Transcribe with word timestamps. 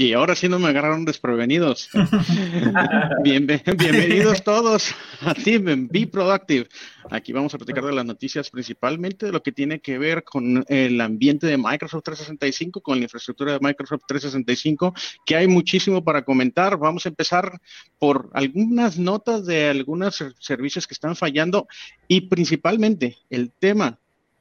Y 0.00 0.14
ahora 0.14 0.34
sí 0.34 0.48
no 0.48 0.58
me 0.58 0.68
agarraron 0.68 1.04
desprevenidos. 1.04 1.90
bienvenidos 3.22 4.42
todos 4.42 4.94
a 5.20 5.34
Team 5.34 5.88
Be 5.90 6.06
Productive. 6.06 6.66
Aquí 7.10 7.34
vamos 7.34 7.52
a 7.52 7.58
platicar 7.58 7.84
de 7.84 7.92
las 7.92 8.06
noticias 8.06 8.48
principalmente 8.48 9.26
de 9.26 9.32
lo 9.32 9.42
que 9.42 9.52
tiene 9.52 9.80
que 9.80 9.98
ver 9.98 10.24
con 10.24 10.64
el 10.68 10.98
ambiente 11.02 11.46
de 11.46 11.58
Microsoft 11.58 12.04
365, 12.04 12.80
con 12.80 12.96
la 12.96 13.02
infraestructura 13.02 13.52
de 13.52 13.58
Microsoft 13.60 14.04
365, 14.08 14.94
que 15.26 15.36
hay 15.36 15.46
muchísimo 15.46 16.02
para 16.02 16.24
comentar. 16.24 16.78
Vamos 16.78 17.04
a 17.04 17.10
empezar 17.10 17.60
por 17.98 18.30
algunas 18.32 18.98
notas 18.98 19.44
de 19.44 19.68
algunos 19.68 20.24
servicios 20.38 20.86
que 20.86 20.94
están 20.94 21.14
fallando 21.14 21.68
y 22.08 22.22
principalmente 22.22 23.18
el 23.28 23.50
tema 23.50 23.98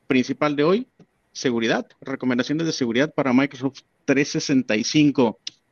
principal 0.08 0.56
de 0.56 0.64
hoy, 0.64 0.88
seguridad, 1.34 1.86
recomendaciones 2.00 2.66
de 2.66 2.72
seguridad 2.72 3.14
para 3.14 3.34
Microsoft 3.34 3.82
365. 4.10 5.38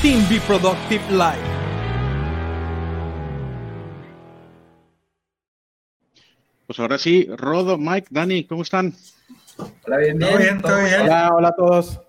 Team 0.00 0.24
Be 0.30 0.40
Productive 0.46 1.02
Live. 1.10 1.42
Pues 6.68 6.78
ahora 6.78 6.98
sí, 6.98 7.26
Rodo, 7.36 7.76
Mike, 7.78 8.06
Dani, 8.08 8.44
¿cómo 8.44 8.62
están? 8.62 8.94
Hola, 9.84 9.96
bien, 9.96 10.16
bien. 10.16 10.62
¿Todo 10.62 10.84
bien? 10.84 11.00
Hola, 11.00 11.34
hola 11.34 11.48
a 11.48 11.56
todos. 11.56 12.00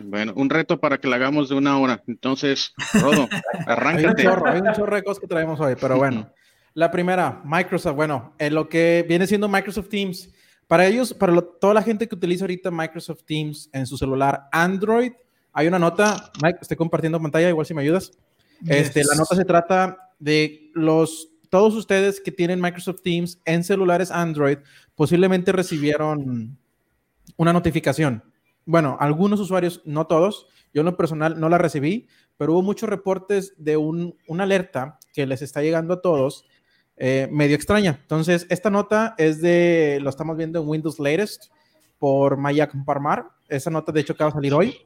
Bueno, 0.00 0.32
un 0.34 0.50
reto 0.50 0.80
para 0.80 0.98
que 0.98 1.06
la 1.06 1.16
hagamos 1.16 1.48
de 1.48 1.54
una 1.54 1.78
hora. 1.78 2.02
Entonces, 2.08 2.74
Rodo, 2.94 3.28
arráncate. 3.66 4.22
Hay 4.22 4.26
un 4.26 4.34
chorro, 4.34 4.50
hay 4.50 4.60
un 4.60 4.72
chorro 4.72 4.96
de 4.96 5.04
cosas 5.04 5.20
que 5.20 5.28
traemos 5.28 5.60
hoy, 5.60 5.76
pero 5.80 5.98
bueno. 5.98 6.32
La 6.74 6.90
primera, 6.90 7.42
Microsoft. 7.44 7.94
Bueno, 7.94 8.34
en 8.40 8.54
lo 8.54 8.68
que 8.68 9.04
viene 9.08 9.28
siendo 9.28 9.48
Microsoft 9.48 9.88
Teams, 9.88 10.30
para 10.66 10.84
ellos, 10.84 11.14
para 11.14 11.40
toda 11.60 11.74
la 11.74 11.82
gente 11.82 12.08
que 12.08 12.14
utiliza 12.16 12.42
ahorita 12.42 12.72
Microsoft 12.72 13.22
Teams 13.24 13.70
en 13.72 13.86
su 13.86 13.96
celular 13.96 14.48
Android, 14.50 15.12
hay 15.52 15.66
una 15.66 15.78
nota, 15.78 16.30
Mike, 16.42 16.58
estoy 16.62 16.76
compartiendo 16.76 17.20
pantalla, 17.20 17.48
igual 17.48 17.66
si 17.66 17.74
me 17.74 17.82
ayudas. 17.82 18.12
Este, 18.66 19.04
la 19.04 19.14
nota 19.14 19.34
se 19.34 19.44
trata 19.44 20.10
de 20.18 20.70
los, 20.74 21.30
todos 21.48 21.74
ustedes 21.74 22.20
que 22.20 22.30
tienen 22.30 22.60
Microsoft 22.60 23.02
Teams 23.02 23.40
en 23.44 23.64
celulares 23.64 24.10
Android, 24.10 24.58
posiblemente 24.94 25.52
recibieron 25.52 26.58
una 27.36 27.52
notificación. 27.52 28.22
Bueno, 28.66 28.96
algunos 29.00 29.40
usuarios, 29.40 29.82
no 29.84 30.06
todos, 30.06 30.46
yo 30.72 30.82
en 30.82 30.86
lo 30.86 30.96
personal 30.96 31.40
no 31.40 31.48
la 31.48 31.58
recibí, 31.58 32.06
pero 32.36 32.52
hubo 32.52 32.62
muchos 32.62 32.88
reportes 32.88 33.54
de 33.56 33.76
un, 33.76 34.16
una 34.28 34.44
alerta 34.44 34.98
que 35.12 35.26
les 35.26 35.42
está 35.42 35.62
llegando 35.62 35.94
a 35.94 36.02
todos 36.02 36.46
eh, 36.96 37.28
medio 37.30 37.56
extraña. 37.56 37.98
Entonces, 38.02 38.46
esta 38.50 38.68
nota 38.68 39.14
es 39.16 39.40
de, 39.40 39.98
lo 40.02 40.10
estamos 40.10 40.36
viendo 40.36 40.60
en 40.60 40.68
Windows 40.68 40.98
Latest 40.98 41.44
por 41.98 42.36
Mayak 42.36 42.72
Parmar. 42.84 43.30
Esa 43.48 43.70
nota, 43.70 43.90
de 43.90 44.02
hecho, 44.02 44.12
acaba 44.12 44.30
de 44.30 44.34
salir 44.34 44.52
hoy. 44.52 44.76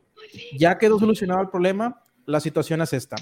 Ya 0.56 0.78
quedó 0.78 0.98
solucionado 0.98 1.42
el 1.42 1.48
problema. 1.48 2.02
La 2.26 2.40
situación 2.40 2.80
es 2.82 2.92
esta. 2.92 3.16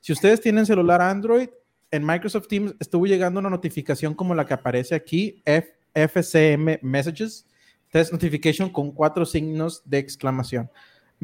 Si 0.00 0.12
ustedes 0.12 0.40
tienen 0.40 0.66
celular 0.66 1.00
Android, 1.02 1.48
en 1.90 2.06
Microsoft 2.06 2.48
Teams 2.48 2.74
estuvo 2.80 3.06
llegando 3.06 3.40
una 3.40 3.50
notificación 3.50 4.14
como 4.14 4.34
la 4.34 4.46
que 4.46 4.54
aparece 4.54 4.94
aquí, 4.94 5.42
FCM 5.94 6.78
Messages, 6.82 7.46
Test 7.90 8.12
Notification 8.12 8.70
con 8.70 8.92
cuatro 8.92 9.24
signos 9.24 9.82
de 9.84 9.98
exclamación 9.98 10.70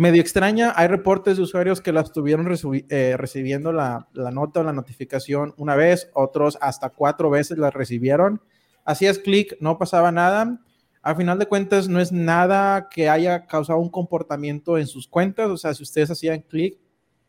medio 0.00 0.22
extraña. 0.22 0.72
Hay 0.76 0.88
reportes 0.88 1.36
de 1.36 1.42
usuarios 1.42 1.82
que 1.82 1.92
la 1.92 2.00
estuvieron 2.00 2.48
eh, 2.88 3.16
recibiendo 3.18 3.70
la, 3.70 4.08
nota 4.14 4.60
o 4.60 4.62
la 4.62 4.72
notificación 4.72 5.52
una 5.58 5.74
vez, 5.74 6.10
otros 6.14 6.56
hasta 6.60 6.88
cuatro 6.88 7.28
veces 7.28 7.58
la 7.58 7.70
recibieron. 7.70 8.40
Hacías 8.86 9.18
clic, 9.18 9.56
no 9.60 9.76
pasaba 9.76 10.10
nada. 10.10 10.60
A 11.02 11.14
final 11.14 11.38
de 11.38 11.46
cuentas, 11.46 11.88
no 11.88 12.00
es 12.00 12.12
nada 12.12 12.88
que 12.90 13.08
haya 13.08 13.46
causado 13.46 13.78
un 13.78 13.88
comportamiento 13.88 14.76
en 14.76 14.86
sus 14.86 15.08
cuentas. 15.08 15.48
O 15.48 15.56
sea, 15.56 15.72
si 15.72 15.82
ustedes 15.82 16.10
hacían 16.10 16.40
clic, 16.42 16.78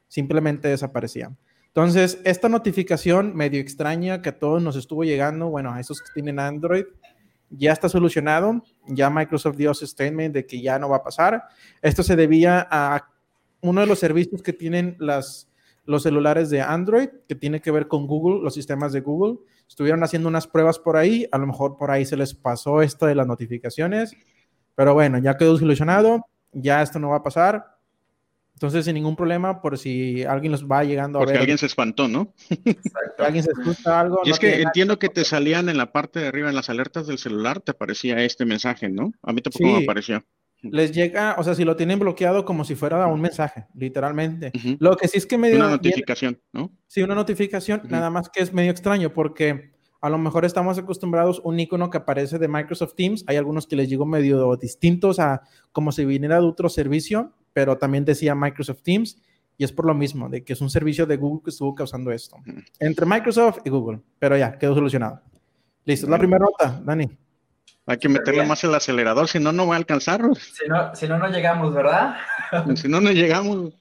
simplemente 0.08 0.68
desaparecían. 0.68 1.38
Entonces, 1.68 2.20
esta 2.26 2.50
notificación 2.50 3.34
medio 3.34 3.62
extraña 3.62 4.22
que 4.22 4.30
a 4.30 4.38
todos 4.38 4.62
nos 4.62 4.76
estuvo 4.76 5.06
llegando, 5.06 5.48
bueno, 5.50 5.72
a 5.72 5.80
esos 5.80 6.02
que 6.02 6.12
tienen 6.14 6.38
Android, 6.38 6.84
ya 7.50 7.72
está 7.72 7.88
solucionado, 7.88 8.64
ya 8.88 9.10
Microsoft 9.10 9.56
dio 9.56 9.74
su 9.74 9.88
statement 9.88 10.34
de 10.34 10.46
que 10.46 10.62
ya 10.62 10.80
no 10.80 10.90
va 10.90 10.98
a 10.98 11.04
pasar. 11.04 11.44
Esto 11.82 12.04
se 12.04 12.16
debía 12.16 12.68
a 12.70 13.08
uno 13.62 13.82
de 13.82 13.88
los 13.88 14.00
servicios 14.00 14.42
que 14.42 14.54
tienen 14.54 14.96
las, 15.00 15.51
los 15.92 16.04
celulares 16.04 16.50
de 16.50 16.62
Android, 16.62 17.10
que 17.28 17.36
tiene 17.36 17.62
que 17.62 17.70
ver 17.70 17.88
con 17.88 18.08
Google, 18.08 18.42
los 18.42 18.54
sistemas 18.54 18.94
de 18.94 19.02
Google. 19.02 19.38
Estuvieron 19.68 20.04
haciendo 20.04 20.30
unas 20.30 20.48
pruebas 20.48 20.80
por 20.80 20.98
ahí, 20.98 21.28
a 21.32 21.38
lo 21.38 21.46
mejor 21.46 21.78
por 21.78 21.92
ahí 21.92 22.06
se 22.06 22.18
les 22.18 22.34
pasó 22.34 22.82
esto 22.82 23.06
de 23.06 23.16
las 23.16 23.28
notificaciones, 23.28 24.16
pero 24.76 24.94
bueno, 24.94 25.20
ya 25.20 25.38
quedó 25.38 25.58
solucionado, 25.58 26.26
ya 26.52 26.82
esto 26.82 26.98
no 26.98 27.10
va 27.10 27.18
a 27.18 27.24
pasar. 27.24 27.78
Entonces, 28.54 28.86
sin 28.86 28.94
ningún 28.94 29.16
problema, 29.16 29.60
por 29.60 29.78
si 29.78 30.24
alguien 30.24 30.52
los 30.52 30.68
va 30.68 30.84
llegando 30.84 31.18
a 31.18 31.24
Porque 31.24 31.38
alguien 31.38 31.58
se 31.58 31.66
espantó, 31.66 32.08
¿no? 32.08 32.34
alguien 33.18 33.44
se 33.44 33.52
escucha 33.52 34.00
algo. 34.00 34.22
Y 34.24 34.30
es 34.30 34.40
que 34.40 34.62
entiendo 34.62 35.00
que 35.00 35.10
te 35.10 35.26
salían 35.26 35.68
en 35.68 35.78
la 35.78 35.92
parte 35.92 36.20
de 36.20 36.28
arriba, 36.28 36.50
en 36.50 36.56
las 36.56 36.70
alertas 36.70 37.08
del 37.08 37.18
celular, 37.18 37.62
te 37.62 37.72
aparecía 37.72 38.24
este 38.24 38.46
mensaje, 38.46 38.88
¿no? 38.88 39.14
A 39.24 39.34
mí 39.34 39.42
tampoco 39.42 39.66
me 39.66 39.84
apareció. 39.84 40.24
Les 40.62 40.92
llega, 40.92 41.36
o 41.38 41.44
sea, 41.44 41.56
si 41.56 41.66
lo 41.66 41.76
tienen 41.76 42.00
bloqueado 42.00 42.46
como 42.46 42.64
si 42.64 42.76
fuera 42.76 43.08
un 43.08 43.22
mensaje, 43.22 43.66
literalmente. 43.74 44.52
Lo 44.80 44.96
que 44.96 45.08
sí 45.08 45.18
es 45.18 45.26
que 45.26 45.38
me 45.38 45.50
dio... 45.50 45.58
Una 45.58 45.70
notificación, 45.70 46.40
¿no? 46.54 46.72
Sí, 46.88 47.02
una 47.02 47.16
notificación, 47.16 47.82
nada 47.90 48.10
más 48.10 48.30
que 48.30 48.42
es 48.42 48.54
medio 48.54 48.72
extraño 48.72 49.12
porque 49.14 49.72
a 50.02 50.10
lo 50.10 50.18
mejor 50.18 50.46
estamos 50.46 50.78
acostumbrados 50.78 51.40
a 51.40 51.48
un 51.48 51.60
icono 51.60 51.90
que 51.90 51.98
aparece 51.98 52.38
de 52.38 52.48
Microsoft 52.48 52.94
Teams. 52.96 53.24
Hay 53.28 53.38
algunos 53.38 53.68
que 53.68 53.76
les 53.76 53.90
llegó 53.90 54.06
medio 54.06 54.56
distintos 54.56 55.20
a 55.20 55.42
como 55.72 55.92
si 55.92 56.06
viniera 56.06 56.40
de 56.40 56.46
otro 56.46 56.70
servicio 56.70 57.34
pero 57.54 57.78
también 57.78 58.06
decía 58.06 58.36
Microsoft 58.36 58.82
Teams 58.84 59.22
y 59.58 59.64
es 59.64 59.72
por 59.72 59.86
lo 59.86 59.94
mismo, 59.94 60.30
de 60.30 60.44
que 60.44 60.54
es 60.54 60.62
un 60.62 60.70
servicio 60.70 61.06
de 61.06 61.18
Google 61.18 61.42
que 61.44 61.52
estuvo 61.52 61.76
causando 61.76 62.12
esto. 62.12 62.38
Entre 62.80 63.06
Microsoft 63.06 63.60
y 63.64 63.70
Google, 63.70 64.00
pero 64.18 64.36
ya, 64.36 64.58
quedó 64.58 64.74
solucionado. 64.74 65.22
Listo, 65.86 66.08
la 66.08 66.18
primera 66.18 66.44
nota, 66.44 66.82
Dani. 66.84 67.10
Hay 67.92 67.98
que 67.98 68.08
meterle 68.08 68.46
más 68.46 68.64
el 68.64 68.74
acelerador, 68.74 69.28
si 69.28 69.38
no, 69.38 69.52
no 69.52 69.68
va 69.68 69.76
a 69.76 69.78
alcanzar. 69.78 70.22
Si 70.36 70.66
no, 70.66 70.96
si 70.96 71.10
no, 71.10 71.18
no 71.18 71.28
llegamos, 71.28 71.74
¿verdad? 71.74 72.16
si 72.76 72.88
no, 72.88 73.02
no 73.02 73.12
llegamos. 73.12 73.74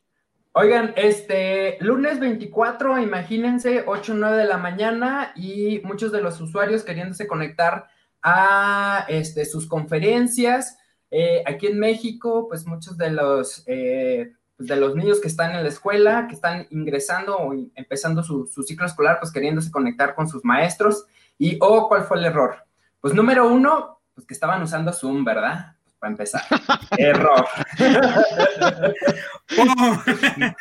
Oigan, 0.50 0.92
este 0.96 1.78
lunes 1.80 2.18
24, 2.18 2.98
imagínense, 2.98 3.84
8 3.86 4.12
o 4.12 4.16
9 4.16 4.36
de 4.36 4.46
la 4.46 4.58
mañana 4.58 5.30
y 5.36 5.80
muchos 5.84 6.10
de 6.10 6.20
los 6.20 6.40
usuarios 6.40 6.82
queriéndose 6.82 7.28
conectar 7.28 7.86
a 8.20 9.04
este, 9.06 9.44
sus 9.44 9.68
conferencias, 9.68 10.76
eh, 11.12 11.44
aquí 11.46 11.68
en 11.68 11.78
México, 11.78 12.48
pues 12.48 12.66
muchos 12.66 12.98
de 12.98 13.10
los, 13.10 13.62
eh, 13.66 14.32
pues, 14.56 14.68
de 14.68 14.74
los 14.74 14.96
niños 14.96 15.20
que 15.20 15.28
están 15.28 15.54
en 15.54 15.62
la 15.62 15.68
escuela, 15.68 16.26
que 16.26 16.34
están 16.34 16.66
ingresando 16.70 17.36
o 17.36 17.54
empezando 17.76 18.24
su, 18.24 18.48
ciclo 18.66 18.86
escolar, 18.86 19.18
pues 19.20 19.30
queriéndose 19.30 19.70
conectar 19.70 20.16
con 20.16 20.28
sus 20.28 20.44
maestros. 20.44 21.06
¿Y 21.38 21.58
oh, 21.60 21.88
cuál 21.88 22.02
fue 22.02 22.18
el 22.18 22.24
error? 22.24 22.56
Pues 23.00 23.14
número 23.14 23.48
uno, 23.48 23.99
pues 24.20 24.26
que 24.26 24.34
estaban 24.34 24.62
usando 24.62 24.92
Zoom, 24.92 25.24
¿verdad? 25.24 25.74
Pues, 25.82 25.94
para 25.98 26.10
empezar. 26.10 26.42
error. 26.98 27.46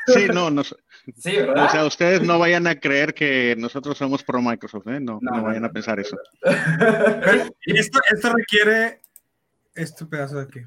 sí, 0.08 0.28
no, 0.34 0.50
no. 0.50 0.64
Sí, 0.64 1.36
¿verdad? 1.38 1.66
O 1.66 1.70
sea, 1.70 1.86
ustedes 1.86 2.22
no 2.22 2.40
vayan 2.40 2.68
a 2.68 2.80
creer 2.80 3.14
que 3.14 3.56
nosotros 3.58 3.98
somos 3.98 4.24
pro 4.24 4.42
Microsoft, 4.42 4.88
¿eh? 4.88 5.00
No, 5.00 5.20
no, 5.22 5.44
vayan 5.44 5.66
a 5.66 5.72
pensar 5.72 6.00
eso. 6.00 6.18
esto, 7.66 8.00
esto 8.12 8.34
requiere 8.34 9.02
este 9.76 10.06
pedazo 10.06 10.38
de 10.38 10.44
aquí. 10.44 10.60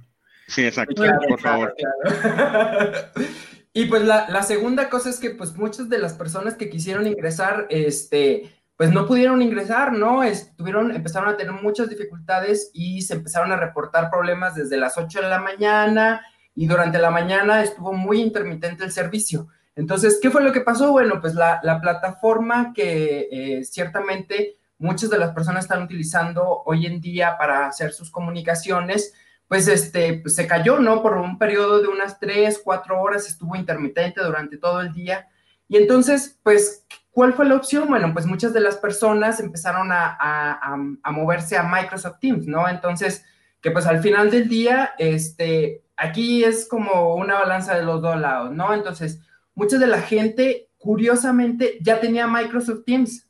Sí, 0.49 0.65
exacto, 0.65 1.03
por 1.29 1.41
favor. 1.41 1.75
y 3.73 3.87
pues 3.87 4.03
la, 4.03 4.43
segunda 4.43 4.91
cosa 4.91 5.11
es 5.11 5.19
que 5.19 5.31
pues 5.31 5.56
muchas 5.56 5.89
de 5.89 5.99
las 5.99 6.15
personas 6.15 6.56
que 6.56 6.69
quisieron 6.69 7.06
ingresar, 7.06 7.67
este, 7.71 8.53
pues 8.82 8.93
no 8.93 9.06
pudieron 9.06 9.40
ingresar, 9.43 9.93
¿no? 9.93 10.25
Estuvieron, 10.25 10.90
empezaron 10.90 11.29
a 11.29 11.37
tener 11.37 11.52
muchas 11.52 11.88
dificultades 11.88 12.73
y 12.75 13.02
se 13.02 13.14
empezaron 13.14 13.52
a 13.52 13.56
reportar 13.56 14.11
problemas 14.11 14.56
desde 14.56 14.76
las 14.76 14.99
8 14.99 15.23
de 15.23 15.29
la 15.29 15.38
mañana 15.38 16.26
y 16.56 16.67
durante 16.67 16.99
la 16.99 17.12
mañana 17.12 17.62
estuvo 17.62 17.93
muy 17.93 18.20
intermitente 18.20 18.82
el 18.82 18.90
servicio. 18.90 19.46
Entonces, 19.76 20.19
¿qué 20.20 20.32
fue 20.32 20.43
lo 20.43 20.50
que 20.50 20.62
pasó? 20.62 20.90
Bueno, 20.90 21.20
pues 21.20 21.37
la, 21.37 21.61
plataforma 21.81 22.73
que 22.75 23.29
eh, 23.31 23.64
ciertamente 23.64 24.56
muchas 24.79 25.11
de 25.11 25.19
las 25.19 25.31
personas 25.31 25.67
están 25.67 25.84
utilizando 25.84 26.64
hoy 26.64 26.87
en 26.87 27.00
día 27.00 27.38
para 27.38 27.69
hacer 27.69 27.93
sus 27.93 28.11
comunicaciones, 28.11 29.14
pues 29.46 29.69
este, 29.69 30.14
pues, 30.14 30.34
se 30.34 30.49
cayó, 30.49 30.81
¿no? 30.81 31.02
Por 31.02 31.19
un 31.19 31.38
periodo 31.38 31.81
de 31.81 31.87
unas 31.87 32.19
tres, 32.19 32.61
cuatro 32.64 33.00
horas, 33.00 33.29
estuvo 33.29 33.55
intermitente 33.55 34.20
durante 34.25 34.58
todo 34.58 34.81
el 34.81 34.93
día. 34.93 35.29
Y 35.69 35.76
entonces, 35.76 36.37
pues, 36.43 36.84
¿cuál 37.12 37.35
fue 37.35 37.47
la 37.47 37.55
opción? 37.55 37.88
Bueno, 37.88 38.12
pues 38.12 38.26
muchas 38.26 38.53
de 38.53 38.61
las 38.61 38.76
personas 38.76 39.38
empezaron 39.38 39.93
a, 39.93 40.17
a, 40.19 40.76
a 41.03 41.12
moverse 41.12 41.56
a 41.56 41.62
Microsoft 41.62 42.19
Teams, 42.19 42.47
¿no? 42.47 42.69
Entonces, 42.69 43.25
que 43.61 43.70
pues 43.70 43.87
al 43.87 44.03
final 44.03 44.31
del 44.31 44.49
día, 44.49 44.93
este, 44.99 45.85
aquí 45.97 46.43
es 46.43 46.67
como 46.67 47.14
una 47.14 47.35
balanza 47.35 47.76
de 47.76 47.85
los 47.85 48.03
dos 48.03 48.19
lados, 48.19 48.50
¿no? 48.50 48.75
Entonces, 48.75 49.20
mucha 49.55 49.79
de 49.79 49.87
la 49.87 50.00
gente, 50.00 50.69
curiosamente, 50.79 51.79
ya 51.81 52.00
tenía 52.00 52.26
Microsoft 52.26 52.85
Teams 52.85 53.29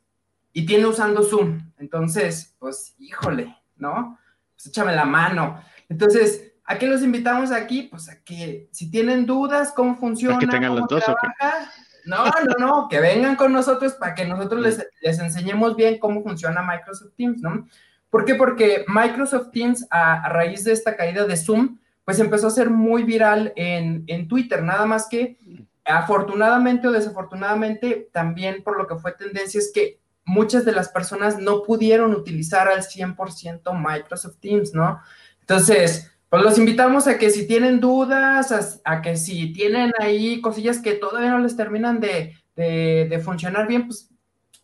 y 0.52 0.64
tiene 0.64 0.86
usando 0.86 1.22
Zoom. 1.22 1.72
Entonces, 1.78 2.56
pues, 2.58 2.94
híjole, 2.98 3.54
¿no? 3.76 4.18
Pues 4.54 4.66
échame 4.66 4.94
la 4.94 5.04
mano. 5.04 5.60
Entonces, 5.88 6.54
¿a 6.64 6.78
qué 6.78 6.86
los 6.86 7.02
invitamos 7.02 7.50
aquí? 7.52 7.82
Pues 7.82 8.08
a 8.08 8.22
que 8.22 8.68
si 8.72 8.90
tienen 8.90 9.26
dudas, 9.26 9.72
cómo 9.74 9.96
funciona, 9.96 10.38
que 10.38 10.46
tengan 10.46 10.74
cómo 10.74 10.86
los 10.88 11.04
trabaja, 11.04 11.70
no, 12.04 12.24
no, 12.24 12.54
no, 12.58 12.88
que 12.88 13.00
vengan 13.00 13.36
con 13.36 13.52
nosotros 13.52 13.94
para 13.94 14.14
que 14.14 14.24
nosotros 14.24 14.60
les, 14.60 14.86
les 15.00 15.18
enseñemos 15.18 15.76
bien 15.76 15.98
cómo 15.98 16.22
funciona 16.22 16.62
Microsoft 16.62 17.12
Teams, 17.16 17.40
¿no? 17.40 17.66
¿Por 18.10 18.24
qué? 18.24 18.34
Porque 18.34 18.84
Microsoft 18.88 19.50
Teams, 19.52 19.86
a, 19.90 20.28
raíz 20.28 20.64
de 20.64 20.72
esta 20.72 20.96
caída 20.96 21.24
de 21.24 21.36
Zoom, 21.36 21.78
pues 22.04 22.18
empezó 22.18 22.48
a 22.48 22.50
ser 22.50 22.68
muy 22.68 23.04
viral 23.04 23.52
en, 23.56 24.04
en 24.06 24.28
Twitter, 24.28 24.62
nada 24.62 24.84
más 24.84 25.08
que 25.08 25.38
afortunadamente 25.84 26.88
o 26.88 26.92
desafortunadamente, 26.92 28.08
también 28.12 28.62
por 28.62 28.76
lo 28.76 28.86
que 28.86 28.96
fue 28.96 29.12
tendencia 29.12 29.58
es 29.58 29.72
que 29.72 30.00
muchas 30.24 30.64
de 30.64 30.72
las 30.72 30.88
personas 30.88 31.38
no 31.38 31.62
pudieron 31.62 32.14
utilizar 32.14 32.68
al 32.68 32.82
100% 32.82 33.72
Microsoft 33.74 34.36
Teams, 34.40 34.74
¿no? 34.74 35.00
Entonces, 35.40 36.12
pues 36.32 36.44
los 36.44 36.56
invitamos 36.56 37.06
a 37.08 37.18
que 37.18 37.28
si 37.28 37.46
tienen 37.46 37.78
dudas, 37.78 38.80
a, 38.86 39.02
que 39.02 39.18
si 39.18 39.52
tienen 39.52 39.92
ahí 40.00 40.40
cosillas 40.40 40.78
que 40.78 40.94
todavía 40.94 41.30
no 41.30 41.40
les 41.40 41.58
terminan 41.58 42.00
de, 42.00 42.34
de, 42.56 43.20
funcionar 43.22 43.68
bien, 43.68 43.86
pues 43.86 44.08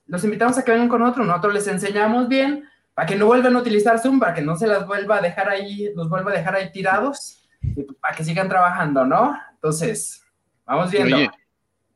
los 0.06 0.24
invitamos 0.24 0.56
a 0.56 0.64
que 0.64 0.72
vengan 0.72 0.88
con 0.88 1.02
otro, 1.02 1.26
nosotros 1.26 1.52
les 1.52 1.66
enseñamos 1.66 2.26
bien 2.26 2.64
para 2.94 3.06
que 3.06 3.16
no 3.16 3.26
vuelvan 3.26 3.54
a 3.54 3.58
utilizar 3.58 3.98
Zoom, 3.98 4.18
para 4.18 4.32
que 4.32 4.40
no 4.40 4.56
se 4.56 4.66
las 4.66 4.86
vuelva 4.86 5.18
a 5.18 5.20
dejar 5.20 5.50
ahí, 5.50 5.92
los 5.94 6.08
vuelva 6.08 6.30
a 6.30 6.36
dejar 6.36 6.54
ahí 6.54 6.72
tirados, 6.72 7.46
para 8.00 8.16
que 8.16 8.24
sigan 8.24 8.48
trabajando, 8.48 9.04
¿no? 9.04 9.38
Entonces, 9.52 10.22
vamos 10.64 10.90
viendo. 10.90 11.18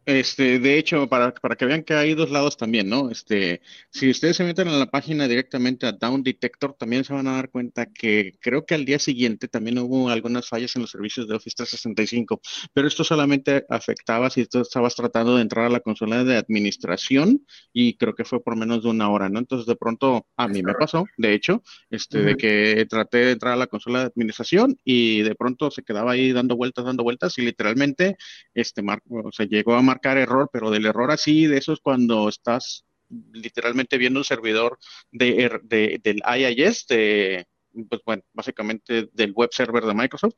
Este, 0.04 0.58
de 0.58 0.78
hecho, 0.78 1.08
para, 1.08 1.32
para 1.32 1.54
que 1.54 1.64
vean 1.64 1.84
que 1.84 1.94
hay 1.94 2.14
dos 2.14 2.30
lados 2.30 2.56
también, 2.56 2.88
¿no? 2.88 3.08
Este, 3.08 3.60
si 3.90 4.10
ustedes 4.10 4.36
se 4.36 4.42
meten 4.42 4.66
a 4.66 4.72
la 4.72 4.90
página 4.90 5.28
directamente 5.28 5.86
a 5.86 5.92
Down 5.92 6.24
Detector, 6.24 6.74
también 6.74 7.04
se 7.04 7.12
van 7.12 7.28
a 7.28 7.36
dar 7.36 7.50
cuenta 7.50 7.86
que 7.86 8.34
creo 8.40 8.66
que 8.66 8.74
al 8.74 8.84
día 8.84 8.98
siguiente 8.98 9.46
también 9.46 9.78
hubo 9.78 10.10
algunas 10.10 10.48
fallas 10.48 10.74
en 10.74 10.82
los 10.82 10.90
servicios 10.90 11.28
de 11.28 11.36
Office 11.36 11.54
365, 11.56 12.40
pero 12.72 12.88
esto 12.88 13.04
solamente 13.04 13.64
afectaba 13.68 14.28
si 14.28 14.44
tú 14.46 14.62
estabas 14.62 14.96
tratando 14.96 15.36
de 15.36 15.42
entrar 15.42 15.66
a 15.66 15.70
la 15.70 15.78
consola 15.78 16.24
de 16.24 16.36
administración 16.36 17.46
y 17.72 17.96
creo 17.96 18.16
que 18.16 18.24
fue 18.24 18.42
por 18.42 18.56
menos 18.56 18.82
de 18.82 18.88
una 18.88 19.08
hora, 19.08 19.28
¿no? 19.28 19.38
Entonces, 19.38 19.66
de 19.66 19.76
pronto, 19.76 20.26
a 20.36 20.48
mí 20.48 20.64
me 20.64 20.74
pasó, 20.74 21.04
de 21.16 21.32
hecho, 21.32 21.62
este, 21.90 22.22
de 22.22 22.36
que 22.36 22.86
traté 22.88 23.18
de 23.18 23.32
entrar 23.32 23.52
a 23.52 23.56
la 23.56 23.68
consola 23.68 24.00
de 24.00 24.06
administración 24.06 24.76
y 24.84 25.22
de 25.22 25.36
pronto 25.36 25.70
se 25.70 25.84
quedaba 25.84 26.10
ahí 26.12 26.32
dando 26.32 26.56
vueltas, 26.56 26.84
dando 26.84 27.04
vueltas 27.04 27.38
y 27.38 27.42
literalmente, 27.42 28.16
este, 28.52 28.82
se 29.30 29.46
llegó 29.46 29.74
a 29.74 29.91
marcar 29.92 30.18
error, 30.18 30.48
pero 30.52 30.70
del 30.70 30.86
error 30.86 31.10
así, 31.10 31.46
de 31.46 31.58
eso 31.58 31.72
es 31.72 31.80
cuando 31.80 32.28
estás 32.28 32.84
literalmente 33.32 33.98
viendo 33.98 34.20
un 34.20 34.24
servidor 34.24 34.78
de, 35.10 35.44
er, 35.44 35.60
de, 35.62 36.00
del 36.02 36.22
IIS, 36.26 36.86
de, 36.86 37.46
pues 37.88 38.00
bueno, 38.06 38.22
básicamente 38.32 39.10
del 39.12 39.32
web 39.32 39.50
server 39.52 39.84
de 39.84 39.94
Microsoft, 39.94 40.36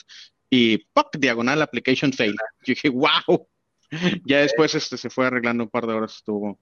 y 0.51 0.79
¡poc! 0.93 1.17
diagonal 1.17 1.63
application 1.63 2.13
fail. 2.13 2.33
Yo 2.33 2.75
dije, 2.75 2.89
wow. 2.89 3.49
Ya 4.27 4.41
después 4.41 4.75
este, 4.75 4.97
se 4.97 5.09
fue 5.09 5.27
arreglando 5.27 5.65
un 5.65 5.71
par 5.71 5.87
de 5.87 5.93
horas, 5.93 6.17
estuvo 6.17 6.59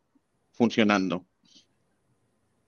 funcionando. 0.52 1.24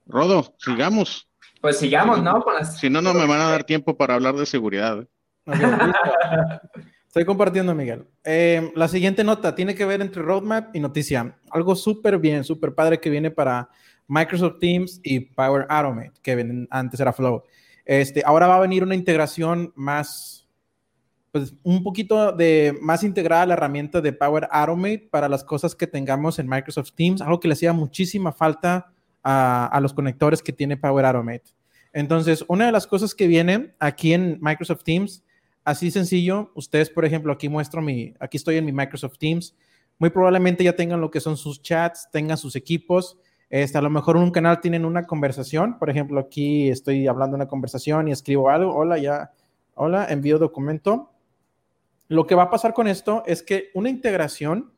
Rodo, 0.07 0.55
sigamos. 0.57 1.29
Pues 1.61 1.77
sigamos, 1.77 2.21
¿no? 2.23 2.43
Si 2.79 2.89
no, 2.89 3.01
no 3.01 3.13
me 3.13 3.27
van 3.27 3.41
a 3.41 3.49
dar 3.49 3.63
tiempo 3.63 3.95
para 3.95 4.15
hablar 4.15 4.35
de 4.35 4.45
seguridad. 4.45 5.01
¿eh? 5.01 5.07
Estoy 7.15 7.23
compartiendo, 7.23 7.73
Miguel. 7.73 8.05
Eh, 8.25 8.73
la 8.75 8.89
siguiente 8.89 9.23
nota 9.23 9.55
tiene 9.55 9.73
que 9.73 9.85
ver 9.85 10.01
entre 10.01 10.21
roadmap 10.21 10.75
y 10.75 10.81
noticia. 10.81 11.39
Algo 11.49 11.73
súper 11.73 12.19
bien, 12.19 12.43
súper 12.43 12.75
padre 12.75 12.99
que 12.99 13.09
viene 13.09 13.31
para 13.31 13.69
Microsoft 14.05 14.59
Teams 14.59 14.99
y 15.01 15.21
Power 15.21 15.65
Automate, 15.69 16.11
que 16.21 16.67
antes 16.69 16.99
era 16.99 17.13
Flow. 17.13 17.43
Este, 17.85 18.21
ahora 18.25 18.47
va 18.47 18.57
a 18.57 18.59
venir 18.59 18.83
una 18.83 18.95
integración 18.95 19.71
más, 19.77 20.45
pues 21.31 21.53
un 21.63 21.83
poquito 21.83 22.33
de 22.33 22.77
más 22.81 23.01
integrada 23.01 23.45
la 23.45 23.53
herramienta 23.53 24.01
de 24.01 24.11
Power 24.11 24.49
Automate 24.51 25.07
para 25.09 25.29
las 25.29 25.45
cosas 25.45 25.73
que 25.73 25.87
tengamos 25.87 26.37
en 26.37 26.49
Microsoft 26.49 26.91
Teams, 26.95 27.21
algo 27.21 27.39
que 27.39 27.47
le 27.47 27.53
hacía 27.53 27.71
muchísima 27.71 28.33
falta 28.33 28.91
a, 29.23 29.67
a 29.67 29.79
los 29.79 29.93
conectores 29.93 30.41
que 30.41 30.51
tiene 30.51 30.75
Power 30.75 31.05
Automate. 31.05 31.53
Entonces, 31.93 32.43
una 32.49 32.65
de 32.65 32.73
las 32.73 32.85
cosas 32.85 33.15
que 33.15 33.27
viene 33.27 33.73
aquí 33.79 34.11
en 34.11 34.37
Microsoft 34.41 34.83
Teams 34.83 35.23
así 35.65 35.91
sencillo. 35.91 36.51
Ustedes, 36.55 36.89
por 36.89 37.03
ejemplo, 37.03 37.33
aquí 37.33 37.49
muestro 37.49 37.81
mi, 37.81 38.13
aquí 38.19 38.37
estoy 38.37 38.55
en 38.55 38.65
mi 38.65 38.71
Microsoft 38.71 39.17
Teams. 39.17 39.55
Muy 39.97 40.09
probablemente 40.09 40.63
ya 40.63 40.75
tengan 40.75 41.01
lo 41.01 41.11
que 41.11 41.19
son 41.19 41.35
sus 41.35 41.61
chats, 41.61 42.09
tengan 42.11 42.37
sus 42.37 42.55
equipos. 42.55 43.17
Este, 43.49 43.77
a 43.77 43.81
lo 43.81 43.89
mejor 43.89 44.17
en 44.17 44.23
un 44.23 44.31
canal 44.31 44.61
tienen 44.61 44.85
una 44.85 45.05
conversación. 45.05 45.77
Por 45.77 45.89
ejemplo, 45.89 46.19
aquí 46.19 46.69
estoy 46.69 47.07
hablando 47.07 47.35
una 47.35 47.47
conversación 47.47 48.07
y 48.07 48.11
escribo 48.11 48.49
algo. 48.49 48.73
Hola, 48.73 48.97
ya. 48.97 49.31
Hola, 49.73 50.07
envío 50.09 50.37
documento. 50.37 51.11
Lo 52.07 52.27
que 52.27 52.35
va 52.35 52.43
a 52.43 52.49
pasar 52.49 52.73
con 52.73 52.87
esto 52.87 53.23
es 53.25 53.41
que 53.41 53.71
una 53.73 53.89
integración, 53.89 54.71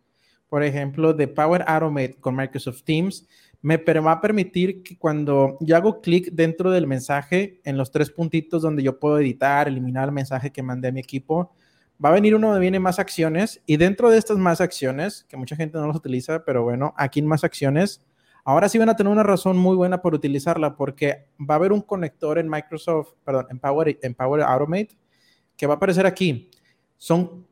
por 0.49 0.63
ejemplo, 0.63 1.13
de 1.13 1.27
Power 1.27 1.63
Automate 1.67 2.15
con 2.19 2.35
Microsoft 2.35 2.83
Teams, 2.83 3.27
me 3.61 3.77
va 3.77 4.11
a 4.11 4.21
permitir 4.21 4.83
que 4.83 4.97
cuando 4.97 5.57
yo 5.59 5.75
hago 5.75 6.01
clic 6.01 6.29
dentro 6.31 6.71
del 6.71 6.87
mensaje, 6.87 7.59
en 7.63 7.77
los 7.77 7.91
tres 7.91 8.11
puntitos 8.11 8.61
donde 8.61 8.83
yo 8.83 8.99
puedo 8.99 9.19
editar, 9.19 9.67
eliminar 9.67 10.05
el 10.07 10.13
mensaje 10.13 10.51
que 10.51 10.63
mandé 10.63 10.89
a 10.89 10.91
mi 10.91 10.99
equipo, 10.99 11.53
va 12.03 12.09
a 12.09 12.13
venir 12.13 12.35
uno 12.35 12.47
donde 12.47 12.61
viene 12.61 12.79
más 12.79 12.99
acciones 12.99 13.61
y 13.65 13.77
dentro 13.77 14.09
de 14.09 14.17
estas 14.17 14.37
más 14.37 14.61
acciones, 14.61 15.25
que 15.27 15.37
mucha 15.37 15.55
gente 15.55 15.77
no 15.77 15.87
las 15.87 15.95
utiliza, 15.95 16.45
pero 16.45 16.63
bueno, 16.63 16.93
aquí 16.97 17.19
en 17.19 17.27
más 17.27 17.43
acciones, 17.43 18.03
ahora 18.43 18.69
sí 18.69 18.77
van 18.77 18.89
a 18.89 18.95
tener 18.95 19.11
una 19.11 19.23
razón 19.23 19.57
muy 19.57 19.75
buena 19.75 20.01
por 20.01 20.13
utilizarla 20.13 20.75
porque 20.75 21.27
va 21.39 21.55
a 21.55 21.57
haber 21.57 21.71
un 21.71 21.81
conector 21.81 22.37
en 22.37 22.49
Microsoft, 22.49 23.13
perdón, 23.23 23.47
en 23.49 23.59
Power, 23.59 23.97
en 24.01 24.13
Power 24.13 24.41
Automate 24.43 24.97
que 25.57 25.65
va 25.65 25.73
a 25.73 25.77
aparecer 25.77 26.05
aquí. 26.05 26.49
Son 26.97 27.46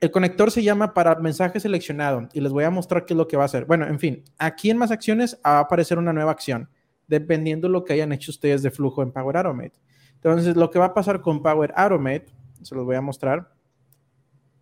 el 0.00 0.10
conector 0.10 0.50
se 0.50 0.62
llama 0.62 0.94
para 0.94 1.16
mensaje 1.16 1.58
seleccionado 1.58 2.28
y 2.32 2.40
les 2.40 2.52
voy 2.52 2.64
a 2.64 2.70
mostrar 2.70 3.04
qué 3.04 3.14
es 3.14 3.18
lo 3.18 3.26
que 3.26 3.36
va 3.36 3.42
a 3.44 3.46
hacer. 3.46 3.64
Bueno, 3.64 3.86
en 3.86 3.98
fin, 3.98 4.24
aquí 4.38 4.70
en 4.70 4.78
más 4.78 4.90
acciones 4.90 5.38
va 5.44 5.58
a 5.58 5.60
aparecer 5.60 5.98
una 5.98 6.12
nueva 6.12 6.30
acción, 6.30 6.68
dependiendo 7.08 7.66
de 7.66 7.72
lo 7.72 7.84
que 7.84 7.94
hayan 7.94 8.12
hecho 8.12 8.30
ustedes 8.30 8.62
de 8.62 8.70
flujo 8.70 9.02
en 9.02 9.10
Power 9.10 9.36
Automate. 9.38 9.78
Entonces, 10.14 10.56
lo 10.56 10.70
que 10.70 10.78
va 10.78 10.86
a 10.86 10.94
pasar 10.94 11.20
con 11.20 11.42
Power 11.42 11.72
Automate, 11.76 12.26
se 12.62 12.74
los 12.74 12.84
voy 12.84 12.96
a 12.96 13.00
mostrar. 13.00 13.52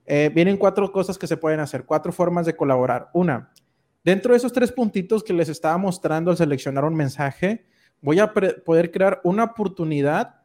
Eh, 0.07 0.31
vienen 0.35 0.57
cuatro 0.57 0.91
cosas 0.91 1.19
que 1.19 1.27
se 1.27 1.37
pueden 1.37 1.61
hacer, 1.61 1.85
cuatro 1.85 2.13
formas 2.13 2.47
de 2.47 2.57
colaborar. 2.57 3.11
Una, 3.13 3.53
dentro 4.05 4.33
de 4.33 4.39
esos 4.39 4.53
tres 4.53 4.73
puntitos 4.73 5.23
que 5.23 5.33
les 5.33 5.49
estaba 5.49 5.77
mostrando 5.77 6.31
al 6.31 6.37
seleccionar 6.37 6.85
un 6.85 6.95
mensaje, 6.95 7.67
voy 8.01 8.21
a 8.21 8.33
poder 8.33 8.91
crear 8.91 9.21
una 9.25 9.45
oportunidad 9.45 10.43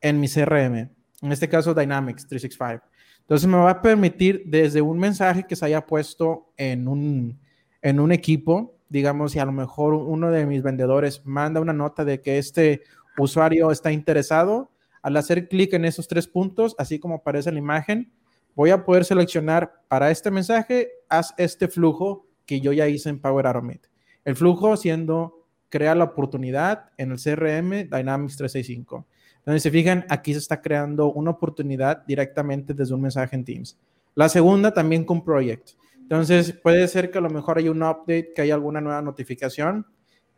en 0.00 0.20
mi 0.20 0.28
CRM, 0.28 0.90
en 1.22 1.32
este 1.32 1.48
caso 1.48 1.74
Dynamics 1.74 2.26
365. 2.26 2.91
Entonces 3.32 3.48
me 3.48 3.56
va 3.56 3.70
a 3.70 3.80
permitir 3.80 4.42
desde 4.44 4.82
un 4.82 4.98
mensaje 4.98 5.44
que 5.44 5.56
se 5.56 5.64
haya 5.64 5.86
puesto 5.86 6.52
en 6.58 6.86
un, 6.86 7.40
en 7.80 7.98
un 7.98 8.12
equipo, 8.12 8.76
digamos, 8.90 9.32
si 9.32 9.38
a 9.38 9.46
lo 9.46 9.52
mejor 9.52 9.94
uno 9.94 10.30
de 10.30 10.44
mis 10.44 10.62
vendedores 10.62 11.24
manda 11.24 11.58
una 11.58 11.72
nota 11.72 12.04
de 12.04 12.20
que 12.20 12.36
este 12.36 12.82
usuario 13.16 13.70
está 13.70 13.90
interesado, 13.90 14.70
al 15.00 15.16
hacer 15.16 15.48
clic 15.48 15.72
en 15.72 15.86
esos 15.86 16.08
tres 16.08 16.28
puntos, 16.28 16.74
así 16.76 16.98
como 16.98 17.14
aparece 17.14 17.50
la 17.50 17.58
imagen, 17.58 18.12
voy 18.54 18.68
a 18.68 18.84
poder 18.84 19.06
seleccionar 19.06 19.80
para 19.88 20.10
este 20.10 20.30
mensaje, 20.30 20.90
haz 21.08 21.32
este 21.38 21.68
flujo 21.68 22.26
que 22.44 22.60
yo 22.60 22.74
ya 22.74 22.86
hice 22.86 23.08
en 23.08 23.18
Power 23.18 23.46
Automate. 23.46 23.88
El 24.26 24.36
flujo 24.36 24.76
siendo 24.76 25.46
crea 25.70 25.94
la 25.94 26.04
oportunidad 26.04 26.90
en 26.98 27.12
el 27.12 27.16
CRM 27.16 27.88
Dynamics 27.88 28.36
365. 28.36 29.06
Entonces, 29.42 29.62
se 29.64 29.70
fijan, 29.70 30.06
aquí 30.08 30.32
se 30.32 30.38
está 30.38 30.60
creando 30.60 31.12
una 31.12 31.32
oportunidad 31.32 32.04
directamente 32.06 32.74
desde 32.74 32.94
un 32.94 33.02
mensaje 33.02 33.34
en 33.34 33.44
Teams. 33.44 33.76
La 34.14 34.28
segunda 34.28 34.72
también 34.72 35.04
con 35.04 35.24
Project. 35.24 35.70
Entonces, 36.00 36.52
puede 36.52 36.86
ser 36.86 37.10
que 37.10 37.18
a 37.18 37.20
lo 37.20 37.28
mejor 37.28 37.58
hay 37.58 37.68
un 37.68 37.82
update, 37.82 38.32
que 38.34 38.42
haya 38.42 38.54
alguna 38.54 38.80
nueva 38.80 39.02
notificación. 39.02 39.84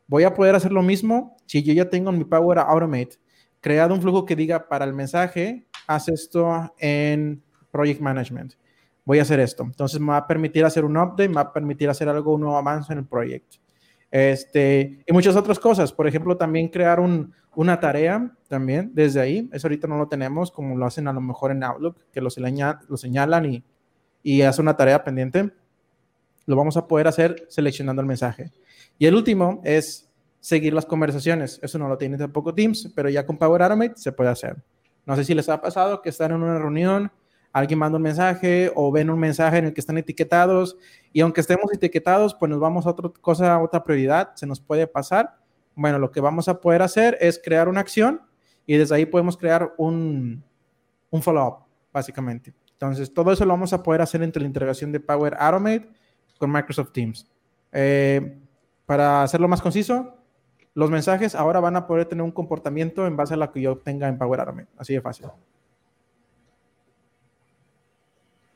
Voy 0.06 0.24
a 0.24 0.32
poder 0.32 0.54
hacer 0.54 0.72
lo 0.72 0.82
mismo 0.82 1.36
si 1.44 1.62
yo 1.62 1.74
ya 1.74 1.90
tengo 1.90 2.10
en 2.10 2.18
mi 2.18 2.24
Power 2.24 2.58
Automate 2.58 3.18
creado 3.60 3.94
un 3.94 4.02
flujo 4.02 4.26
que 4.26 4.36
diga 4.36 4.68
para 4.68 4.84
el 4.84 4.92
mensaje, 4.92 5.66
haz 5.86 6.08
esto 6.08 6.74
en 6.78 7.42
Project 7.70 8.00
Management. 8.00 8.54
Voy 9.06 9.18
a 9.18 9.22
hacer 9.22 9.40
esto. 9.40 9.62
Entonces, 9.62 9.98
me 10.00 10.08
va 10.08 10.18
a 10.18 10.26
permitir 10.26 10.64
hacer 10.64 10.84
un 10.84 10.96
update, 10.96 11.28
me 11.28 11.36
va 11.36 11.40
a 11.42 11.52
permitir 11.52 11.88
hacer 11.88 12.08
algo, 12.08 12.34
un 12.34 12.42
nuevo 12.42 12.56
avance 12.56 12.92
en 12.92 12.98
el 12.98 13.06
proyecto. 13.06 13.56
Este, 14.10 15.02
y 15.06 15.12
muchas 15.12 15.34
otras 15.34 15.58
cosas. 15.58 15.92
Por 15.92 16.06
ejemplo, 16.06 16.36
también 16.36 16.68
crear 16.68 17.00
un, 17.00 17.34
una 17.56 17.80
tarea 17.80 18.32
también 18.48 18.90
desde 18.94 19.20
ahí. 19.20 19.48
Eso 19.52 19.66
ahorita 19.66 19.86
no 19.86 19.96
lo 19.96 20.08
tenemos 20.08 20.50
como 20.50 20.76
lo 20.76 20.86
hacen 20.86 21.08
a 21.08 21.12
lo 21.12 21.20
mejor 21.20 21.50
en 21.50 21.62
Outlook, 21.64 21.96
que 22.12 22.20
lo, 22.20 22.28
lo 22.88 22.96
señalan 22.96 23.46
y, 23.46 23.64
y 24.22 24.42
hace 24.42 24.60
una 24.60 24.76
tarea 24.76 25.02
pendiente. 25.02 25.52
Lo 26.46 26.56
vamos 26.56 26.76
a 26.76 26.86
poder 26.86 27.08
hacer 27.08 27.46
seleccionando 27.48 28.00
el 28.02 28.08
mensaje. 28.08 28.52
Y 28.98 29.06
el 29.06 29.14
último 29.14 29.60
es 29.64 30.08
seguir 30.40 30.74
las 30.74 30.86
conversaciones. 30.86 31.58
Eso 31.62 31.78
no 31.78 31.88
lo 31.88 31.96
tiene 31.96 32.18
tampoco 32.18 32.54
Teams, 32.54 32.92
pero 32.94 33.08
ya 33.08 33.24
con 33.24 33.38
Power 33.38 33.62
Automate 33.62 33.94
se 33.96 34.12
puede 34.12 34.30
hacer. 34.30 34.62
No 35.06 35.16
sé 35.16 35.24
si 35.24 35.34
les 35.34 35.48
ha 35.48 35.60
pasado 35.60 36.02
que 36.02 36.10
están 36.10 36.32
en 36.32 36.42
una 36.42 36.58
reunión, 36.58 37.10
alguien 37.52 37.78
manda 37.78 37.96
un 37.96 38.02
mensaje 38.02 38.70
o 38.74 38.90
ven 38.90 39.10
un 39.10 39.18
mensaje 39.18 39.58
en 39.58 39.66
el 39.66 39.74
que 39.74 39.80
están 39.80 39.96
etiquetados 39.96 40.76
y 41.12 41.20
aunque 41.20 41.40
estemos 41.40 41.72
etiquetados, 41.72 42.34
pues 42.34 42.50
nos 42.50 42.60
vamos 42.60 42.86
a 42.86 42.90
otra 42.90 43.10
cosa, 43.20 43.54
a 43.54 43.62
otra 43.62 43.84
prioridad, 43.84 44.34
se 44.34 44.46
nos 44.46 44.60
puede 44.60 44.86
pasar. 44.86 45.36
Bueno, 45.74 45.98
lo 45.98 46.10
que 46.10 46.20
vamos 46.20 46.48
a 46.48 46.60
poder 46.60 46.82
hacer 46.82 47.16
es 47.20 47.40
crear 47.42 47.68
una 47.68 47.80
acción 47.80 48.22
y 48.66 48.76
desde 48.76 48.94
ahí 48.94 49.06
podemos 49.06 49.36
crear 49.36 49.74
un, 49.76 50.42
un 51.10 51.22
follow-up, 51.22 51.64
básicamente. 51.92 52.54
Entonces, 52.72 53.12
todo 53.12 53.32
eso 53.32 53.44
lo 53.44 53.52
vamos 53.52 53.72
a 53.72 53.82
poder 53.82 54.02
hacer 54.02 54.22
entre 54.22 54.42
la 54.42 54.46
integración 54.46 54.92
de 54.92 55.00
Power 55.00 55.36
Automate 55.38 55.88
con 56.38 56.52
Microsoft 56.52 56.92
Teams. 56.92 57.26
Eh, 57.72 58.36
para 58.86 59.22
hacerlo 59.22 59.48
más 59.48 59.62
conciso, 59.62 60.16
los 60.74 60.90
mensajes 60.90 61.34
ahora 61.34 61.60
van 61.60 61.76
a 61.76 61.86
poder 61.86 62.06
tener 62.06 62.22
un 62.22 62.32
comportamiento 62.32 63.06
en 63.06 63.16
base 63.16 63.34
a 63.34 63.36
lo 63.36 63.50
que 63.52 63.60
yo 63.60 63.72
obtenga 63.72 64.08
en 64.08 64.18
Power 64.18 64.40
Automate. 64.40 64.68
Así 64.76 64.94
de 64.94 65.00
fácil. 65.00 65.26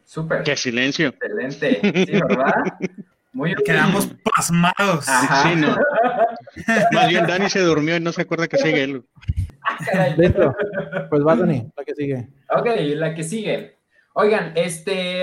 Súper. 0.05 0.43
Qué 0.43 0.57
silencio. 0.57 1.09
Excelente. 1.09 1.81
Sí, 1.83 2.13
¿verdad? 2.13 2.55
Muy 3.33 3.55
Quedamos 3.57 4.09
pasmados. 4.35 5.05
Sí, 5.05 5.57
no. 5.57 5.77
Más 6.93 7.09
bien 7.09 7.27
Dani 7.27 7.49
se 7.49 7.61
durmió 7.61 7.97
y 7.97 8.01
no 8.01 8.13
se 8.13 8.23
acuerda 8.23 8.49
que 8.49 8.59
sigue 8.59 8.83
él. 8.83 9.05
Listo. 10.17 10.55
Pues 11.11 11.23
va, 11.27 11.37
Dani, 11.37 11.71
la 11.77 11.85
que 11.85 11.95
sigue. 11.95 12.29
Ok, 12.51 12.67
la 12.97 13.15
que 13.15 13.25
sigue. 13.25 13.77
Oigan, 14.15 14.53
este. 14.57 15.23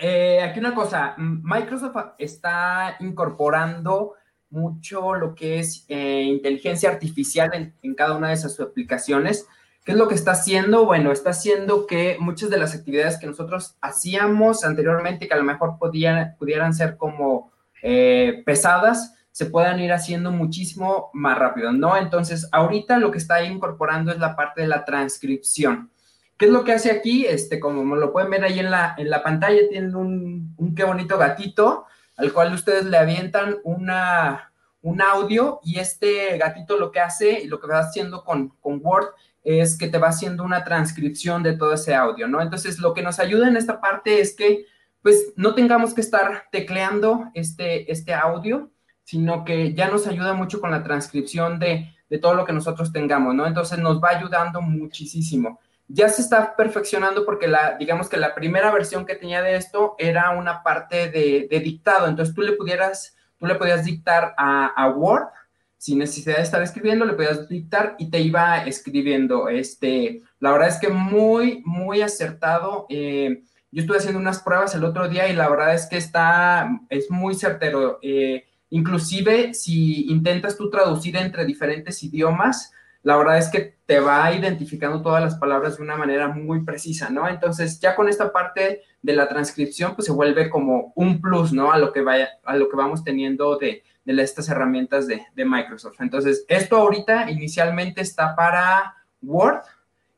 Eh, 0.00 0.40
aquí 0.42 0.58
una 0.58 0.74
cosa. 0.74 1.14
Microsoft 1.18 1.96
está 2.18 2.96
incorporando 3.00 4.14
mucho 4.52 5.14
lo 5.14 5.34
que 5.34 5.58
es 5.58 5.84
eh, 5.88 6.22
inteligencia 6.22 6.90
artificial 6.90 7.74
en, 7.82 7.94
cada 7.94 8.16
una 8.16 8.28
de 8.28 8.34
esas 8.34 8.58
aplicaciones. 8.60 9.46
¿Qué 9.84 9.92
es 9.92 9.98
lo 9.98 10.06
que 10.06 10.14
está 10.14 10.32
haciendo? 10.32 10.84
Bueno, 10.84 11.10
está 11.10 11.30
haciendo 11.30 11.86
que 11.86 12.16
muchas 12.20 12.50
de 12.50 12.58
las 12.58 12.74
actividades 12.74 13.18
que 13.18 13.26
nosotros 13.26 13.76
hacíamos 13.80 14.64
anteriormente, 14.64 15.26
que 15.26 15.34
a 15.34 15.38
lo 15.38 15.42
mejor 15.42 15.78
podían, 15.78 16.36
pudieran 16.38 16.72
ser 16.72 16.96
como 16.96 17.50
eh, 17.82 18.42
pesadas, 18.46 19.14
se 19.32 19.46
puedan 19.46 19.80
ir 19.80 19.92
haciendo 19.92 20.30
muchísimo 20.30 21.10
más 21.12 21.36
rápido, 21.38 21.72
¿no? 21.72 21.96
Entonces, 21.96 22.48
ahorita 22.52 22.98
lo 22.98 23.10
que 23.10 23.18
está 23.18 23.42
incorporando 23.42 24.12
es 24.12 24.18
la 24.18 24.36
parte 24.36 24.60
de 24.60 24.68
la 24.68 24.84
transcripción. 24.84 25.90
¿Qué 26.36 26.46
es 26.46 26.52
lo 26.52 26.64
que 26.64 26.72
hace 26.72 26.90
aquí? 26.90 27.26
Este, 27.26 27.58
como 27.58 27.96
lo 27.96 28.12
pueden 28.12 28.30
ver 28.30 28.44
ahí 28.44 28.58
en 28.58 28.70
la, 28.70 28.94
en 28.98 29.10
la 29.10 29.22
pantalla, 29.22 29.68
tienen 29.68 29.96
un, 29.96 30.54
un 30.56 30.74
qué 30.74 30.84
bonito 30.84 31.18
gatito 31.18 31.86
al 32.16 32.32
cual 32.32 32.52
ustedes 32.52 32.84
le 32.84 32.98
avientan 32.98 33.56
una, 33.64 34.52
un 34.82 35.00
audio 35.00 35.60
y 35.64 35.78
este 35.78 36.36
gatito 36.38 36.76
lo 36.76 36.90
que 36.90 37.00
hace 37.00 37.40
y 37.40 37.46
lo 37.46 37.60
que 37.60 37.68
va 37.68 37.78
haciendo 37.78 38.24
con, 38.24 38.50
con 38.60 38.80
Word 38.82 39.06
es 39.44 39.78
que 39.78 39.88
te 39.88 39.98
va 39.98 40.08
haciendo 40.08 40.44
una 40.44 40.62
transcripción 40.64 41.42
de 41.42 41.56
todo 41.56 41.74
ese 41.74 41.94
audio, 41.94 42.28
¿no? 42.28 42.40
Entonces, 42.40 42.78
lo 42.78 42.94
que 42.94 43.02
nos 43.02 43.18
ayuda 43.18 43.48
en 43.48 43.56
esta 43.56 43.80
parte 43.80 44.20
es 44.20 44.36
que, 44.36 44.66
pues, 45.02 45.32
no 45.36 45.54
tengamos 45.54 45.94
que 45.94 46.00
estar 46.00 46.44
tecleando 46.52 47.24
este, 47.34 47.90
este 47.90 48.14
audio, 48.14 48.70
sino 49.12 49.44
que 49.44 49.74
ya 49.74 49.88
nos 49.88 50.06
ayuda 50.06 50.32
mucho 50.32 50.58
con 50.58 50.70
la 50.70 50.82
transcripción 50.82 51.58
de, 51.58 51.92
de 52.08 52.18
todo 52.18 52.32
lo 52.32 52.46
que 52.46 52.54
nosotros 52.54 52.92
tengamos, 52.92 53.34
¿no? 53.34 53.46
Entonces, 53.46 53.78
nos 53.78 54.02
va 54.02 54.08
ayudando 54.08 54.62
muchísimo 54.62 55.60
ya 55.92 56.08
se 56.08 56.22
está 56.22 56.56
perfeccionando 56.56 57.26
porque 57.26 57.46
la, 57.46 57.76
digamos 57.76 58.08
que 58.08 58.16
la 58.16 58.34
primera 58.34 58.72
versión 58.72 59.04
que 59.04 59.14
tenía 59.14 59.42
de 59.42 59.56
esto 59.56 59.94
era 59.98 60.30
una 60.30 60.62
parte 60.62 61.10
de, 61.10 61.60
dictado. 61.60 62.08
Entonces 62.08 62.34
tú 62.34 62.40
le 62.40 62.52
pudieras, 62.52 63.14
tú 63.38 63.46
le 63.46 63.56
podías 63.56 63.84
dictar 63.84 64.34
a, 64.38 64.88
Word 64.96 65.28
sin 65.76 65.98
necesidad 65.98 66.36
de 66.36 66.42
estar 66.44 66.62
escribiendo, 66.62 67.04
le 67.04 67.12
podías 67.12 67.46
dictar 67.46 67.96
y 67.98 68.08
te 68.08 68.20
iba 68.20 68.64
escribiendo. 68.64 69.48
Este, 69.48 70.22
la 70.38 70.52
verdad 70.52 70.68
es 70.68 70.78
que 70.78 70.88
muy, 70.88 71.60
muy 71.66 72.00
acertado. 72.00 72.86
Eh, 72.88 73.42
yo 73.70 73.80
estuve 73.82 73.98
haciendo 73.98 74.20
unas 74.20 74.42
pruebas 74.42 74.74
el 74.74 74.84
otro 74.84 75.08
día 75.08 75.28
y 75.28 75.34
la 75.34 75.48
verdad 75.48 75.74
es 75.74 75.86
que 75.86 75.96
está, 75.96 76.70
es 76.88 77.10
muy 77.10 77.34
certero. 77.34 77.98
Eh, 78.00 78.46
inclusive 78.72 79.52
si 79.52 80.10
intentas 80.10 80.56
tú 80.56 80.70
traducir 80.70 81.16
entre 81.16 81.44
diferentes 81.44 82.02
idiomas, 82.02 82.72
la 83.02 83.16
verdad 83.16 83.36
es 83.36 83.48
que 83.48 83.76
te 83.84 84.00
va 84.00 84.32
identificando 84.32 85.02
todas 85.02 85.22
las 85.22 85.34
palabras 85.34 85.76
de 85.76 85.82
una 85.82 85.96
manera 85.96 86.28
muy 86.28 86.64
precisa, 86.64 87.10
¿no? 87.10 87.28
Entonces, 87.28 87.78
ya 87.80 87.94
con 87.94 88.08
esta 88.08 88.32
parte 88.32 88.80
de 89.02 89.12
la 89.12 89.28
transcripción, 89.28 89.94
pues 89.94 90.06
se 90.06 90.12
vuelve 90.12 90.48
como 90.48 90.92
un 90.96 91.20
plus, 91.20 91.52
¿no? 91.52 91.70
A 91.70 91.78
lo 91.78 91.92
que, 91.92 92.00
vaya, 92.00 92.30
a 92.44 92.56
lo 92.56 92.70
que 92.70 92.76
vamos 92.76 93.04
teniendo 93.04 93.58
de, 93.58 93.82
estas 94.06 94.48
herramientas 94.48 95.06
de, 95.06 95.44
Microsoft. 95.44 96.00
Entonces, 96.00 96.46
esto 96.48 96.76
ahorita 96.76 97.30
inicialmente 97.30 98.00
está 98.00 98.34
para 98.34 98.94
Word, 99.20 99.60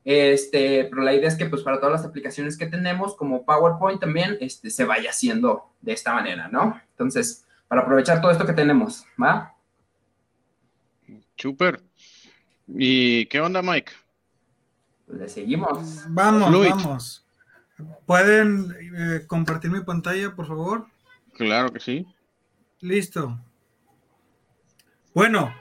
este, 0.04 0.84
pero 0.84 1.02
la 1.02 1.14
idea 1.14 1.28
es 1.28 1.34
que 1.34 1.46
pues 1.46 1.62
para 1.62 1.80
todas 1.80 1.92
las 1.92 2.04
aplicaciones 2.04 2.56
que 2.56 2.66
tenemos, 2.66 3.16
como 3.16 3.44
PowerPoint 3.44 4.00
también, 4.00 4.36
este, 4.40 4.70
se 4.70 4.84
vaya 4.84 5.10
haciendo 5.10 5.72
de 5.80 5.92
esta 5.92 6.14
manera, 6.14 6.48
¿no? 6.48 6.80
Entonces, 6.90 7.43
para 7.68 7.82
aprovechar 7.82 8.20
todo 8.20 8.30
esto 8.30 8.46
que 8.46 8.52
tenemos, 8.52 9.06
¿va? 9.20 9.54
Súper. 11.36 11.82
¿Y 12.68 13.26
qué 13.26 13.40
onda, 13.40 13.62
Mike? 13.62 13.92
Pues 15.06 15.18
le 15.18 15.28
seguimos. 15.28 16.04
Vamos, 16.08 16.50
vamos. 16.50 17.26
¿Pueden 18.06 18.74
eh, 18.96 19.26
compartir 19.26 19.70
mi 19.70 19.80
pantalla, 19.80 20.34
por 20.34 20.46
favor? 20.46 20.86
Claro 21.34 21.72
que 21.72 21.80
sí. 21.80 22.06
Listo. 22.80 23.38
Bueno, 25.12 25.52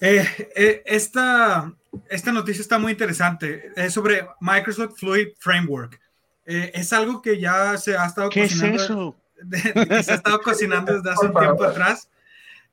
eh, 0.00 0.26
eh, 0.56 0.82
esta, 0.86 1.72
esta 2.08 2.32
noticia 2.32 2.62
está 2.62 2.78
muy 2.78 2.92
interesante. 2.92 3.72
Es 3.76 3.92
sobre 3.94 4.26
Microsoft 4.40 4.98
Fluid 4.98 5.28
Framework. 5.38 6.00
es 6.44 6.92
algo 6.92 7.22
que 7.22 7.38
ya 7.38 7.76
se 7.76 7.96
ha 7.96 8.06
estado 8.06 8.28
¿Qué 8.30 8.42
cocinando. 8.42 8.76
Es 8.76 8.82
eso? 8.82 9.19
Se 10.02 10.12
ha 10.12 10.16
estado 10.16 10.40
cocinando 10.40 10.92
desde 10.94 11.10
hace 11.10 11.26
un 11.26 11.34
tiempo 11.34 11.64
atrás. 11.64 12.08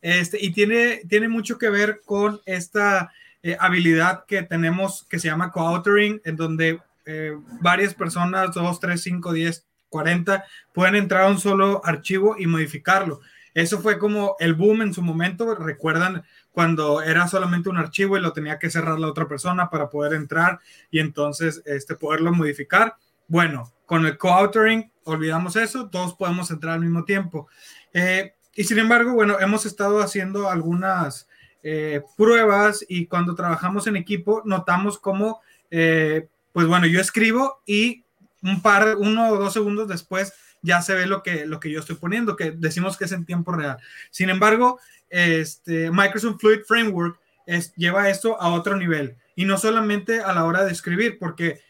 Este, 0.01 0.37
y 0.43 0.51
tiene, 0.51 1.01
tiene 1.07 1.27
mucho 1.27 1.57
que 1.57 1.69
ver 1.69 2.01
con 2.05 2.39
esta 2.45 3.11
eh, 3.43 3.57
habilidad 3.59 4.25
que 4.25 4.43
tenemos 4.43 5.05
que 5.09 5.19
se 5.19 5.27
llama 5.27 5.51
co-authoring, 5.51 6.21
en 6.23 6.35
donde 6.35 6.79
eh, 7.05 7.35
varias 7.61 7.93
personas, 7.93 8.53
2, 8.53 8.79
3, 8.79 9.01
5, 9.01 9.33
10, 9.33 9.65
40, 9.89 10.43
pueden 10.73 10.95
entrar 10.95 11.23
a 11.23 11.29
un 11.29 11.39
solo 11.39 11.81
archivo 11.83 12.35
y 12.37 12.47
modificarlo. 12.47 13.21
Eso 13.53 13.79
fue 13.79 13.97
como 13.97 14.35
el 14.39 14.53
boom 14.53 14.83
en 14.83 14.93
su 14.93 15.01
momento. 15.01 15.55
Recuerdan 15.55 16.23
cuando 16.51 17.01
era 17.01 17.27
solamente 17.27 17.69
un 17.69 17.77
archivo 17.77 18.17
y 18.17 18.21
lo 18.21 18.33
tenía 18.33 18.59
que 18.59 18.69
cerrar 18.69 18.99
la 18.99 19.07
otra 19.07 19.27
persona 19.27 19.69
para 19.69 19.89
poder 19.89 20.13
entrar 20.13 20.59
y 20.91 20.99
entonces 20.99 21.63
este, 21.65 21.95
poderlo 21.95 22.31
modificar. 22.33 22.97
Bueno, 23.27 23.73
con 23.85 24.05
el 24.05 24.17
co-authoring 24.17 24.91
olvidamos 25.07 25.55
eso, 25.55 25.89
todos 25.89 26.13
podemos 26.13 26.51
entrar 26.51 26.73
al 26.75 26.81
mismo 26.81 27.05
tiempo. 27.05 27.47
Eh, 27.93 28.33
y 28.55 28.63
sin 28.65 28.79
embargo, 28.79 29.13
bueno, 29.13 29.39
hemos 29.39 29.65
estado 29.65 30.01
haciendo 30.01 30.49
algunas 30.49 31.27
eh, 31.63 32.01
pruebas 32.17 32.85
y 32.87 33.07
cuando 33.07 33.35
trabajamos 33.35 33.87
en 33.87 33.95
equipo 33.95 34.41
notamos 34.45 34.99
como, 34.99 35.41
eh, 35.71 36.27
pues 36.51 36.67
bueno, 36.67 36.85
yo 36.87 36.99
escribo 36.99 37.61
y 37.65 38.03
un 38.43 38.61
par, 38.61 38.97
uno 38.97 39.29
o 39.29 39.37
dos 39.37 39.53
segundos 39.53 39.87
después 39.87 40.33
ya 40.61 40.81
se 40.81 40.93
ve 40.93 41.05
lo 41.05 41.23
que, 41.23 41.45
lo 41.45 41.59
que 41.59 41.71
yo 41.71 41.79
estoy 41.79 41.95
poniendo, 41.95 42.35
que 42.35 42.51
decimos 42.51 42.97
que 42.97 43.05
es 43.05 43.11
en 43.11 43.25
tiempo 43.25 43.51
real. 43.53 43.77
Sin 44.11 44.29
embargo, 44.29 44.79
este, 45.09 45.89
Microsoft 45.91 46.41
Fluid 46.41 46.61
Framework 46.67 47.19
lleva 47.75 48.09
esto 48.09 48.41
a 48.41 48.49
otro 48.49 48.75
nivel 48.75 49.15
y 49.35 49.45
no 49.45 49.57
solamente 49.57 50.19
a 50.19 50.33
la 50.33 50.43
hora 50.43 50.65
de 50.65 50.71
escribir, 50.73 51.17
porque 51.17 51.61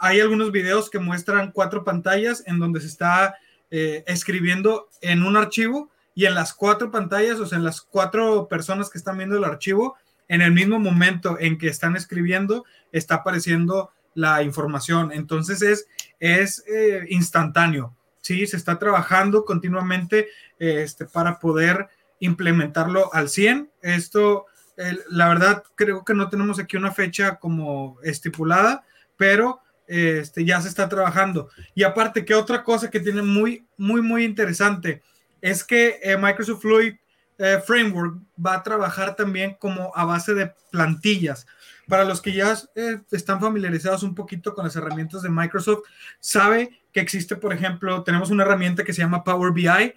hay 0.00 0.20
algunos 0.20 0.52
videos 0.52 0.90
que 0.90 0.98
muestran 0.98 1.52
cuatro 1.52 1.84
pantallas 1.84 2.42
en 2.46 2.58
donde 2.58 2.80
se 2.80 2.86
está 2.86 3.34
escribiendo 3.70 4.88
en 5.00 5.24
un 5.24 5.36
archivo 5.36 5.90
y 6.14 6.26
en 6.26 6.34
las 6.34 6.54
cuatro 6.54 6.90
pantallas, 6.90 7.40
o 7.40 7.46
sea, 7.46 7.58
en 7.58 7.64
las 7.64 7.80
cuatro 7.80 8.46
personas 8.46 8.88
que 8.88 8.98
están 8.98 9.16
viendo 9.18 9.36
el 9.36 9.44
archivo, 9.44 9.96
en 10.28 10.42
el 10.42 10.52
mismo 10.52 10.78
momento 10.78 11.36
en 11.38 11.58
que 11.58 11.68
están 11.68 11.96
escribiendo, 11.96 12.64
está 12.92 13.16
apareciendo 13.16 13.90
la 14.14 14.42
información. 14.42 15.10
Entonces 15.12 15.60
es, 15.62 15.86
es 16.20 16.64
eh, 16.68 17.06
instantáneo, 17.10 17.94
¿sí? 18.20 18.46
Se 18.46 18.56
está 18.56 18.78
trabajando 18.78 19.44
continuamente 19.44 20.28
este, 20.58 21.04
para 21.04 21.38
poder 21.40 21.88
implementarlo 22.20 23.12
al 23.12 23.28
100. 23.28 23.70
Esto, 23.82 24.46
la 25.10 25.28
verdad, 25.28 25.64
creo 25.74 26.04
que 26.04 26.14
no 26.14 26.28
tenemos 26.28 26.58
aquí 26.58 26.76
una 26.76 26.92
fecha 26.92 27.36
como 27.36 27.98
estipulada, 28.02 28.84
pero 29.16 29.60
este, 29.86 30.44
ya 30.44 30.60
se 30.60 30.68
está 30.68 30.88
trabajando. 30.88 31.48
Y 31.74 31.82
aparte, 31.82 32.24
que 32.24 32.34
otra 32.34 32.62
cosa 32.62 32.90
que 32.90 33.00
tiene 33.00 33.22
muy, 33.22 33.66
muy, 33.76 34.02
muy 34.02 34.24
interesante, 34.24 35.02
es 35.40 35.62
que 35.62 36.00
eh, 36.02 36.16
Microsoft 36.16 36.62
Fluid 36.62 36.94
eh, 37.36 37.60
Framework 37.66 38.16
va 38.44 38.54
a 38.54 38.62
trabajar 38.62 39.14
también 39.14 39.56
como 39.58 39.92
a 39.94 40.04
base 40.06 40.32
de 40.32 40.52
plantillas. 40.70 41.46
Para 41.86 42.04
los 42.04 42.22
que 42.22 42.32
ya 42.32 42.56
eh, 42.74 43.00
están 43.10 43.40
familiarizados 43.40 44.02
un 44.04 44.14
poquito 44.14 44.54
con 44.54 44.64
las 44.64 44.74
herramientas 44.74 45.20
de 45.20 45.28
Microsoft, 45.28 45.82
sabe 46.18 46.80
que 46.92 47.00
existe, 47.00 47.36
por 47.36 47.52
ejemplo, 47.52 48.02
tenemos 48.04 48.30
una 48.30 48.44
herramienta 48.44 48.84
que 48.84 48.94
se 48.94 49.02
llama 49.02 49.22
Power 49.22 49.52
BI, 49.52 49.92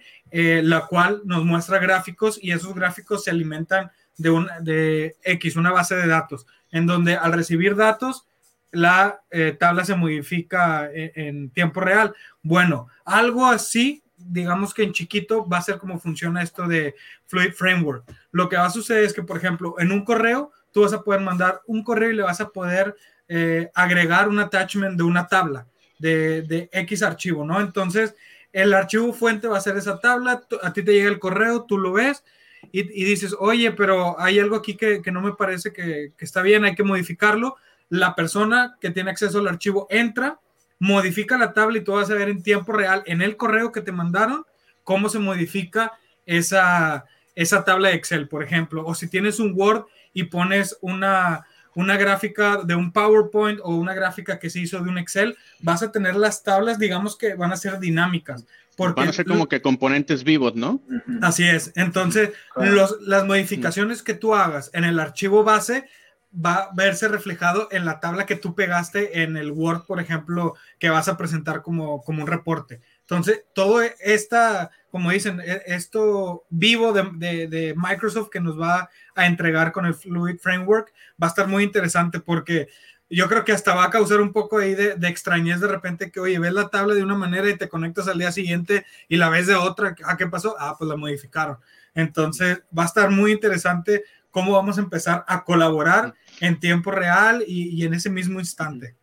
la 0.62 0.86
cual 0.86 1.22
nos 1.24 1.44
muestra 1.44 1.78
gráficos 1.78 2.38
y 2.42 2.50
esos 2.52 2.74
gráficos 2.74 3.24
se 3.24 3.30
alimentan 3.30 3.90
de, 4.18 4.30
un, 4.30 4.48
de 4.60 5.16
X, 5.22 5.56
una 5.56 5.70
base 5.70 5.94
de 5.94 6.06
datos, 6.06 6.46
en 6.70 6.86
donde 6.86 7.16
al 7.16 7.32
recibir 7.32 7.74
datos, 7.74 8.26
la 8.70 9.22
tabla 9.58 9.84
se 9.84 9.94
modifica 9.94 10.90
en, 10.92 11.12
en 11.14 11.50
tiempo 11.50 11.80
real. 11.80 12.14
Bueno, 12.42 12.88
algo 13.04 13.46
así 13.46 14.02
digamos 14.18 14.74
que 14.74 14.82
en 14.82 14.92
chiquito 14.92 15.48
va 15.48 15.58
a 15.58 15.62
ser 15.62 15.78
como 15.78 15.98
funciona 15.98 16.42
esto 16.42 16.66
de 16.66 16.94
Fluid 17.26 17.52
Framework. 17.52 18.04
Lo 18.32 18.48
que 18.48 18.56
va 18.56 18.66
a 18.66 18.70
suceder 18.70 19.04
es 19.04 19.14
que, 19.14 19.22
por 19.22 19.36
ejemplo, 19.36 19.76
en 19.78 19.92
un 19.92 20.04
correo, 20.04 20.52
tú 20.72 20.82
vas 20.82 20.92
a 20.92 21.02
poder 21.02 21.20
mandar 21.20 21.62
un 21.66 21.82
correo 21.82 22.10
y 22.10 22.16
le 22.16 22.22
vas 22.22 22.40
a 22.40 22.48
poder 22.48 22.96
eh, 23.28 23.70
agregar 23.74 24.28
un 24.28 24.38
attachment 24.38 24.96
de 24.96 25.04
una 25.04 25.26
tabla 25.26 25.66
de, 25.98 26.68
X 26.72 27.02
archivo, 27.02 27.44
¿no? 27.44 27.60
Entonces, 27.60 28.14
el 28.52 28.74
archivo 28.74 29.12
fuente 29.12 29.48
va 29.48 29.58
a 29.58 29.62
ser 29.62 29.76
esa 29.76 29.98
tabla, 30.00 30.42
a 30.62 30.72
ti 30.72 30.82
te 30.82 30.92
llega 30.92 31.08
el 31.08 31.18
correo, 31.18 31.64
tú 31.64 31.78
lo 31.78 31.92
ves 31.92 32.24
y, 32.72 32.82
dices, 32.82 33.34
oye, 33.38 33.70
pero 33.72 34.18
hay 34.20 34.38
algo 34.38 34.56
aquí 34.56 34.76
que, 34.76 35.02
no 35.12 35.20
me 35.20 35.32
parece 35.32 35.72
que, 35.72 36.12
que 36.16 36.24
está 36.24 36.42
bien, 36.42 36.64
hay 36.64 36.74
que 36.74 36.82
modificarlo. 36.82 37.56
La 37.88 38.14
persona 38.14 38.76
que 38.80 38.90
tiene 38.90 39.10
acceso 39.10 39.38
al 39.38 39.48
archivo 39.48 39.86
entra, 39.90 40.40
modifica 40.78 41.38
la 41.38 41.52
tabla 41.52 41.78
y 41.78 41.84
tú 41.84 41.92
vas 41.92 42.10
a 42.10 42.14
ver 42.14 42.28
en 42.28 42.42
tiempo 42.42 42.72
real 42.72 43.02
en 43.06 43.22
el 43.22 43.36
correo 43.36 43.72
que 43.72 43.80
te 43.80 43.92
mandaron 43.92 44.44
cómo 44.84 45.08
se 45.08 45.18
modifica 45.18 45.92
esa, 46.24 47.04
esa 47.34 47.64
tabla 47.64 47.88
de 47.88 47.94
Excel, 47.94 48.28
por 48.28 48.42
ejemplo. 48.42 48.84
O 48.86 48.94
si 48.94 49.08
tienes 49.08 49.40
un 49.40 49.52
Word 49.54 49.84
y 50.12 50.24
pones 50.24 50.76
una, 50.80 51.46
una 51.74 51.96
gráfica 51.96 52.62
de 52.64 52.74
un 52.74 52.92
PowerPoint 52.92 53.60
o 53.62 53.74
una 53.74 53.94
gráfica 53.94 54.38
que 54.38 54.50
se 54.50 54.60
hizo 54.60 54.80
de 54.80 54.88
un 54.88 54.98
Excel, 54.98 55.36
vas 55.60 55.82
a 55.82 55.92
tener 55.92 56.16
las 56.16 56.42
tablas, 56.42 56.78
digamos 56.78 57.16
que 57.16 57.34
van 57.34 57.52
a 57.52 57.56
ser 57.56 57.78
dinámicas. 57.78 58.44
Porque 58.76 59.00
van 59.00 59.08
a 59.08 59.12
ser 59.12 59.26
como 59.26 59.48
que 59.48 59.60
componentes 59.60 60.22
vivos, 60.22 60.54
¿no? 60.54 60.80
Así 61.20 61.44
es. 61.44 61.72
Entonces, 61.74 62.30
los, 62.56 63.00
las 63.02 63.26
modificaciones 63.26 64.02
que 64.02 64.14
tú 64.14 64.34
hagas 64.34 64.70
en 64.72 64.84
el 64.84 65.00
archivo 65.00 65.42
base 65.42 65.88
va 66.32 66.54
a 66.54 66.70
verse 66.74 67.08
reflejado 67.08 67.68
en 67.70 67.84
la 67.84 68.00
tabla 68.00 68.26
que 68.26 68.36
tú 68.36 68.54
pegaste 68.54 69.22
en 69.22 69.36
el 69.36 69.50
Word, 69.50 69.86
por 69.86 70.00
ejemplo, 70.00 70.54
que 70.78 70.90
vas 70.90 71.08
a 71.08 71.16
presentar 71.16 71.62
como, 71.62 72.02
como 72.02 72.22
un 72.22 72.28
reporte. 72.28 72.80
Entonces, 73.00 73.44
todo 73.54 73.80
esta, 73.80 74.70
como 74.90 75.10
dicen, 75.10 75.40
e, 75.40 75.62
esto 75.66 76.44
vivo 76.50 76.92
de, 76.92 77.48
de, 77.48 77.74
Microsoft 77.76 78.28
que 78.28 78.40
nos 78.40 78.60
va 78.60 78.90
a 79.14 79.26
entregar 79.26 79.72
con 79.72 79.86
el 79.86 79.94
Fluid 79.94 80.38
Framework 80.38 80.92
va 81.20 81.28
a 81.28 81.30
estar 81.30 81.48
muy 81.48 81.64
interesante 81.64 82.20
porque 82.20 82.68
yo 83.10 83.26
creo 83.26 83.44
que 83.44 83.52
hasta 83.52 83.74
va 83.74 83.84
a 83.84 83.90
causar 83.90 84.20
un 84.20 84.32
poco 84.34 84.58
ahí 84.58 84.74
de, 84.74 84.96
de, 84.96 85.08
extrañez 85.08 85.60
de 85.60 85.68
repente 85.68 86.10
que, 86.10 86.20
oye, 86.20 86.38
ves 86.38 86.52
la 86.52 86.68
tabla 86.68 86.94
de 86.94 87.02
una 87.02 87.14
manera 87.14 87.48
y 87.48 87.56
te 87.56 87.68
conectas 87.68 88.06
al 88.06 88.18
día 88.18 88.32
siguiente 88.32 88.84
y 89.08 89.16
la 89.16 89.30
ves 89.30 89.46
de 89.46 89.54
otra. 89.54 89.94
¿Ah, 90.04 90.18
qué 90.18 90.26
pasó? 90.26 90.56
Ah, 90.58 90.76
pues 90.78 90.88
la 90.88 90.96
modificaron. 90.96 91.56
Entonces, 91.94 92.62
va 92.76 92.82
a 92.82 92.86
estar 92.86 93.10
muy 93.10 93.32
interesante 93.32 94.04
cómo 94.30 94.52
vamos 94.52 94.78
a 94.78 94.82
empezar 94.82 95.24
a 95.26 95.44
colaborar 95.44 96.14
en 96.40 96.60
tiempo 96.60 96.90
real 96.90 97.44
y, 97.46 97.84
en 97.84 97.94
ese 97.94 98.10
mismo 98.10 98.38
instante. 98.40 98.94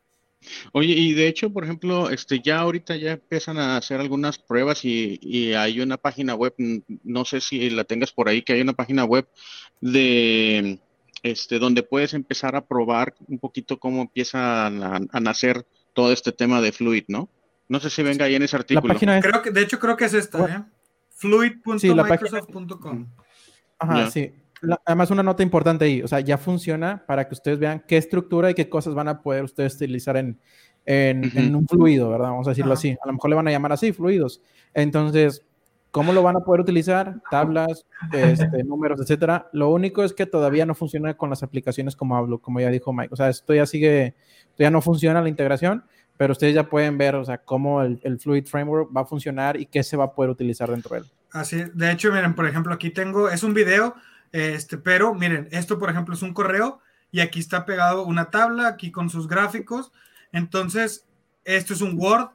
Oye, 0.74 0.94
y 0.94 1.14
de 1.14 1.28
hecho, 1.28 1.52
por 1.52 1.64
ejemplo, 1.64 2.10
este, 2.12 2.40
ya 2.40 2.60
ahorita 2.60 2.96
ya 2.96 3.14
empiezan 3.14 3.58
a 3.58 3.78
hacer 3.78 4.00
algunas 4.00 4.38
pruebas 4.38 4.86
y, 4.86 5.54
hay 5.54 5.82
una 5.82 5.98
página 5.98 6.36
web, 6.36 6.54
no 7.04 7.26
sé 7.26 7.42
si 7.42 7.70
la 7.70 7.84
tengas 7.84 8.12
por 8.12 8.30
ahí, 8.30 8.44
que 8.44 8.54
hay 8.54 8.62
una 8.62 8.74
página 8.74 9.06
web 9.06 9.28
de 9.82 10.80
este, 11.24 11.58
donde 11.58 11.82
puedes 11.82 12.14
empezar 12.14 12.56
a 12.56 12.66
probar 12.66 13.16
un 13.28 13.40
poquito 13.40 13.80
cómo 13.80 14.04
empieza 14.04 14.68
a, 14.68 15.20
nacer 15.20 15.66
todo 15.94 16.12
este 16.12 16.32
tema 16.32 16.62
de 16.62 16.72
Fluid, 16.72 17.06
¿no? 17.08 17.30
No 17.68 17.80
sé 17.80 17.90
si 17.90 18.04
venga 18.04 18.26
ahí 18.26 18.36
en 18.36 18.44
ese 18.44 18.56
artículo. 18.56 18.96
creo 18.96 19.42
que, 19.42 19.50
de 19.50 19.62
hecho, 19.62 19.80
creo 19.80 19.98
que 19.98 20.06
es 20.06 20.14
esta, 20.14 20.46
¿eh? 20.46 20.64
Fluid.microsoft.com. 21.10 23.08
Ajá, 23.80 24.12
sí 24.12 24.32
además, 24.86 25.12
una 25.12 25.24
nota 25.24 25.44
importante 25.44 25.86
ahí, 25.86 26.02
o 26.02 26.08
sea, 26.08 26.20
ya 26.20 26.38
funciona 26.38 27.04
para 27.06 27.28
que 27.28 27.34
ustedes 27.34 27.60
vean 27.60 27.84
qué 27.88 27.98
estructura 27.98 28.50
y 28.50 28.54
qué 28.54 28.70
cosas 28.70 28.94
van 28.94 29.08
a 29.08 29.22
poder 29.22 29.44
ustedes 29.44 29.76
utilizar 29.76 30.18
en, 30.18 30.40
en, 30.86 31.56
un 31.56 31.68
fluido, 31.68 32.10
¿verdad? 32.10 32.30
Vamos 32.30 32.48
a 32.48 32.52
decirlo 32.52 32.74
así. 32.74 32.92
A 32.92 33.08
lo 33.08 33.14
mejor 33.14 33.30
le 33.30 33.36
van 33.36 33.48
a 33.48 33.52
llamar 33.52 33.72
así, 33.72 33.92
fluidos. 33.92 34.42
Entonces, 34.74 35.46
¿cómo 35.92 36.14
lo 36.14 36.24
van 36.24 36.38
a 36.38 36.42
poder 36.42 36.62
utilizar? 36.62 37.22
Tablas, 37.32 37.86
este, 38.14 38.64
números, 38.64 39.00
etcétera. 39.02 39.50
Lo 39.52 39.70
único 39.70 40.04
es 40.04 40.14
que 40.14 40.26
todavía 40.26 40.66
no 40.66 40.76
funciona 40.76 41.16
con 41.16 41.30
las 41.30 41.44
aplicaciones 41.44 41.96
como 41.96 42.16
hablo, 42.16 42.40
como 42.40 42.60
ya 42.60 42.70
dijo 42.70 42.94
Mike. 42.94 43.14
O 43.14 43.16
sea, 43.16 43.30
esto 43.30 43.54
ya 43.54 43.66
sigue, 43.66 44.16
todavía 44.56 44.72
no 44.72 44.82
funciona 44.82 45.22
la 45.22 45.30
integración, 45.30 45.84
pero 46.18 46.32
ustedes 46.32 46.54
ya 46.54 46.70
pueden 46.70 46.98
ver, 46.98 47.16
o 47.16 47.26
sea, 47.26 47.40
cómo 47.40 47.82
el, 47.82 48.00
el 48.04 48.20
Fluid 48.20 48.46
Framework 48.46 48.96
va 48.96 49.02
a 49.02 49.06
funcionar 49.06 49.60
y 49.60 49.66
qué 49.66 49.84
se 49.84 49.98
va 49.98 50.06
a 50.06 50.14
poder 50.14 50.32
utilizar 50.32 50.70
dentro 50.70 50.96
de 50.96 51.02
él. 51.02 51.12
Así, 51.32 51.64
de 51.74 51.92
hecho, 51.92 52.12
miren, 52.14 52.34
por 52.34 52.48
ejemplo, 52.48 52.74
aquí 52.74 52.92
tengo, 52.92 53.30
es 53.30 53.44
un 53.44 53.54
video 53.54 53.96
este, 54.32 54.78
pero 54.78 55.14
miren, 55.14 55.48
esto 55.52 55.80
por 55.80 55.90
ejemplo 55.90 56.14
es 56.14 56.22
un 56.22 56.34
correo 56.34 56.80
y 57.12 57.22
aquí 57.22 57.40
está 57.40 57.66
pegado 57.66 58.04
una 58.06 58.30
tabla, 58.30 58.68
aquí 58.68 58.92
con 58.92 59.10
sus 59.10 59.28
gráficos. 59.28 59.92
Entonces, 60.32 61.06
esto 61.46 61.74
es 61.74 61.82
un 61.82 61.98
Word 61.98 62.30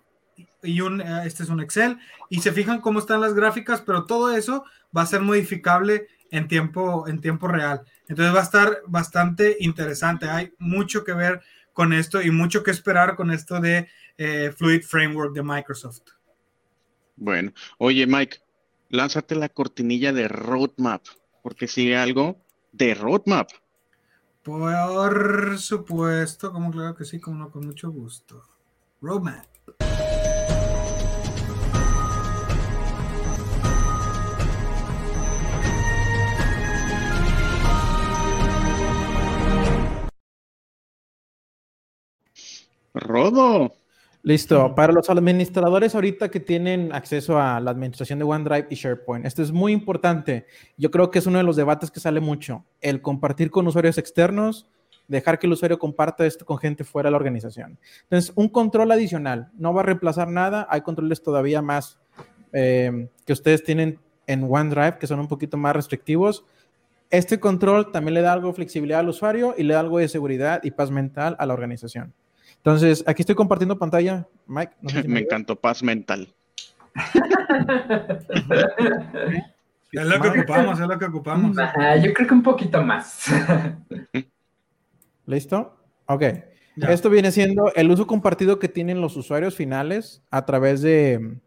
y 0.62 0.81
un, 0.81 1.00
eh, 1.00 1.22
este 1.26 1.42
es 1.42 1.48
un 1.48 1.61
Excel. 1.61 1.98
Y 2.29 2.40
se 2.40 2.53
fijan 2.53 2.81
cómo 2.81 2.98
están 2.98 3.20
las 3.20 3.35
gráficas, 3.35 3.83
pero 3.83 4.07
todo 4.07 4.35
eso 4.35 4.64
va 4.96 5.03
a 5.03 5.07
ser 5.07 5.20
modificable 5.20 6.07
en 6.31 6.48
tiempo, 6.48 7.07
en 7.09 7.20
tiempo 7.20 7.48
real. 7.48 7.83
Entonces 8.09 8.35
va 8.35 8.40
a 8.40 8.44
estar 8.44 8.79
bastante 8.87 9.57
interesante. 9.61 10.29
Hay 10.29 10.55
mucho 10.59 11.05
que 11.05 11.12
ver 11.12 11.42
con 11.72 11.92
esto 11.92 12.22
y 12.22 12.31
mucho 12.31 12.62
que 12.62 12.70
esperar 12.70 13.16
con 13.16 13.31
esto 13.31 13.61
de 13.61 13.88
eh, 14.18 14.53
Fluid 14.57 14.83
Framework 14.83 15.35
de 15.35 15.42
Microsoft. 15.42 16.03
Bueno, 17.16 17.53
oye 17.79 18.07
Mike, 18.07 18.38
lánzate 18.88 19.35
la 19.35 19.48
cortinilla 19.48 20.12
de 20.12 20.26
roadmap 20.29 21.03
porque 21.42 21.66
sigue 21.66 21.96
algo 21.96 22.37
de 22.72 22.94
roadmap. 22.94 23.50
Por 24.42 25.59
supuesto, 25.59 26.53
como 26.53 26.70
claro 26.70 26.94
que 26.94 27.05
sí, 27.05 27.20
como 27.20 27.38
no, 27.38 27.50
con 27.50 27.66
mucho 27.66 27.90
gusto. 27.90 28.42
Roadmap. 29.00 29.46
Rodo. 42.94 43.80
Listo. 44.22 44.74
Para 44.74 44.92
los 44.92 45.09
administradores 45.09 45.94
ahorita 45.94 46.30
que 46.30 46.40
tienen 46.40 46.92
acceso 46.92 47.40
a 47.40 47.59
la 47.59 47.70
administración 47.70 48.18
de 48.18 48.26
OneDrive 48.26 48.66
y 48.68 48.74
SharePoint, 48.74 49.24
esto 49.24 49.42
es 49.42 49.50
muy 49.50 49.72
importante. 49.72 50.46
Yo 50.76 50.90
creo 50.90 51.11
que 51.11 51.20
es 51.20 51.26
uno 51.26 51.38
de 51.38 51.44
los 51.44 51.56
debates 51.56 51.90
que 51.90 52.00
sale 52.00 52.20
mucho. 52.20 52.66
El 52.83 53.00
compartir 53.00 53.50
con 53.50 53.66
usuarios 53.66 53.96
externos, 53.96 54.68
dejar 55.09 55.38
que 55.38 55.46
el 55.46 55.54
usuario 55.54 55.78
comparta 55.78 56.26
esto 56.26 56.44
con 56.44 56.59
gente 56.59 56.85
fuera 56.85 57.06
de 57.06 57.12
la 57.12 57.16
organización. 57.16 57.78
Entonces, 58.02 58.33
un 58.37 58.48
control 58.48 58.92
adicional 58.92 59.50
no 59.54 59.72
va 59.72 59.80
a 59.80 59.85
reemplazar 59.85 60.28
nada. 60.28 60.66
Hay 60.68 60.83
controles 60.83 61.22
todavía 61.22 61.62
más 61.62 61.98
eh, 62.52 63.09
que 63.24 63.33
ustedes 63.33 63.64
tienen 63.64 63.98
en 64.26 64.44
OneDrive 64.44 64.98
que 64.98 65.06
son 65.06 65.18
un 65.18 65.28
poquito 65.28 65.56
más 65.56 65.74
restrictivos. 65.74 66.44
Este 67.09 67.40
control 67.40 67.90
también 67.90 68.14
le 68.14 68.20
da 68.20 68.35
algo 68.35 68.48
de 68.48 68.54
flexibilidad 68.54 69.00
al 69.00 69.09
usuario 69.09 69.54
y 69.56 69.62
le 69.62 69.74
da 69.74 69.80
algo 69.80 69.98
de 69.98 70.09
seguridad 70.09 70.61
y 70.62 70.72
paz 70.72 70.90
mental 70.90 71.37
a 71.38 71.46
la 71.46 71.54
organización. 71.54 72.12
Entonces, 72.61 73.03
aquí 73.07 73.23
estoy 73.23 73.35
compartiendo 73.35 73.79
pantalla, 73.79 74.29
Mike. 74.46 74.75
me, 75.09 75.20
encantó 75.20 75.57
paz 75.57 75.83
mental. 75.83 76.29
es 79.92 80.07
lo 80.07 80.20
que 80.20 80.29
ocupamos, 80.29 80.79
es 80.79 80.87
lo 80.87 80.99
que 80.99 81.05
ocupamos. 81.07 81.57
yo 82.03 82.12
creo 82.12 82.29
que 82.29 82.35
un 82.35 82.42
poquito 82.42 82.83
más. 82.83 83.25
¿Listo? 85.27 85.75
Ok. 86.07 86.25
Esto 86.77 87.09
viene 87.11 87.31
siendo 87.31 87.73
el 87.75 87.90
uso 87.90 88.07
compartido 88.07 88.59
que 88.59 88.68
tienen 88.68 89.01
los 89.01 89.16
usuarios 89.16 89.55
finales 89.55 90.23
a 90.31 90.44
través 90.44 90.83
de, 90.83 91.38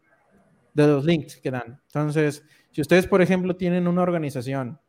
de 0.73 0.87
los 0.87 1.05
links 1.05 1.37
que 1.37 1.51
dan. 1.51 1.79
Entonces, 1.87 2.43
si 2.71 2.81
ustedes, 2.81 3.07
por 3.07 3.21
ejemplo, 3.21 3.55
tienen 3.55 3.87
una 3.87 4.01
organización, 4.01 4.79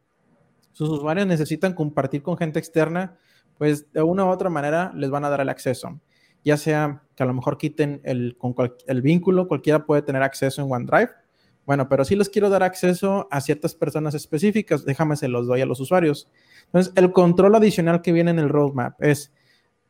sus 0.73 0.89
usuarios 0.89 1.27
necesitan 1.27 1.75
compartir 1.75 2.23
con 2.23 2.37
gente 2.37 2.59
externa, 2.59 3.17
pues 3.59 3.93
de 3.93 4.03
una 4.03 4.25
u 4.25 4.29
otra 4.29 4.51
manera 4.51 4.91
les 4.95 5.11
van 5.11 5.25
a 5.25 5.31
dar 5.31 5.41
el 5.41 5.49
acceso 5.49 6.01
ya 6.45 6.57
sea 6.57 7.03
que 7.17 7.23
a 7.23 7.27
lo 7.27 7.35
mejor 7.35 7.59
quiten 7.59 8.01
el, 8.05 8.37
con 8.39 8.55
el 8.87 9.03
vínculo, 9.03 9.49
cualquiera 9.49 9.87
puede 9.87 10.03
tener 10.03 10.23
acceso 10.23 10.63
en 10.63 10.71
OneDrive. 10.71 11.11
Bueno, 11.67 11.89
pero 11.89 12.05
si 12.05 12.15
les 12.15 12.29
quiero 12.29 12.51
dar 12.51 12.63
acceso 12.63 13.27
a 13.31 13.41
ciertas 13.41 13.75
personas 13.75 14.15
específicas, 14.15 14.85
déjame 14.85 15.17
se 15.17 15.29
los 15.29 15.47
doy 15.47 15.63
a 15.63 15.67
los 15.67 15.81
usuarios. 15.81 16.29
Entonces, 16.67 16.93
el 16.97 17.13
control 17.13 17.55
adicional 17.55 18.03
que 18.03 18.13
viene 18.13 18.31
en 18.31 18.39
el 18.39 18.51
roadmap 18.51 19.03
es 19.03 19.33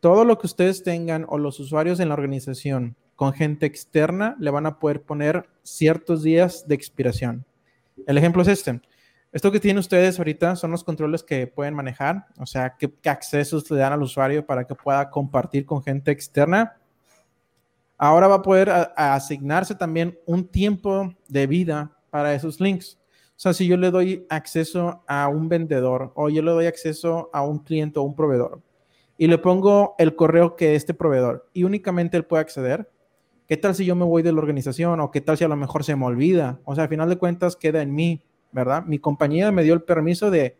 todo 0.00 0.24
lo 0.24 0.38
que 0.38 0.46
ustedes 0.46 0.82
tengan 0.82 1.26
o 1.28 1.38
los 1.38 1.58
usuarios 1.58 1.98
en 1.98 2.08
la 2.08 2.14
organización 2.14 2.96
con 3.16 3.32
gente 3.32 3.66
externa 3.66 4.36
le 4.38 4.50
van 4.50 4.66
a 4.66 4.78
poder 4.78 5.02
poner 5.02 5.48
ciertos 5.62 6.22
días 6.22 6.66
de 6.68 6.74
expiración. 6.74 7.44
El 8.06 8.18
ejemplo 8.18 8.42
es 8.42 8.48
este. 8.48 8.80
Esto 9.34 9.50
que 9.50 9.58
tienen 9.58 9.80
ustedes 9.80 10.16
ahorita 10.16 10.54
son 10.54 10.70
los 10.70 10.84
controles 10.84 11.24
que 11.24 11.48
pueden 11.48 11.74
manejar, 11.74 12.26
o 12.38 12.46
sea, 12.46 12.76
qué, 12.78 12.94
accesos 13.10 13.68
le 13.68 13.78
dan 13.78 13.92
al 13.92 14.00
usuario 14.00 14.46
para 14.46 14.64
que 14.64 14.76
pueda 14.76 15.10
compartir 15.10 15.66
con 15.66 15.82
gente 15.82 16.12
externa. 16.12 16.76
Ahora 17.98 18.28
va 18.28 18.36
a 18.36 18.42
poder 18.42 18.70
asignarse 18.94 19.74
también 19.74 20.16
un 20.24 20.46
tiempo 20.46 21.12
de 21.26 21.48
vida 21.48 21.98
para 22.10 22.32
esos 22.32 22.60
links. 22.60 22.96
O 23.30 23.40
sea, 23.40 23.52
si 23.52 23.66
yo 23.66 23.76
le 23.76 23.90
doy 23.90 24.24
acceso 24.30 25.02
a 25.08 25.26
un 25.26 25.48
vendedor 25.48 26.12
o 26.14 26.28
yo 26.28 26.40
le 26.40 26.52
doy 26.52 26.66
acceso 26.66 27.28
a 27.32 27.42
un 27.42 27.58
cliente 27.58 27.98
o 27.98 28.04
un 28.04 28.14
proveedor 28.14 28.62
y 29.18 29.26
le 29.26 29.38
pongo 29.38 29.96
el 29.98 30.14
correo 30.14 30.54
que 30.54 30.76
este 30.76 30.94
proveedor 30.94 31.50
y 31.52 31.64
únicamente 31.64 32.16
él 32.16 32.24
puede 32.24 32.42
acceder, 32.42 32.88
¿qué 33.48 33.56
tal 33.56 33.74
si 33.74 33.84
yo 33.84 33.96
me 33.96 34.04
voy 34.04 34.22
de 34.22 34.30
la 34.30 34.38
organización 34.38 35.00
o 35.00 35.10
qué 35.10 35.20
tal 35.20 35.36
si 35.36 35.42
a 35.42 35.48
lo 35.48 35.56
mejor 35.56 35.82
se 35.82 35.96
me 35.96 36.06
olvida? 36.06 36.60
O 36.64 36.76
sea, 36.76 36.84
al 36.84 36.88
final 36.88 37.08
de 37.08 37.18
cuentas 37.18 37.56
queda 37.56 37.82
en 37.82 37.92
mí 37.92 38.22
¿verdad? 38.54 38.84
Mi 38.84 38.98
compañía 38.98 39.50
me 39.50 39.64
dio 39.64 39.74
el 39.74 39.82
permiso 39.82 40.30
de 40.30 40.56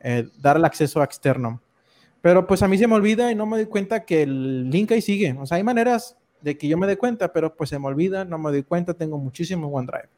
eh, 0.00 0.26
dar 0.40 0.56
el 0.56 0.64
acceso 0.64 1.02
externo. 1.02 1.60
Pero 2.22 2.46
pues 2.46 2.62
a 2.62 2.68
mí 2.68 2.78
se 2.78 2.88
me 2.88 2.94
olvida 2.94 3.30
y 3.30 3.34
no 3.34 3.44
me 3.44 3.58
doy 3.58 3.66
cuenta 3.66 4.04
que 4.06 4.22
el 4.22 4.70
link 4.70 4.90
ahí 4.92 5.02
sigue. 5.02 5.36
O 5.38 5.44
sea, 5.44 5.58
hay 5.58 5.62
maneras 5.62 6.16
de 6.40 6.56
que 6.56 6.66
yo 6.66 6.78
me 6.78 6.86
dé 6.86 6.96
cuenta, 6.96 7.32
pero 7.32 7.54
pues 7.54 7.68
se 7.68 7.78
me 7.78 7.86
olvida, 7.86 8.24
no 8.24 8.38
me 8.38 8.50
doy 8.50 8.62
cuenta, 8.62 8.94
tengo 8.94 9.18
muchísimo 9.18 9.68
OneDrive. 9.68 10.08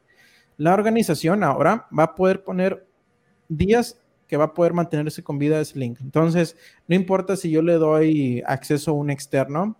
La 0.55 0.73
organización 0.73 1.43
ahora 1.43 1.87
va 1.97 2.03
a 2.03 2.15
poder 2.15 2.43
poner 2.43 2.87
días 3.49 3.99
que 4.27 4.37
va 4.37 4.45
a 4.45 4.53
poder 4.53 4.73
mantenerse 4.73 5.21
con 5.21 5.37
vida 5.37 5.59
ese 5.59 5.77
link. 5.77 5.99
Entonces, 6.01 6.55
no 6.87 6.95
importa 6.95 7.35
si 7.35 7.51
yo 7.51 7.61
le 7.61 7.73
doy 7.73 8.41
acceso 8.45 8.91
a 8.91 8.93
un 8.93 9.09
externo, 9.09 9.77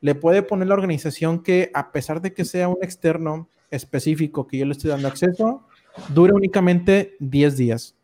le 0.00 0.14
puede 0.14 0.42
poner 0.42 0.68
la 0.68 0.74
organización 0.74 1.42
que 1.42 1.70
a 1.74 1.90
pesar 1.90 2.20
de 2.20 2.32
que 2.32 2.44
sea 2.44 2.68
un 2.68 2.78
externo 2.82 3.48
específico 3.70 4.46
que 4.46 4.58
yo 4.58 4.66
le 4.66 4.72
estoy 4.72 4.90
dando 4.90 5.08
acceso, 5.08 5.65
dura 6.08 6.34
únicamente 6.34 7.16
10 7.20 7.56
días. 7.56 7.96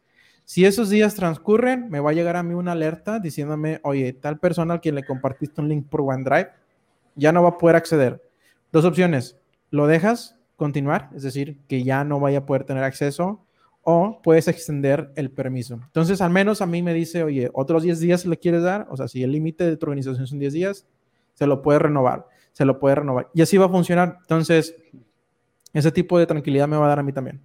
Si 0.44 0.64
esos 0.64 0.90
días 0.90 1.14
transcurren, 1.14 1.88
me 1.88 2.00
va 2.00 2.11
a 2.11 2.14
llegar 2.14 2.37
a 2.37 2.42
mí 2.42 2.55
una 2.55 2.72
alerta 2.72 3.20
diciéndome, 3.20 3.81
oye, 3.85 4.12
tal 4.12 4.38
persona 4.38 4.74
al 4.74 4.81
quien 4.81 4.96
le 4.96 5.05
compartiste 5.05 5.61
un 5.61 5.68
link 5.68 5.88
por 5.88 6.02
OneDrive 6.02 6.50
ya 7.14 7.33
no 7.33 7.42
va 7.42 7.50
a 7.50 7.59
poder 7.59 7.76
acceder. 7.76 8.22
Dos 8.72 8.85
opciones, 8.85 9.38
lo 9.70 9.87
dejas 9.87 10.37
continuar, 10.57 11.11
es 11.14 11.22
decir, 11.22 11.59
que 11.68 11.85
ya 11.85 12.05
no 12.05 12.20
vaya 12.20 12.38
a 12.38 12.46
poder 12.46 12.64
tener 12.64 12.85
acceso, 12.85 13.44
o 13.83 14.20
puedes 14.22 14.48
extender 14.48 15.12
el 15.16 15.31
permiso. 15.31 15.74
Entonces, 15.74 16.20
al 16.20 16.31
menos 16.31 16.62
a 16.62 16.66
mí 16.66 16.83
me 16.83 16.94
dice, 16.94 17.24
oye, 17.24 17.50
otros 17.52 17.83
10 17.83 17.98
días 18.00 18.24
le 18.26 18.38
quieres 18.38 18.62
dar, 18.62 18.87
o 18.90 18.96
sea, 18.96 19.09
si 19.09 19.22
el 19.22 19.33
límite 19.33 19.64
de 19.64 19.76
tu 19.76 19.87
organización 19.87 20.26
son 20.26 20.38
10 20.38 20.52
días, 20.52 20.87
se 21.35 21.46
lo 21.46 21.62
puede 21.62 21.81
renovar, 21.81 22.26
se 22.52 22.64
lo 22.64 22.78
puede 22.78 22.96
renovar. 22.96 23.28
Y 23.35 23.42
así 23.42 23.57
va 23.57 23.66
a 23.66 23.70
funcionar. 23.70 24.18
Entonces, 24.20 24.76
ese 25.72 25.90
tipo 25.90 26.18
de 26.18 26.26
tranquilidad 26.26 26.68
me 26.68 26.76
va 26.76 26.87
a 26.87 26.88
dar 26.90 27.00
a 27.00 27.02
mí 27.02 27.12
también. 27.12 27.40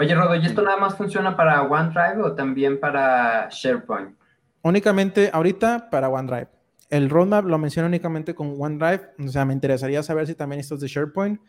Oye, 0.00 0.14
Rodo, 0.14 0.36
¿y 0.36 0.46
esto 0.46 0.62
nada 0.62 0.76
más 0.76 0.96
funciona 0.96 1.36
para 1.36 1.62
OneDrive 1.62 2.22
o 2.22 2.32
también 2.32 2.78
para 2.78 3.48
SharePoint? 3.50 4.16
Únicamente 4.62 5.28
ahorita 5.32 5.90
para 5.90 6.08
OneDrive. 6.08 6.46
El 6.88 7.10
roadmap 7.10 7.44
lo 7.46 7.58
menciona 7.58 7.88
únicamente 7.88 8.32
con 8.32 8.54
OneDrive, 8.56 9.10
o 9.26 9.28
sea, 9.28 9.44
me 9.44 9.54
interesaría 9.54 10.02
saber 10.04 10.28
si 10.28 10.36
también 10.36 10.60
esto 10.60 10.76
es 10.76 10.82
de 10.82 10.86
SharePoint, 10.86 11.40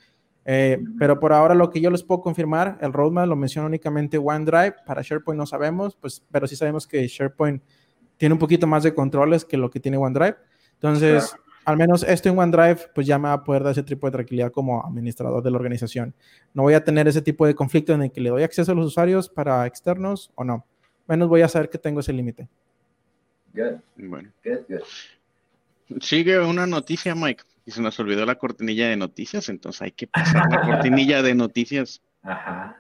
eh, 0.46 0.80
pero 0.98 1.20
por 1.20 1.32
ahora 1.32 1.54
lo 1.54 1.70
que 1.70 1.80
yo 1.80 1.92
les 1.92 2.02
puedo 2.02 2.22
confirmar, 2.22 2.80
el 2.82 2.92
roadmap 2.92 3.28
lo 3.28 3.36
menciona 3.36 3.68
únicamente 3.68 4.18
OneDrive, 4.18 4.78
para 4.84 5.04
SharePoint 5.04 5.38
no 5.38 5.46
sabemos, 5.46 5.96
pues, 5.96 6.26
pero 6.32 6.48
sí 6.48 6.56
sabemos 6.56 6.88
que 6.88 7.08
SharePoint 7.08 7.62
tiene 8.18 8.34
un 8.34 8.40
poquito 8.40 8.66
más 8.66 8.82
de 8.82 8.96
controles 8.96 9.46
que 9.46 9.58
lo 9.58 9.70
que 9.70 9.80
tiene 9.80 9.98
OneDrive. 9.98 10.38
Entonces, 10.74 11.36
al 11.70 11.78
menos 11.78 12.02
esto 12.02 12.30
en 12.30 12.40
OneDrive, 12.40 12.90
pues 12.96 13.06
ya 13.06 13.20
me 13.20 13.28
va 13.28 13.34
a 13.34 13.44
poder 13.44 13.62
dar 13.62 13.74
ese 13.74 13.84
tipo 13.84 14.08
de 14.08 14.12
tranquilidad 14.12 14.52
como 14.52 14.84
administrador 14.84 15.44
de 15.44 15.52
la 15.52 15.58
organización. 15.58 16.16
No 16.56 16.64
voy 16.64 16.74
a 16.74 16.84
tener 16.84 17.08
ese 17.08 17.22
tipo 17.22 17.46
de 17.46 17.54
conflicto 17.54 17.94
en 17.94 18.02
el 18.02 18.12
que 18.12 18.22
le 18.22 18.32
doy 18.32 18.42
acceso 18.42 18.72
a 18.72 18.76
los 18.76 18.88
usuarios 18.88 19.30
para 19.30 19.68
externos 19.68 20.32
o 20.34 20.44
no. 20.44 20.66
Menos 21.08 21.30
voy 21.30 21.42
a 21.42 21.48
saber 21.48 21.70
que 21.70 21.78
tengo 21.78 22.00
ese 22.00 22.12
límite. 22.12 22.48
Bueno. 23.98 24.32
Sigue 26.02 26.40
una 26.40 26.66
noticia, 26.66 27.14
Mike. 27.14 27.44
Y 27.68 27.72
se 27.72 27.84
nos 27.84 28.00
olvidó 28.00 28.26
la 28.26 28.36
cortinilla 28.36 28.90
de 28.90 28.98
noticias, 28.98 29.48
entonces 29.48 29.84
hay 29.84 29.92
que 29.92 30.08
pasar 30.08 30.50
la 30.50 30.62
cortinilla 30.62 31.22
de 31.22 31.36
noticias. 31.36 32.02
Ajá. 32.24 32.78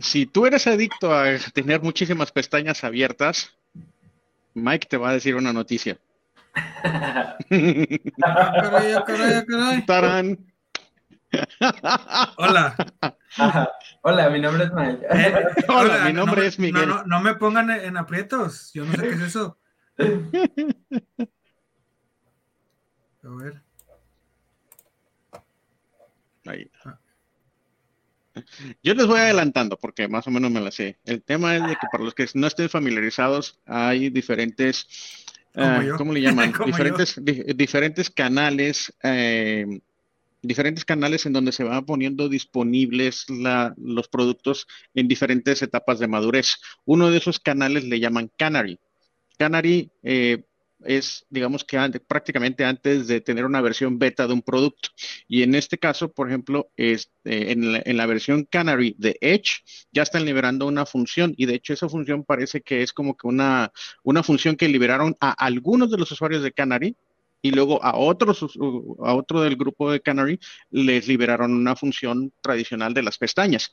Si 0.00 0.26
tú 0.26 0.46
eres 0.46 0.66
adicto 0.66 1.12
a 1.14 1.36
tener 1.52 1.82
muchísimas 1.82 2.32
pestañas 2.32 2.84
abiertas, 2.84 3.56
Mike 4.54 4.86
te 4.88 4.96
va 4.96 5.10
a 5.10 5.14
decir 5.14 5.34
una 5.34 5.52
noticia. 5.52 5.98
Hola. 12.36 12.74
Hola, 14.02 14.30
mi 14.30 14.40
nombre 14.40 14.64
es 14.64 14.72
Mike. 14.72 15.06
Eh, 15.10 15.44
hola, 15.68 16.04
mi 16.06 16.12
nombre 16.12 16.46
es 16.46 16.58
Miguel. 16.58 16.88
No, 17.06 17.20
me 17.20 17.34
pongan 17.34 17.70
en 17.70 17.96
aprietos. 17.96 18.72
Yo 18.72 18.84
no 18.84 18.92
sé 18.92 19.02
qué 19.02 19.10
es 19.10 19.20
eso. 19.20 19.58
A 23.24 23.28
ver. 23.30 23.62
Ahí. 26.46 26.70
Yo 28.82 28.94
les 28.94 29.06
voy 29.06 29.20
adelantando 29.20 29.76
porque 29.76 30.08
más 30.08 30.26
o 30.26 30.30
menos 30.30 30.50
me 30.50 30.60
la 30.60 30.70
sé. 30.70 30.96
El 31.04 31.22
tema 31.22 31.56
es 31.56 31.62
de 31.62 31.70
que 31.70 31.86
para 31.90 32.04
los 32.04 32.14
que 32.14 32.26
no 32.34 32.46
estén 32.46 32.68
familiarizados, 32.68 33.58
hay 33.66 34.10
diferentes, 34.10 34.86
uh, 35.54 35.96
¿cómo 35.96 36.12
le 36.12 36.22
llaman? 36.22 36.52
diferentes, 36.66 37.20
diferentes 37.22 38.10
canales, 38.10 38.92
eh, 39.02 39.66
diferentes 40.42 40.84
canales 40.84 41.26
en 41.26 41.32
donde 41.32 41.52
se 41.52 41.64
van 41.64 41.84
poniendo 41.84 42.28
disponibles 42.28 43.26
los 43.76 44.08
productos 44.08 44.66
en 44.94 45.08
diferentes 45.08 45.62
etapas 45.62 45.98
de 45.98 46.08
madurez. 46.08 46.56
Uno 46.84 47.10
de 47.10 47.18
esos 47.18 47.40
canales 47.40 47.84
le 47.84 48.00
llaman 48.00 48.30
Canary. 48.36 48.78
Canary 49.38 49.90
eh, 50.02 50.42
es, 50.84 51.26
digamos 51.30 51.64
que 51.64 51.78
prácticamente 52.06 52.64
antes 52.64 53.06
de 53.06 53.20
tener 53.20 53.44
una 53.44 53.60
versión 53.60 53.98
beta 53.98 54.26
de 54.26 54.32
un 54.32 54.42
producto. 54.42 54.90
Y 55.26 55.42
en 55.42 55.54
este 55.54 55.78
caso, 55.78 56.10
por 56.10 56.28
ejemplo, 56.28 56.70
este, 56.76 57.52
en, 57.52 57.96
la, 57.96 58.06
versión 58.06 58.44
Canary 58.44 58.94
de 58.98 59.16
Edge 59.20 59.62
ya 59.92 60.02
están 60.02 60.24
liberando 60.24 60.66
una 60.66 60.86
función 60.86 61.34
y 61.36 61.46
de 61.46 61.54
hecho 61.54 61.72
esa 61.72 61.88
función 61.88 62.24
parece 62.24 62.60
que 62.60 62.82
es 62.82 62.92
como 62.92 63.16
que 63.16 63.26
una, 63.26 63.72
una 64.02 64.22
función 64.22 64.56
que 64.56 64.68
liberaron 64.68 65.16
a 65.20 65.30
algunos 65.32 65.90
de 65.90 65.98
los 65.98 66.10
usuarios 66.12 66.42
de 66.42 66.52
Canary 66.52 66.96
y 67.42 67.50
luego 67.50 67.82
a 67.84 67.96
otros 67.96 68.42
a 68.42 69.14
otro 69.14 69.42
del 69.42 69.56
grupo 69.56 69.92
de 69.92 70.00
Canary 70.00 70.40
les 70.70 71.06
liberaron 71.06 71.52
una 71.54 71.76
función 71.76 72.32
tradicional 72.40 72.94
de 72.94 73.02
las 73.02 73.18
pestañas. 73.18 73.70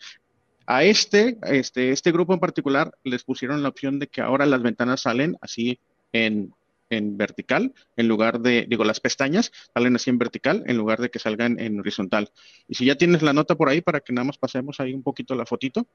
A 0.67 0.83
este, 0.83 1.37
este, 1.43 1.91
este 1.91 2.11
grupo 2.11 2.33
en 2.33 2.39
particular 2.39 2.91
les 3.03 3.23
pusieron 3.23 3.61
la 3.61 3.69
opción 3.69 3.99
de 3.99 4.07
que 4.07 4.21
ahora 4.21 4.45
las 4.45 4.63
ventanas 4.63 5.01
salen 5.01 5.37
así 5.41 5.79
en, 6.11 6.53
en 6.89 7.17
vertical 7.17 7.73
en 7.95 8.07
lugar 8.07 8.39
de, 8.39 8.65
digo, 8.69 8.83
las 8.83 8.99
pestañas 8.99 9.51
salen 9.73 9.95
así 9.95 10.09
en 10.09 10.17
vertical 10.17 10.63
en 10.67 10.77
lugar 10.77 10.99
de 10.99 11.09
que 11.09 11.19
salgan 11.19 11.59
en 11.59 11.79
horizontal. 11.79 12.31
Y 12.67 12.75
si 12.75 12.85
ya 12.85 12.95
tienes 12.95 13.21
la 13.21 13.33
nota 13.33 13.55
por 13.55 13.69
ahí 13.69 13.81
para 13.81 13.99
que 13.99 14.13
nada 14.13 14.25
más 14.25 14.37
pasemos 14.37 14.79
ahí 14.79 14.93
un 14.93 15.03
poquito 15.03 15.35
la 15.35 15.45
fotito. 15.45 15.87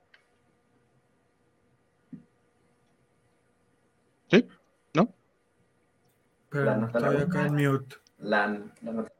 ¿Sí? 4.30 4.46
¿No? 4.94 5.12
Pero 6.48 6.86
estoy 6.86 7.16
acá 7.16 7.46
en 7.46 7.54
mute. 7.54 7.96
La, 8.18 8.46
nota. 8.82 9.12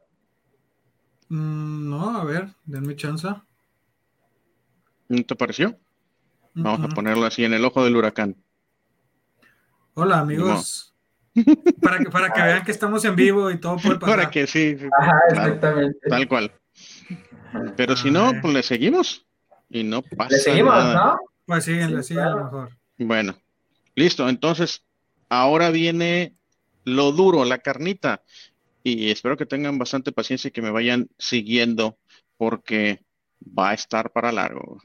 Mm, 1.29 1.89
no, 1.89 2.17
a 2.17 2.23
ver, 2.23 2.49
denme 2.65 2.95
chance. 2.95 3.27
¿No 5.07 5.23
te 5.23 5.35
pareció? 5.35 5.77
Vamos 6.53 6.91
a 6.91 6.93
ponerlo 6.93 7.25
así 7.25 7.43
en 7.43 7.53
el 7.53 7.63
ojo 7.63 7.83
del 7.83 7.95
huracán. 7.95 8.35
Hola 9.93 10.19
amigos. 10.19 10.90
Para 11.81 11.99
que, 11.99 12.09
para 12.09 12.33
que 12.33 12.41
vean 12.41 12.65
que 12.65 12.71
estamos 12.71 13.05
en 13.05 13.15
vivo 13.15 13.49
y 13.51 13.57
todo 13.57 13.77
puede 13.77 13.99
pasar. 13.99 14.17
Para 14.17 14.31
que 14.31 14.47
sí. 14.47 14.77
exactamente. 15.29 15.99
Tal, 16.09 16.27
cual. 16.27 16.51
Pero 17.77 17.95
si 17.95 18.11
no, 18.11 18.31
pues 18.41 18.53
le 18.53 18.63
seguimos. 18.63 19.25
Y 19.69 19.83
no 19.83 20.01
pasa 20.01 20.35
Le 20.35 20.39
seguimos, 20.39 20.93
¿no? 20.93 21.19
Pues 21.45 21.63
sí, 21.63 21.73
le 21.73 22.03
siguen 22.03 22.23
a 22.23 22.29
lo 22.31 22.43
mejor. 22.43 22.69
Bueno, 22.97 23.35
listo. 23.95 24.27
Entonces, 24.27 24.83
ahora 25.29 25.69
viene 25.69 26.35
lo 26.83 27.11
duro, 27.11 27.45
la 27.45 27.59
carnita. 27.59 28.23
Y 28.83 29.11
espero 29.11 29.37
que 29.37 29.45
tengan 29.45 29.77
bastante 29.77 30.11
paciencia 30.11 30.49
y 30.49 30.51
que 30.51 30.61
me 30.61 30.71
vayan 30.71 31.09
siguiendo 31.17 31.97
porque 32.37 33.03
va 33.57 33.69
a 33.69 33.73
estar 33.73 34.11
para 34.11 34.31
largo. 34.31 34.81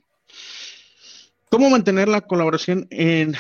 ¿Cómo 1.57 1.71
mantener 1.71 2.07
la 2.07 2.21
colaboración 2.21 2.87
en, 2.90 3.35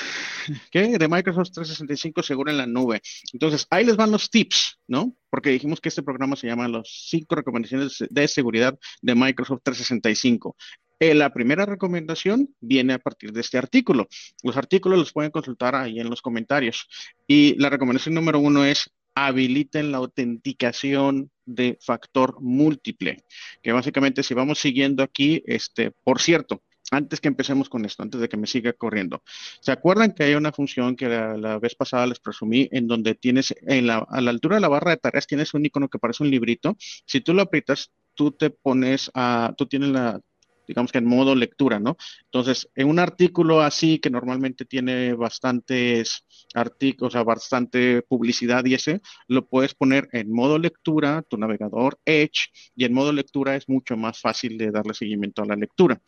¿qué? 0.70 0.96
de 0.96 1.06
Microsoft 1.06 1.50
365 1.52 2.22
seguro 2.22 2.50
en 2.50 2.56
la 2.56 2.66
nube? 2.66 3.02
Entonces, 3.34 3.66
ahí 3.68 3.84
les 3.84 3.96
van 3.96 4.10
los 4.10 4.30
tips, 4.30 4.78
¿no? 4.88 5.14
Porque 5.28 5.50
dijimos 5.50 5.82
que 5.82 5.90
este 5.90 6.02
programa 6.02 6.34
se 6.34 6.46
llama 6.46 6.66
los 6.66 7.08
cinco 7.10 7.34
recomendaciones 7.34 8.02
de 8.08 8.26
seguridad 8.26 8.78
de 9.02 9.14
Microsoft 9.14 9.60
365. 9.64 10.56
Eh, 10.98 11.12
la 11.12 11.30
primera 11.34 11.66
recomendación 11.66 12.48
viene 12.58 12.94
a 12.94 12.98
partir 12.98 13.32
de 13.32 13.42
este 13.42 13.58
artículo. 13.58 14.08
Los 14.42 14.56
artículos 14.56 14.98
los 14.98 15.12
pueden 15.12 15.30
consultar 15.30 15.74
ahí 15.74 16.00
en 16.00 16.08
los 16.08 16.22
comentarios. 16.22 16.88
Y 17.26 17.54
la 17.58 17.68
recomendación 17.68 18.14
número 18.14 18.38
uno 18.38 18.64
es 18.64 18.90
habiliten 19.14 19.92
la 19.92 19.98
autenticación 19.98 21.30
de 21.44 21.78
factor 21.82 22.36
múltiple, 22.40 23.24
que 23.62 23.72
básicamente 23.72 24.22
si 24.22 24.32
vamos 24.32 24.58
siguiendo 24.58 25.02
aquí, 25.02 25.42
este, 25.46 25.90
por 26.02 26.20
cierto, 26.20 26.62
antes 26.90 27.20
que 27.20 27.28
empecemos 27.28 27.68
con 27.68 27.84
esto, 27.84 28.02
antes 28.02 28.20
de 28.20 28.28
que 28.28 28.36
me 28.36 28.46
siga 28.46 28.72
corriendo, 28.72 29.22
¿se 29.60 29.72
acuerdan 29.72 30.12
que 30.12 30.24
hay 30.24 30.34
una 30.34 30.52
función 30.52 30.96
que 30.96 31.08
la, 31.08 31.58
vez 31.58 31.74
pasada 31.74 32.06
les 32.06 32.20
presumí 32.20 32.68
en 32.72 32.86
donde 32.86 33.14
tienes 33.14 33.54
en 33.62 33.86
la, 33.86 33.98
a 34.08 34.20
la 34.20 34.30
altura 34.30 34.56
de 34.56 34.62
la 34.62 34.68
barra 34.68 34.92
de 34.92 34.98
tareas 34.98 35.26
tienes 35.26 35.54
un 35.54 35.64
icono 35.66 35.88
que 35.88 35.98
parece 35.98 36.22
un 36.22 36.30
librito? 36.30 36.76
Si 37.06 37.20
tú 37.20 37.34
lo 37.34 37.42
aprietas, 37.42 37.92
tú 38.14 38.32
te 38.32 38.50
pones 38.50 39.10
a, 39.14 39.54
tú 39.56 39.66
tienes 39.66 39.90
la, 39.90 40.20
digamos 40.66 40.92
que 40.92 40.98
en 40.98 41.06
modo 41.06 41.34
lectura, 41.34 41.78
¿no? 41.78 41.96
Entonces, 42.24 42.68
en 42.74 42.88
un 42.88 42.98
artículo 42.98 43.60
así 43.60 43.98
que 43.98 44.10
normalmente 44.10 44.64
tiene 44.64 45.14
bastantes 45.14 46.24
artículos, 46.54 47.12
o 47.12 47.16
sea, 47.16 47.24
bastante 47.24 48.02
publicidad 48.02 48.64
y 48.64 48.74
ese, 48.74 49.00
lo 49.28 49.46
puedes 49.46 49.74
poner 49.74 50.08
en 50.12 50.32
modo 50.32 50.58
lectura, 50.58 51.22
tu 51.22 51.36
navegador 51.36 51.98
Edge, 52.04 52.50
y 52.74 52.84
en 52.84 52.92
modo 52.92 53.12
lectura 53.12 53.56
es 53.56 53.68
mucho 53.68 53.96
más 53.96 54.20
fácil 54.20 54.58
de 54.58 54.70
darle 54.70 54.94
seguimiento 54.94 55.42
a 55.42 55.46
la 55.46 55.56
lectura. 55.56 56.00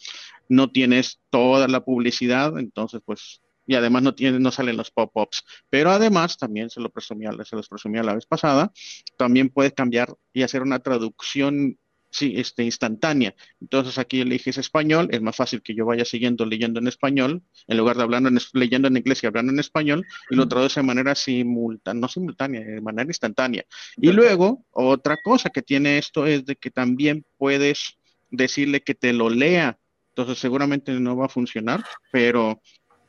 No 0.48 0.70
tienes 0.70 1.20
toda 1.30 1.68
la 1.68 1.84
publicidad, 1.84 2.58
entonces, 2.58 3.00
pues 3.04 3.40
y 3.68 3.74
además 3.74 4.02
no 4.02 4.14
tiene, 4.14 4.40
no 4.40 4.50
salen 4.50 4.78
los 4.78 4.90
pop-ups. 4.90 5.44
Pero 5.68 5.90
además, 5.90 6.38
también 6.38 6.70
se 6.70 6.80
lo 6.80 6.88
presumía, 6.88 7.30
se 7.44 7.54
los 7.54 7.68
presumía 7.68 8.02
la 8.02 8.14
vez 8.14 8.24
pasada, 8.24 8.72
también 9.18 9.50
puedes 9.50 9.74
cambiar 9.74 10.16
y 10.32 10.42
hacer 10.42 10.62
una 10.62 10.78
traducción 10.78 11.78
sí, 12.10 12.34
este, 12.36 12.64
instantánea. 12.64 13.34
Entonces 13.60 13.98
aquí 13.98 14.20
eliges 14.20 14.58
español, 14.58 15.08
es 15.10 15.20
más 15.20 15.36
fácil 15.36 15.62
que 15.62 15.74
yo 15.74 15.84
vaya 15.84 16.04
siguiendo 16.04 16.46
leyendo 16.46 16.80
en 16.80 16.88
español, 16.88 17.42
en 17.66 17.76
lugar 17.76 17.96
de 17.96 18.02
hablando 18.02 18.28
en, 18.28 18.38
leyendo 18.52 18.88
en 18.88 18.96
inglés 18.96 19.22
y 19.22 19.26
hablando 19.26 19.52
en 19.52 19.58
español, 19.58 20.06
y 20.30 20.36
lo 20.36 20.48
traduce 20.48 20.80
de 20.80 20.86
manera 20.86 21.14
simultánea, 21.14 22.00
no 22.00 22.08
simultánea, 22.08 22.60
de 22.60 22.80
manera 22.80 23.08
instantánea. 23.08 23.64
Y 23.96 24.12
luego, 24.12 24.64
otra 24.70 25.16
cosa 25.22 25.50
que 25.50 25.62
tiene 25.62 25.98
esto 25.98 26.26
es 26.26 26.44
de 26.44 26.56
que 26.56 26.70
también 26.70 27.24
puedes 27.36 27.98
decirle 28.30 28.82
que 28.82 28.94
te 28.94 29.12
lo 29.12 29.30
lea. 29.30 29.78
Entonces 30.10 30.38
seguramente 30.38 30.92
no 30.92 31.16
va 31.16 31.26
a 31.26 31.30
funcionar, 31.30 31.84
pero 32.10 32.60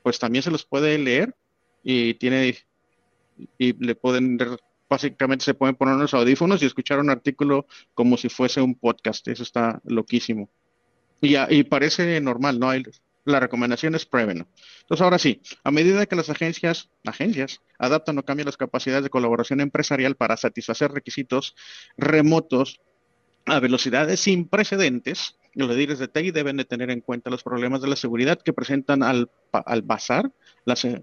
pues 0.03 0.19
también 0.19 0.43
se 0.43 0.51
los 0.51 0.65
puede 0.65 0.97
leer 0.97 1.35
y 1.83 2.13
tiene 2.15 2.55
y 3.57 3.73
le 3.83 3.95
pueden 3.95 4.37
básicamente 4.89 5.45
se 5.45 5.53
pueden 5.53 5.75
poner 5.75 5.95
los 5.95 6.13
audífonos 6.13 6.61
y 6.61 6.65
escuchar 6.65 6.99
un 6.99 7.09
artículo 7.09 7.67
como 7.93 8.17
si 8.17 8.29
fuese 8.29 8.61
un 8.61 8.75
podcast. 8.75 9.27
Eso 9.27 9.43
está 9.43 9.81
loquísimo. 9.85 10.49
Y, 11.21 11.35
y 11.37 11.63
parece 11.63 12.19
normal, 12.21 12.59
¿no? 12.59 12.69
Hay, 12.69 12.83
la 13.25 13.39
recomendación 13.39 13.95
es 13.95 14.05
pruébeno. 14.05 14.47
Entonces, 14.81 15.03
ahora 15.03 15.19
sí, 15.19 15.41
a 15.63 15.71
medida 15.71 16.05
que 16.05 16.15
las 16.15 16.29
agencias, 16.29 16.89
adaptan 17.77 18.17
o 18.17 18.25
cambian 18.25 18.47
las 18.47 18.57
capacidades 18.57 19.03
de 19.03 19.09
colaboración 19.09 19.61
empresarial 19.61 20.15
para 20.15 20.37
satisfacer 20.37 20.91
requisitos 20.91 21.55
remotos 21.97 22.81
a 23.45 23.59
velocidades 23.59 24.19
sin 24.19 24.47
precedentes, 24.47 25.35
los 25.53 25.69
líderes 25.69 25.99
de 25.99 26.07
TI 26.07 26.31
deben 26.31 26.57
de 26.57 26.65
tener 26.65 26.91
en 26.91 27.01
cuenta 27.01 27.29
los 27.29 27.43
problemas 27.43 27.81
de 27.81 27.87
la 27.87 27.95
seguridad 27.95 28.39
que 28.39 28.53
presentan 28.53 29.03
al, 29.03 29.31
al 29.51 29.81
basar 29.81 30.31
las, 30.65 30.85
¿eh? 30.85 31.01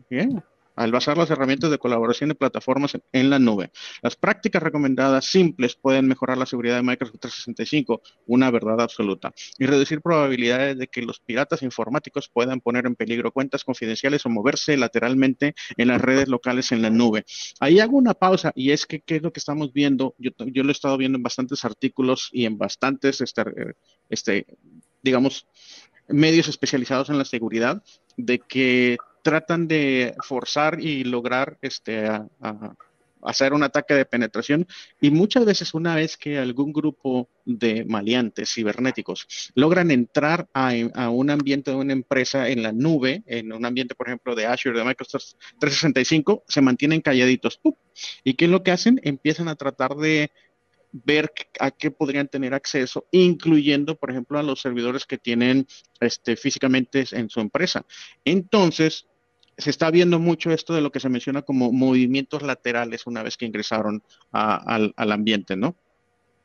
Al 0.77 0.93
basar 0.93 1.19
las 1.19 1.31
herramientas 1.31 1.71
de 1.71 1.79
colaboración 1.79 2.29
de 2.29 2.35
plataformas 2.35 2.97
en 3.13 3.31
la 3.31 3.39
nube. 3.39 3.71
Las 4.03 4.17
prácticas 4.17 4.63
recomendadas 4.63 5.25
simples 5.25 5.75
pueden 5.75 6.07
mejorar 6.07 6.39
la 6.39 6.47
seguridad 6.47 6.77
de 6.77 6.83
Microsoft 6.83 7.21
365, 7.21 8.03
una 8.27 8.51
verdad 8.51 8.81
absoluta, 8.81 9.33
y 9.59 9.67
reducir 9.67 10.01
probabilidades 10.01 10.79
de 10.79 10.87
que 10.87 11.03
los 11.03 11.21
piratas 11.21 11.63
informáticos 11.63 12.29
puedan 12.29 12.61
poner 12.61 12.87
en 12.87 12.95
peligro 12.95 13.33
cuentas 13.33 13.65
confidenciales 13.65 14.25
o 14.27 14.29
moverse 14.29 14.77
lateralmente 14.77 15.55
en 15.77 15.89
las 15.89 16.01
redes 16.01 16.29
locales 16.29 16.73
en 16.73 16.83
la 16.83 16.91
nube. 16.91 17.25
Ahí 17.61 17.81
hago 17.81 17.97
una 17.97 18.15
pausa 18.15 18.53
y 18.55 18.71
es 18.71 18.87
que, 18.87 19.01
¿qué 19.01 19.17
es 19.17 19.23
lo 19.23 19.33
que 19.33 19.41
estamos 19.41 19.73
viendo? 19.73 20.15
Yo, 20.19 20.31
lo 20.39 20.69
he 20.69 20.73
estado 20.73 20.97
viendo 20.97 21.17
en 21.17 21.23
bastantes 21.23 21.65
artículos 21.65 22.29
y 22.33 22.45
en 22.45 22.59
bastantes, 22.59 23.21
este, 23.21 23.45
este 24.09 24.47
digamos, 25.03 25.47
medios 26.09 26.49
especializados 26.49 27.11
en 27.11 27.19
la 27.19 27.25
seguridad, 27.25 27.83
de 28.17 28.39
que 28.39 28.97
tratan 29.27 29.67
de 29.67 30.15
forzar 30.23 30.81
y 30.81 31.03
lograr 31.03 31.59
este, 31.61 32.09
hacer 33.23 33.53
un 33.53 33.65
ataque 33.65 33.93
de 33.93 34.05
penetración 34.05 34.69
y 35.01 35.11
muchas 35.11 35.45
veces 35.45 35.75
una 35.75 35.97
vez 35.97 36.17
que 36.17 36.39
algún 36.39 36.73
grupo 36.73 37.29
de 37.45 37.85
maleantes 37.85 38.55
cibernéticos 38.55 39.27
logran 39.57 39.91
entrar 39.91 40.47
a, 40.55 40.71
un 41.11 41.31
ambiente 41.31 41.73
de 41.73 41.77
una 41.77 41.93
empresa 41.93 42.49
en 42.49 42.63
la 42.63 42.71
nube, 42.71 43.25
en 43.27 43.53
un 43.53 43.65
ambiente 43.65 43.97
por 43.97 44.07
ejemplo 44.07 44.37
de 44.37 44.47
Azure, 44.47 44.79
de 44.79 44.85
Microsoft 44.85 45.33
365, 45.59 46.45
se 46.47 46.61
mantienen 46.61 47.01
calladitos. 47.01 47.61
¿Y 48.23 48.35
qué 48.35 48.45
es 48.45 48.51
lo 48.53 48.63
que 48.63 48.71
hacen? 48.71 49.01
Empiezan 49.03 49.49
a 49.49 49.57
tratar 49.57 49.97
de 49.97 50.31
ver 51.05 51.33
a 51.61 51.71
qué 51.71 51.91
podrían 51.91 52.29
tener 52.29 52.55
acceso, 52.55 53.07
incluyendo, 53.11 53.97
por 53.97 54.11
ejemplo, 54.11 54.39
a 54.39 54.43
los 54.43 54.61
servidores 54.61 55.05
que 55.05 55.19
tienen 55.19 55.67
este, 56.01 56.37
físicamente 56.37 57.05
en 57.13 57.29
su 57.29 57.41
empresa. 57.41 57.85
Entonces, 58.25 59.07
se 59.59 59.71
está 59.71 59.91
viendo 59.91 60.19
mucho 60.19 60.51
esto 60.51 60.75
de 60.75 60.81
lo 60.81 60.93
que 60.93 61.01
se 61.01 61.09
menciona 61.09 61.43
como 61.43 61.73
movimientos 61.73 62.43
laterales 62.43 63.07
una 63.07 63.23
vez 63.23 63.37
que 63.37 63.47
ingresaron 63.47 64.03
al, 64.33 64.93
ambiente, 64.97 65.57
¿no? 65.57 65.77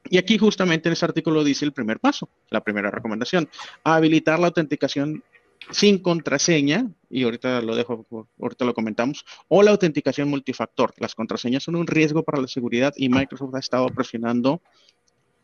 Y 0.10 0.17
aquí 0.17 0.38
justamente 0.38 0.89
en 0.89 0.93
este 0.93 1.06
artículo 1.06 1.43
dice 1.43 1.65
el 1.65 1.74
primer 1.74 2.00
paso, 2.00 2.30
la 2.50 2.62
primera 2.62 2.89
recomendación, 2.89 3.50
habilitar 3.84 4.39
la 4.39 4.47
autenticación 4.47 5.24
sin 5.69 6.00
contraseña, 6.00 6.89
y 7.10 7.24
ahorita 7.24 7.62
lo 7.62 7.76
dejo, 7.76 8.08
ahorita 8.41 8.65
lo 8.65 8.74
comentamos, 8.74 9.26
o 9.47 9.62
la 9.62 9.71
autenticación 9.71 10.28
multifactor. 10.28 10.93
Las 10.97 11.13
contraseñas 11.13 11.63
son 11.63 11.76
un 11.76 11.86
riesgo 11.86 12.24
para 12.24 12.41
la 12.41 12.47
seguridad 12.47 12.93
y 12.97 13.10
Microsoft 13.10 13.54
ha 13.56 13.60
estado 13.60 13.88
presionando 13.88 14.62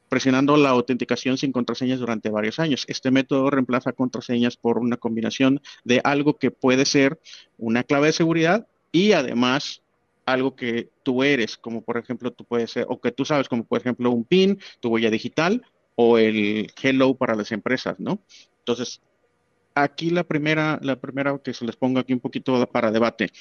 presionando 0.09 0.57
la 0.57 0.69
autenticación 0.69 1.37
sin 1.37 1.51
contraseñas 1.51 1.99
durante 1.99 2.29
varios 2.29 2.59
años. 2.59 2.85
Este 2.87 3.11
método 3.11 3.49
reemplaza 3.49 3.93
contraseñas 3.93 4.57
por 4.57 4.77
una 4.77 4.97
combinación 4.97 5.61
de 5.83 6.01
algo 6.03 6.37
que 6.37 6.51
puede 6.51 6.85
ser 6.85 7.19
una 7.57 7.83
clave 7.83 8.07
de 8.07 8.13
seguridad 8.13 8.67
y 8.91 9.11
además 9.11 9.81
algo 10.25 10.55
que 10.55 10.89
tú 11.03 11.23
eres, 11.23 11.57
como 11.57 11.81
por 11.81 11.97
ejemplo 11.97 12.31
tú 12.31 12.43
puedes 12.43 12.71
ser, 12.71 12.85
o 12.89 12.99
que 12.99 13.11
tú 13.11 13.25
sabes, 13.25 13.47
como 13.47 13.63
por 13.63 13.79
ejemplo 13.79 14.11
un 14.11 14.25
PIN, 14.25 14.59
tu 14.79 14.89
huella 14.89 15.09
digital 15.09 15.65
o 15.95 16.17
el 16.17 16.71
hello 16.81 17.15
para 17.15 17.35
las 17.35 17.51
empresas, 17.51 17.99
¿no? 17.99 18.19
Entonces, 18.59 19.01
aquí 19.73 20.09
la 20.09 20.23
primera, 20.23 20.79
la 20.81 20.97
primera 20.97 21.37
que 21.39 21.53
se 21.53 21.65
les 21.65 21.75
pongo 21.75 21.99
aquí 21.99 22.13
un 22.13 22.19
poquito 22.19 22.65
para 22.67 22.91
debate. 22.91 23.31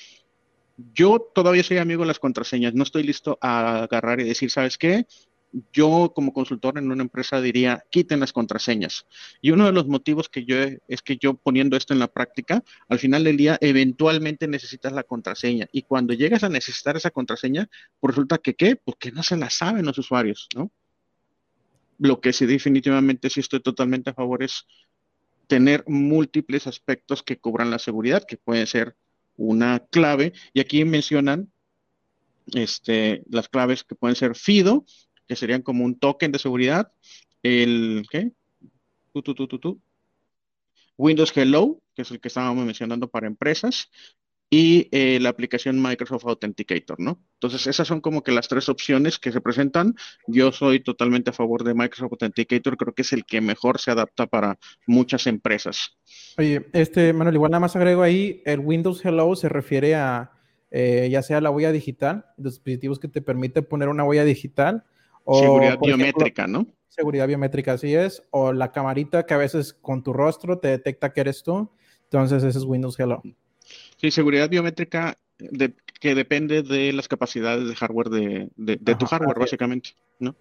Yo 0.94 1.18
todavía 1.35 1.62
soy 1.62 1.79
amigo 1.79 2.02
de 2.02 2.09
las 2.09 2.18
contraseñas, 2.18 2.74
no 2.74 2.83
estoy 2.83 3.02
listo 3.02 3.38
a 3.40 3.83
agarrar 3.85 4.20
y 4.20 4.24
decir, 4.24 4.50
¿sabes 4.50 4.79
qué? 4.79 5.07
Yo 5.73 6.12
como 6.14 6.33
consultor 6.33 6.79
en 6.79 6.90
una 6.90 7.03
empresa 7.03 7.40
diría, 7.40 7.85
quiten 7.90 8.21
las 8.21 8.33
contraseñas. 8.33 9.07
Y 9.40 9.51
uno 9.51 9.66
de 9.66 9.73
los 9.73 9.87
motivos 9.87 10.29
que 10.29 10.45
yo 10.45 10.57
es 10.88 11.03
que 11.03 11.16
yo 11.16 11.35
poniendo 11.35 11.77
esto 11.77 11.92
en 11.92 11.99
la 11.99 12.09
práctica, 12.09 12.62
al 12.88 12.99
final 12.99 13.25
del 13.25 13.37
día 13.37 13.59
eventualmente 13.61 14.49
necesitas 14.49 14.92
la 14.92 15.03
contraseña. 15.03 15.66
Y 15.73 15.83
cuando 15.83 16.14
llegas 16.14 16.45
a 16.45 16.49
necesitar 16.49 16.97
esa 16.97 17.11
contraseña, 17.11 17.69
pues 18.01 18.14
resulta 18.14 18.38
que 18.38 18.55
qué, 18.55 18.77
porque 18.77 19.12
no 19.12 19.23
se 19.23 19.37
la 19.37 19.51
saben 19.51 19.87
los 19.87 19.99
usuarios, 19.99 20.49
¿no? 20.55 20.71
Lo 21.99 22.21
que 22.21 22.33
sí 22.33 22.45
definitivamente 22.45 23.31
sí 23.31 23.40
estoy 23.40 23.61
totalmente 23.61 24.11
a 24.11 24.14
favor 24.14 24.42
es 24.42 24.66
tener 25.47 25.85
múltiples 25.87 26.66
aspectos 26.66 27.23
que 27.23 27.38
cubran 27.38 27.71
la 27.71 27.79
seguridad, 27.79 28.25
que 28.27 28.37
puede 28.37 28.66
ser 28.66 28.97
una 29.37 29.79
clave. 29.90 30.35
Y 30.53 30.61
aquí 30.61 30.85
mencionan 30.85 31.51
este, 32.53 33.23
las 33.31 33.49
claves 33.49 33.85
que 33.85 33.95
pueden 33.95 34.16
ser 34.16 34.35
FIDO, 34.35 34.85
que 35.27 35.37
serían 35.37 35.62
como 35.62 35.85
un 35.85 35.99
token 35.99 36.33
de 36.33 36.39
seguridad, 36.39 36.93
el, 37.43 38.07
¿qué? 38.11 38.33
Windows 40.97 41.33
Hello, 41.37 41.81
que 41.95 42.03
es 42.03 42.11
el 42.11 42.21
que 42.21 42.29
estábamos 42.29 42.65
mencionando 42.65 43.09
para 43.09 43.27
empresas, 43.27 43.91
y 44.49 44.89
eh, 44.93 45.19
la 45.21 45.31
aplicación 45.31 45.83
Microsoft 45.83 46.25
Authenticator, 46.27 47.01
¿no? 47.01 47.21
Entonces, 47.35 47.67
esas 47.67 47.89
son 47.89 48.01
como 48.01 48.23
que 48.23 48.31
las 48.31 48.47
tres 48.47 48.69
opciones 48.69 49.19
que 49.19 49.33
se 49.33 49.41
presentan. 49.41 49.95
Yo 50.29 50.53
soy 50.53 50.81
totalmente 50.81 51.31
a 51.31 51.33
favor 51.33 51.65
de 51.65 51.75
Microsoft 51.75 52.12
Authenticator, 52.12 52.77
creo 52.77 52.95
que 52.95 53.03
es 53.03 53.12
el 53.12 53.25
que 53.25 53.41
mejor 53.41 53.81
se 53.81 53.91
adapta 53.91 54.27
para 54.27 54.59
muchas 54.87 55.27
empresas. 55.27 55.97
Oye, 56.39 56.67
este, 56.73 57.12
Manuel, 57.12 57.35
igual 57.35 57.51
nada 57.51 57.61
más 57.61 57.75
agrego 57.75 58.03
ahí, 58.03 58.43
el 58.45 58.61
Windows 58.61 59.05
Hello 59.05 59.35
se 59.35 59.49
refiere 59.49 59.97
a 59.97 60.31
eh, 60.71 61.09
ya 61.11 61.23
sea 61.23 61.41
la 61.41 61.51
huella 61.51 61.73
digital, 61.73 62.27
dispositivos 62.37 62.99
que 62.99 63.09
te 63.09 63.23
permiten 63.23 63.65
poner 63.65 63.89
una 63.89 64.05
huella 64.05 64.25
digital, 64.25 64.85
seguridad 65.33 65.79
biométrica, 65.79 66.47
¿no? 66.47 66.67
Seguridad 66.89 67.27
biométrica, 67.29 67.73
así 67.73 67.95
es. 67.95 68.23
O 68.31 68.53
la 68.53 68.73
camarita 68.73 69.27
que 69.27 69.35
a 69.35 69.39
veces 69.39 69.75
con 69.75 70.03
tu 70.03 70.12
rostro 70.12 70.59
te 70.59 70.69
detecta 70.69 71.12
que 71.12 71.21
eres 71.21 71.43
tú. 71.43 71.71
Entonces, 72.05 72.43
ese 72.43 72.59
es 72.59 72.65
Windows 72.65 72.99
Hello. 72.99 73.23
Sí, 73.97 74.11
seguridad 74.11 74.49
biométrica 74.49 75.19
que 76.01 76.15
depende 76.15 76.62
de 76.62 76.93
las 76.93 77.09
capacidades 77.09 77.69
de 77.69 77.75
hardware 77.75 78.09
de, 78.09 78.95
tu 78.99 79.07
hardware, 79.07 79.39
básicamente, 79.39 79.91
¿no? 80.19 80.35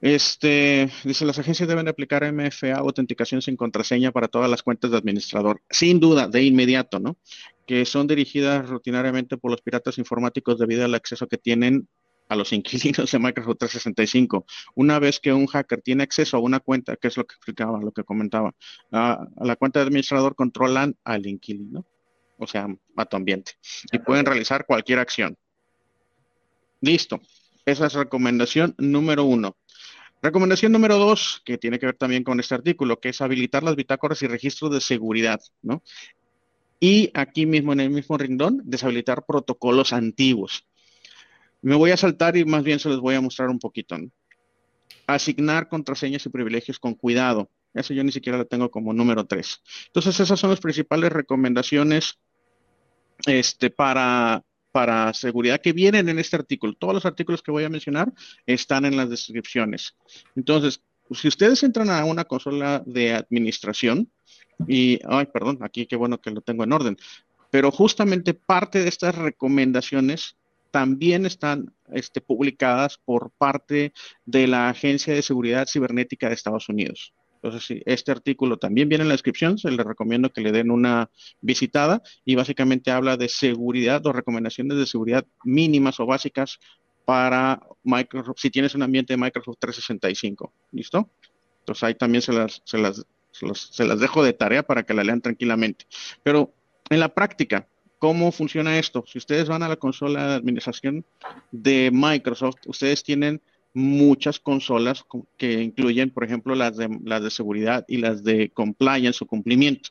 Este, 0.00 0.90
dice, 1.02 1.24
las 1.24 1.38
agencias 1.38 1.66
deben 1.66 1.88
aplicar 1.88 2.30
MFA 2.30 2.74
autenticación 2.74 3.40
sin 3.40 3.56
contraseña 3.56 4.12
para 4.12 4.28
todas 4.28 4.50
las 4.50 4.62
cuentas 4.62 4.90
de 4.90 4.98
administrador. 4.98 5.62
Sin 5.70 5.98
duda, 5.98 6.28
de 6.28 6.42
inmediato, 6.42 7.00
¿no? 7.00 7.16
Que 7.66 7.86
son 7.86 8.06
dirigidas 8.06 8.68
rutinariamente 8.68 9.38
por 9.38 9.50
los 9.50 9.62
piratas 9.62 9.96
informáticos 9.96 10.58
debido 10.58 10.84
al 10.84 10.94
acceso 10.94 11.26
que 11.26 11.38
tienen 11.38 11.88
a 12.28 12.36
los 12.36 12.52
inquilinos 12.52 13.10
de 13.10 13.18
Microsoft 13.18 13.58
365. 13.58 14.46
Una 14.74 14.98
vez 14.98 15.20
que 15.20 15.32
un 15.32 15.46
hacker 15.46 15.80
tiene 15.82 16.02
acceso 16.02 16.36
a 16.36 16.40
una 16.40 16.60
cuenta, 16.60 16.96
que 16.96 17.08
es 17.08 17.16
lo 17.16 17.26
que 17.26 17.34
explicaba, 17.34 17.80
lo 17.80 17.92
que 17.92 18.04
comentaba, 18.04 18.54
a, 18.92 19.26
la 19.40 19.56
cuenta 19.56 19.80
de 19.80 19.86
administrador 19.86 20.34
controlan 20.34 20.96
al 21.04 21.26
inquilino, 21.26 21.84
o 22.38 22.46
sea, 22.46 22.66
a 22.96 23.04
tu 23.06 23.16
ambiente, 23.16 23.52
y 23.92 23.98
pueden 23.98 24.26
realizar 24.26 24.66
cualquier 24.66 24.98
acción. 24.98 25.36
Listo. 26.80 27.20
Esa 27.66 27.86
es 27.86 27.94
recomendación 27.94 28.74
número 28.76 29.24
uno. 29.24 29.56
Recomendación 30.20 30.72
número 30.72 30.96
dos, 30.96 31.42
que 31.44 31.58
tiene 31.58 31.78
que 31.78 31.86
ver 31.86 31.96
también 31.96 32.24
con 32.24 32.40
este 32.40 32.54
artículo, 32.54 33.00
que 33.00 33.10
es 33.10 33.20
habilitar 33.20 33.62
las 33.62 33.76
bitácoras 33.76 34.22
y 34.22 34.26
registros 34.26 34.70
de 34.70 34.80
seguridad, 34.80 35.40
¿no? 35.62 35.82
Y 36.80 37.10
aquí 37.14 37.46
mismo, 37.46 37.72
en 37.72 37.80
el 37.80 37.90
mismo 37.90 38.18
rindón, 38.18 38.60
deshabilitar 38.64 39.24
protocolos 39.26 39.92
antiguos. 39.92 40.66
Me 41.64 41.74
voy 41.76 41.92
a 41.92 41.96
saltar 41.96 42.36
y 42.36 42.44
más 42.44 42.62
bien 42.62 42.78
se 42.78 42.90
les 42.90 42.98
voy 42.98 43.14
a 43.14 43.22
mostrar 43.22 43.48
un 43.48 43.58
poquito. 43.58 43.96
Asignar 45.06 45.66
contraseñas 45.66 46.26
y 46.26 46.28
privilegios 46.28 46.78
con 46.78 46.92
cuidado. 46.92 47.48
Eso 47.72 47.94
yo 47.94 48.04
ni 48.04 48.12
siquiera 48.12 48.36
lo 48.36 48.46
tengo 48.46 48.70
como 48.70 48.92
número 48.92 49.24
tres. 49.24 49.62
Entonces, 49.86 50.20
esas 50.20 50.38
son 50.38 50.50
las 50.50 50.60
principales 50.60 51.10
recomendaciones 51.10 52.18
este, 53.26 53.70
para, 53.70 54.44
para 54.72 55.14
seguridad 55.14 55.58
que 55.58 55.72
vienen 55.72 56.10
en 56.10 56.18
este 56.18 56.36
artículo. 56.36 56.74
Todos 56.74 56.92
los 56.92 57.06
artículos 57.06 57.40
que 57.42 57.50
voy 57.50 57.64
a 57.64 57.70
mencionar 57.70 58.12
están 58.44 58.84
en 58.84 58.98
las 58.98 59.08
descripciones. 59.08 59.96
Entonces, 60.36 60.82
si 61.12 61.28
ustedes 61.28 61.62
entran 61.62 61.88
a 61.88 62.04
una 62.04 62.24
consola 62.24 62.82
de 62.84 63.14
administración, 63.14 64.10
y, 64.68 65.00
ay, 65.08 65.26
perdón, 65.32 65.60
aquí 65.62 65.86
qué 65.86 65.96
bueno 65.96 66.20
que 66.20 66.30
lo 66.30 66.42
tengo 66.42 66.62
en 66.62 66.72
orden, 66.72 66.98
pero 67.50 67.70
justamente 67.70 68.34
parte 68.34 68.82
de 68.82 68.88
estas 68.90 69.14
recomendaciones 69.14 70.36
también 70.74 71.24
están 71.24 71.72
este, 71.92 72.20
publicadas 72.20 72.98
por 72.98 73.30
parte 73.38 73.92
de 74.26 74.48
la 74.48 74.68
Agencia 74.68 75.14
de 75.14 75.22
Seguridad 75.22 75.68
Cibernética 75.68 76.26
de 76.26 76.34
Estados 76.34 76.68
Unidos. 76.68 77.14
Entonces, 77.36 77.80
este 77.86 78.10
artículo 78.10 78.56
también 78.56 78.88
viene 78.88 79.02
en 79.02 79.08
la 79.08 79.14
descripción, 79.14 79.56
se 79.56 79.70
les 79.70 79.86
recomiendo 79.86 80.32
que 80.32 80.40
le 80.40 80.50
den 80.50 80.72
una 80.72 81.12
visitada 81.40 82.02
y 82.24 82.34
básicamente 82.34 82.90
habla 82.90 83.16
de 83.16 83.28
seguridad 83.28 84.04
o 84.04 84.12
recomendaciones 84.12 84.76
de 84.76 84.86
seguridad 84.86 85.24
mínimas 85.44 86.00
o 86.00 86.06
básicas 86.06 86.58
para 87.04 87.60
Microsoft, 87.84 88.40
si 88.40 88.50
tienes 88.50 88.74
un 88.74 88.82
ambiente 88.82 89.12
de 89.12 89.18
Microsoft 89.18 89.58
365. 89.60 90.52
¿Listo? 90.72 91.08
Entonces 91.60 91.84
ahí 91.84 91.94
también 91.94 92.22
se 92.22 92.32
las, 92.32 92.62
se 92.64 92.78
las, 92.78 93.06
se 93.30 93.84
las 93.84 94.00
dejo 94.00 94.24
de 94.24 94.32
tarea 94.32 94.64
para 94.64 94.82
que 94.82 94.92
la 94.92 95.04
lean 95.04 95.20
tranquilamente. 95.20 95.86
Pero 96.24 96.52
en 96.90 96.98
la 96.98 97.14
práctica, 97.14 97.68
¿Cómo 98.04 98.32
funciona 98.32 98.78
esto? 98.78 99.02
Si 99.06 99.16
ustedes 99.16 99.48
van 99.48 99.62
a 99.62 99.68
la 99.68 99.76
consola 99.76 100.28
de 100.28 100.34
administración 100.34 101.06
de 101.50 101.90
Microsoft, 101.90 102.56
ustedes 102.66 103.02
tienen 103.02 103.40
muchas 103.72 104.38
consolas 104.38 105.06
que 105.38 105.62
incluyen, 105.62 106.10
por 106.10 106.22
ejemplo, 106.22 106.54
las 106.54 106.76
de, 106.76 107.30
seguridad 107.30 107.82
y 107.88 107.96
las 107.96 108.22
de 108.22 108.50
compliance 108.50 109.24
o 109.24 109.26
cumplimiento. 109.26 109.88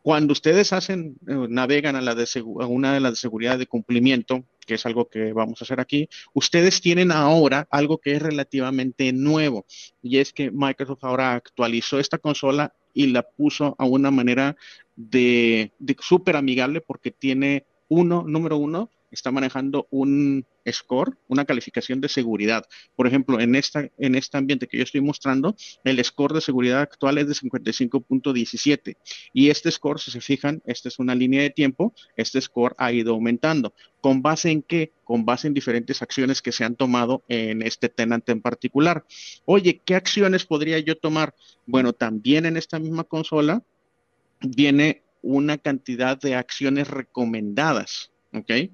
Cuando 0.00 0.32
ustedes 0.32 0.72
hacen, 0.72 1.18
eh, 1.28 1.46
navegan 1.50 1.96
a, 1.96 2.00
la 2.00 2.14
de 2.14 2.26
a 2.60 2.66
una 2.66 2.94
de 2.94 3.00
las 3.00 3.12
de 3.12 3.16
seguridad 3.16 3.58
de 3.58 3.66
cumplimiento, 3.66 4.44
que 4.66 4.76
es 4.76 4.86
algo 4.86 5.10
que 5.10 5.34
vamos 5.34 5.60
a 5.60 5.66
hacer 5.66 5.80
aquí, 5.80 6.08
ustedes 6.32 6.80
tienen 6.80 7.12
ahora 7.12 7.68
algo 7.70 7.98
que 7.98 8.14
es 8.14 8.22
relativamente 8.22 9.12
nuevo, 9.12 9.66
y 10.02 10.16
es 10.16 10.32
que 10.32 10.50
Microsoft 10.50 11.04
ahora 11.04 11.34
actualizó 11.34 11.98
esta 11.98 12.16
consola 12.16 12.72
y 12.94 13.08
la 13.08 13.22
puso 13.22 13.74
a 13.78 13.84
una 13.84 14.10
manera 14.10 14.56
de, 14.96 15.72
súper 16.00 16.36
amigable 16.36 16.80
porque 16.80 17.10
tiene 17.10 17.66
uno, 17.88 18.24
número 18.26 18.56
uno, 18.56 18.90
está 19.10 19.30
manejando 19.30 19.86
un 19.90 20.46
score, 20.70 21.18
una 21.28 21.44
calificación 21.44 22.00
de 22.00 22.08
seguridad. 22.08 22.64
Por 22.96 23.06
ejemplo, 23.06 23.40
en, 23.40 23.54
esta, 23.54 23.88
en 23.98 24.14
este 24.14 24.38
ambiente 24.38 24.66
que 24.66 24.78
yo 24.78 24.84
estoy 24.84 25.02
mostrando, 25.02 25.54
el 25.84 26.02
score 26.02 26.32
de 26.32 26.40
seguridad 26.40 26.80
actual 26.80 27.18
es 27.18 27.28
de 27.28 27.34
55.17 27.34 28.96
y 29.34 29.50
este 29.50 29.70
score, 29.70 30.00
si 30.00 30.10
se 30.10 30.20
fijan, 30.20 30.62
esta 30.64 30.88
es 30.88 30.98
una 30.98 31.14
línea 31.14 31.42
de 31.42 31.50
tiempo, 31.50 31.94
este 32.16 32.40
score 32.40 32.74
ha 32.78 32.92
ido 32.92 33.12
aumentando. 33.12 33.74
¿Con 34.00 34.22
base 34.22 34.50
en 34.50 34.62
qué? 34.62 34.92
Con 35.04 35.24
base 35.24 35.46
en 35.46 35.54
diferentes 35.54 36.00
acciones 36.00 36.40
que 36.40 36.52
se 36.52 36.64
han 36.64 36.76
tomado 36.76 37.22
en 37.28 37.62
este 37.62 37.88
tenante 37.88 38.32
en 38.32 38.40
particular. 38.40 39.04
Oye, 39.44 39.80
¿qué 39.84 39.94
acciones 39.94 40.46
podría 40.46 40.78
yo 40.78 40.96
tomar? 40.96 41.34
Bueno, 41.66 41.92
también 41.92 42.46
en 42.46 42.56
esta 42.56 42.78
misma 42.78 43.04
consola 43.04 43.62
viene 44.42 45.02
una 45.22 45.58
cantidad 45.58 46.18
de 46.18 46.34
acciones 46.34 46.88
recomendadas, 46.88 48.10
¿ok? 48.32 48.70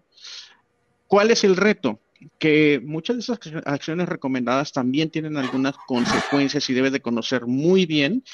¿Cuál 1.06 1.30
es 1.30 1.44
el 1.44 1.56
reto? 1.56 2.00
Que 2.38 2.80
muchas 2.84 3.16
de 3.16 3.20
esas 3.20 3.38
acciones 3.64 4.08
recomendadas 4.08 4.72
también 4.72 5.10
tienen 5.10 5.36
algunas 5.36 5.76
consecuencias 5.86 6.68
y 6.68 6.74
debes 6.74 6.92
de 6.92 7.00
conocer 7.00 7.46
muy 7.46 7.86
bien 7.86 8.24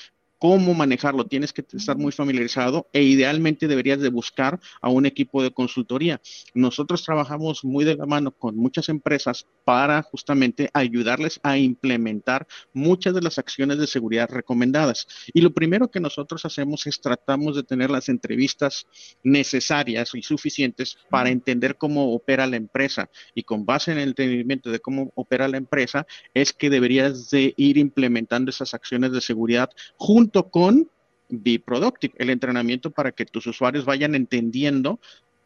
cómo 0.45 0.75
manejarlo. 0.75 1.25
Tienes 1.25 1.55
que 1.55 1.65
estar 1.73 1.97
muy 1.97 2.13
familiarizado 2.13 2.87
e 2.93 3.03
idealmente 3.03 3.67
deberías 3.67 3.99
de 3.99 4.11
buscar 4.11 4.61
a 4.83 4.91
un 4.91 5.07
equipo 5.07 5.43
de 5.43 5.51
consultoría. 5.51 6.21
Nosotros 6.53 7.03
trabajamos 7.03 7.65
muy 7.65 7.87
de 7.87 7.97
la 7.97 8.05
mano 8.05 8.31
con 8.31 8.55
muchas 8.55 8.91
empresas 8.91 9.47
para 9.65 10.03
justamente 10.03 10.69
ayudarles 10.75 11.41
a 11.43 11.57
implementar 11.57 12.47
muchas 12.75 13.15
de 13.15 13.23
las 13.23 13.39
acciones 13.39 13.79
de 13.79 13.87
seguridad 13.87 14.29
recomendadas. 14.31 15.07
Y 15.33 15.41
lo 15.41 15.55
primero 15.55 15.91
que 15.91 15.99
nosotros 15.99 16.45
hacemos 16.45 16.87
es 16.87 17.01
tratamos 17.01 17.57
de 17.57 17.63
tener 17.63 17.89
las 17.89 18.11
entrevistas 18.11 18.87
necesarias 19.23 20.11
y 20.13 20.21
suficientes 20.21 20.99
para 21.09 21.31
entender 21.31 21.79
cómo 21.79 22.13
opera 22.13 22.47
la 22.47 22.57
empresa. 22.57 23.09
Y 23.35 23.45
con 23.45 23.65
base 23.65 23.93
en 23.93 23.99
el 23.99 24.11
entendimiento 24.11 24.71
de 24.71 24.81
cómo 24.81 25.11
opera 25.15 25.49
la 25.49 25.57
empresa, 25.57 26.07
es 26.35 26.53
que 26.53 26.69
deberías 26.69 27.31
de 27.31 27.55
ir 27.57 27.79
implementando 27.79 28.51
esas 28.51 28.75
acciones 28.75 29.11
de 29.11 29.23
seguridad 29.23 29.71
junto 29.97 30.34
con 30.43 30.91
Be 31.29 31.59
Productive, 31.59 32.15
el 32.19 32.31
entrenamiento 32.31 32.91
para 32.91 33.13
que 33.13 33.25
tus 33.25 33.47
usuarios 33.47 33.85
vayan 33.85 34.15
entendiendo 34.15 35.01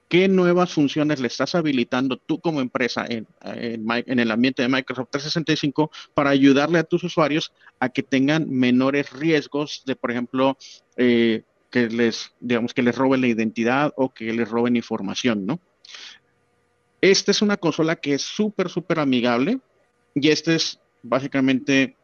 qué 0.08 0.26
nuevas 0.26 0.72
funciones 0.72 1.20
le 1.20 1.28
estás 1.28 1.54
habilitando 1.54 2.16
tú 2.16 2.40
como 2.40 2.60
empresa 2.60 3.06
en, 3.08 3.26
el 3.42 4.30
ambiente 4.30 4.62
de 4.62 4.68
Microsoft 4.68 5.10
365 5.10 5.90
para 6.14 6.30
ayudarle 6.30 6.78
a 6.78 6.84
tus 6.84 7.04
usuarios 7.04 7.52
a 7.78 7.90
que 7.90 8.02
tengan 8.02 8.48
menores 8.48 9.12
riesgos 9.12 9.82
de, 9.84 9.96
por 9.96 10.10
ejemplo, 10.10 10.56
eh, 10.96 11.42
que 11.70 11.88
les, 11.88 12.32
digamos, 12.40 12.72
que 12.72 12.82
les 12.82 12.96
roben 12.96 13.20
la 13.20 13.28
identidad 13.28 13.92
o 13.96 14.08
que 14.12 14.32
les 14.32 14.48
roben 14.48 14.76
información, 14.76 15.44
¿no? 15.44 15.60
Esta 17.00 17.30
es 17.30 17.42
una 17.42 17.58
consola 17.58 17.96
que 17.96 18.14
es 18.14 18.22
súper, 18.22 18.70
súper 18.70 18.98
amigable 18.98 19.60
y 20.14 20.30
este 20.30 20.56
es 20.56 20.80
básicamente 21.02 21.96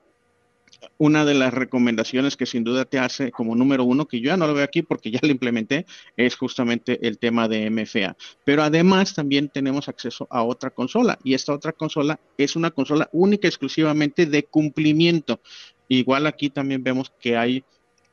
una 0.98 1.24
de 1.24 1.34
las 1.34 1.52
recomendaciones 1.52 2.36
que 2.36 2.46
sin 2.46 2.64
duda 2.64 2.84
te 2.84 2.98
hace 2.98 3.30
como 3.30 3.54
número 3.54 3.84
uno, 3.84 4.06
que 4.06 4.20
yo 4.20 4.26
ya 4.26 4.36
no 4.36 4.46
lo 4.46 4.54
veo 4.54 4.64
aquí 4.64 4.82
porque 4.82 5.10
ya 5.10 5.20
lo 5.22 5.28
implementé, 5.28 5.86
es 6.16 6.36
justamente 6.36 7.06
el 7.06 7.18
tema 7.18 7.48
de 7.48 7.70
MFA. 7.70 8.16
Pero 8.44 8.62
además 8.62 9.14
también 9.14 9.48
tenemos 9.48 9.88
acceso 9.88 10.26
a 10.30 10.42
otra 10.42 10.70
consola 10.70 11.18
y 11.24 11.34
esta 11.34 11.52
otra 11.52 11.72
consola 11.72 12.20
es 12.38 12.56
una 12.56 12.70
consola 12.70 13.08
única 13.12 13.48
exclusivamente 13.48 14.26
de 14.26 14.44
cumplimiento. 14.44 15.40
Igual 15.88 16.26
aquí 16.26 16.50
también 16.50 16.82
vemos 16.82 17.12
que 17.20 17.36
hay 17.36 17.64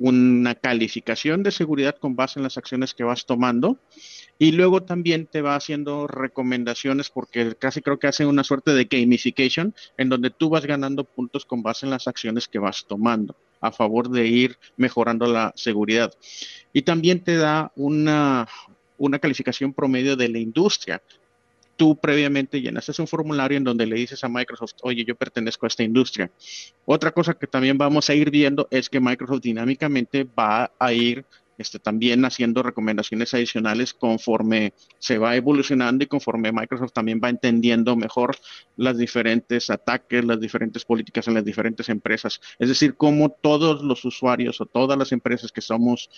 una 0.02 0.56
calificación 0.56 1.44
de 1.44 1.52
seguridad 1.52 1.96
con 1.96 2.16
base 2.16 2.40
en 2.40 2.44
las 2.44 2.58
acciones 2.58 2.96
que 2.96 3.04
vas 3.04 3.28
tomando 3.28 3.78
y 4.40 4.52
luego 4.52 4.82
también 4.82 5.28
te 5.28 5.44
va 5.44 5.56
haciendo 5.56 6.08
recomendaciones 6.08 7.12
porque 7.12 7.54
casi 7.54 7.82
creo 7.82 8.00
que 8.00 8.08
hace 8.08 8.26
una 8.26 8.44
suerte 8.44 8.74
de 8.74 8.86
gamification 8.86 9.76
en 9.98 10.10
donde 10.10 10.32
tú 10.32 10.50
vas 10.50 10.66
ganando 10.66 11.04
puntos 11.04 11.46
con 11.46 11.62
base 11.62 11.86
en 11.86 11.92
las 11.92 12.08
acciones 12.08 12.48
que 12.48 12.58
vas 12.58 12.86
tomando 12.88 13.36
a 13.60 13.72
favor 13.72 14.10
de 14.10 14.26
ir 14.26 14.58
mejorando 14.76 15.28
la 15.28 15.54
seguridad. 15.56 16.12
Y 16.74 16.82
también 16.82 17.24
te 17.24 17.36
da 17.36 17.72
una, 17.76 18.48
una 18.98 19.20
calificación 19.20 19.72
promedio 19.72 20.16
de 20.16 20.30
la 20.30 20.40
industria 20.40 21.04
tú 21.82 21.96
previamente 21.96 22.62
llenaste 22.62 23.02
un 23.02 23.08
formulario 23.08 23.58
en 23.58 23.64
donde 23.64 23.88
le 23.88 23.96
dices 23.96 24.24
a 24.24 24.30
Microsoft, 24.30 24.74
oye, 24.84 25.04
yo 25.04 25.16
pertenezco 25.16 25.66
a 25.66 25.68
esta 25.68 25.82
industria. 25.82 26.30
Otra 26.86 27.10
cosa 27.10 27.34
que 27.34 27.48
también 27.48 27.76
vamos 27.76 28.08
a 28.08 28.14
ir 28.14 28.30
viendo 28.30 28.68
es 28.70 28.88
que 28.88 29.00
Microsoft 29.00 29.42
dinámicamente 29.42 30.24
va 30.24 30.72
a 30.78 30.94
ir 30.94 31.26
este, 31.62 31.80
también 31.80 32.26
haciendo 32.26 32.64
recomendaciones 32.64 33.34
adicionales 33.34 33.94
conforme 33.94 34.74
se 35.00 35.18
va 35.18 35.36
evolucionando 35.36 36.04
y 36.04 36.08
conforme 36.08 36.52
Microsoft 36.52 36.92
también 36.92 37.22
va 37.24 37.30
entendiendo 37.30 37.96
mejor 37.96 38.36
las 38.78 38.98
diferentes 38.98 39.70
ataques, 39.70 40.26
las 40.26 40.40
diferentes 40.40 40.84
políticas 40.84 41.28
en 41.28 41.36
las 41.36 41.46
diferentes 41.46 41.88
empresas. 41.90 42.42
Es 42.60 42.68
decir, 42.68 42.96
cómo 42.96 43.30
todos 43.30 43.84
los 43.84 44.04
usuarios 44.04 44.60
o 44.60 44.66
todas 44.66 44.98
las 44.98 45.12
empresas 45.12 45.52
que 45.52 45.62
somos, 45.62 46.10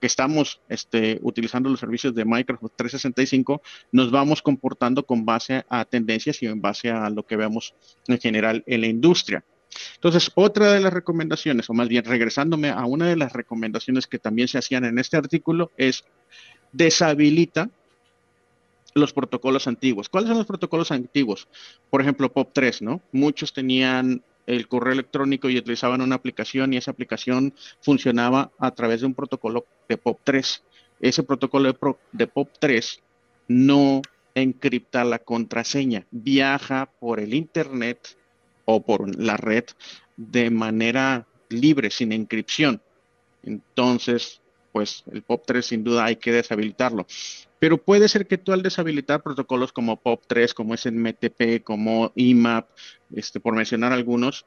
que 0.00 0.06
estamos 0.06 0.60
este, 0.68 1.18
utilizando 1.22 1.68
los 1.68 1.80
servicios 1.80 2.14
de 2.14 2.24
Microsoft 2.24 2.72
365, 2.76 3.60
nos 3.90 4.10
vamos 4.10 4.40
comportando 4.40 5.04
con 5.04 5.24
base 5.24 5.64
a 5.68 5.84
tendencias 5.84 6.42
y 6.42 6.46
en 6.46 6.60
base 6.60 6.90
a 6.90 7.10
lo 7.10 7.26
que 7.26 7.36
vemos 7.36 7.74
en 8.06 8.18
general 8.18 8.62
en 8.66 8.80
la 8.80 8.86
industria. 8.86 9.44
Entonces, 9.94 10.30
otra 10.34 10.72
de 10.72 10.80
las 10.80 10.92
recomendaciones, 10.92 11.68
o 11.70 11.74
más 11.74 11.88
bien 11.88 12.04
regresándome 12.04 12.70
a 12.70 12.84
una 12.84 13.06
de 13.08 13.16
las 13.16 13.32
recomendaciones 13.32 14.06
que 14.06 14.18
también 14.18 14.48
se 14.48 14.58
hacían 14.58 14.84
en 14.84 14.98
este 14.98 15.16
artículo, 15.16 15.70
es 15.76 16.04
deshabilita 16.72 17.70
los 18.94 19.12
protocolos 19.12 19.66
antiguos. 19.66 20.08
¿Cuáles 20.08 20.28
son 20.28 20.38
los 20.38 20.46
protocolos 20.46 20.90
antiguos? 20.90 21.48
Por 21.90 22.00
ejemplo, 22.00 22.32
POP3, 22.32 22.80
¿no? 22.80 23.02
Muchos 23.12 23.52
tenían 23.52 24.22
el 24.46 24.68
correo 24.68 24.92
electrónico 24.92 25.50
y 25.50 25.58
utilizaban 25.58 26.00
una 26.00 26.14
aplicación 26.14 26.72
y 26.72 26.76
esa 26.76 26.92
aplicación 26.92 27.52
funcionaba 27.80 28.52
a 28.58 28.70
través 28.70 29.00
de 29.00 29.06
un 29.06 29.14
protocolo 29.14 29.66
de 29.88 30.00
POP3. 30.00 30.62
Ese 31.00 31.22
protocolo 31.24 31.72
de, 31.72 31.78
de 32.12 32.32
POP3 32.32 33.00
no 33.48 34.02
encripta 34.34 35.04
la 35.04 35.18
contraseña, 35.18 36.06
viaja 36.10 36.90
por 37.00 37.20
el 37.20 37.34
Internet 37.34 38.16
o 38.66 38.84
por 38.84 39.18
la 39.18 39.38
red 39.38 39.64
de 40.18 40.50
manera 40.50 41.26
libre, 41.48 41.90
sin 41.90 42.12
encripción. 42.12 42.82
Entonces, 43.42 44.42
pues 44.72 45.04
el 45.10 45.26
POP3 45.26 45.62
sin 45.62 45.84
duda 45.84 46.04
hay 46.04 46.16
que 46.16 46.32
deshabilitarlo. 46.32 47.06
Pero 47.58 47.78
puede 47.78 48.08
ser 48.08 48.26
que 48.26 48.36
tú 48.36 48.52
al 48.52 48.62
deshabilitar 48.62 49.22
protocolos 49.22 49.72
como 49.72 50.02
POP3, 50.02 50.52
como 50.52 50.76
SNMTP, 50.76 51.64
como 51.64 52.12
IMAP, 52.14 52.68
este, 53.14 53.40
por 53.40 53.54
mencionar 53.54 53.92
algunos, 53.92 54.44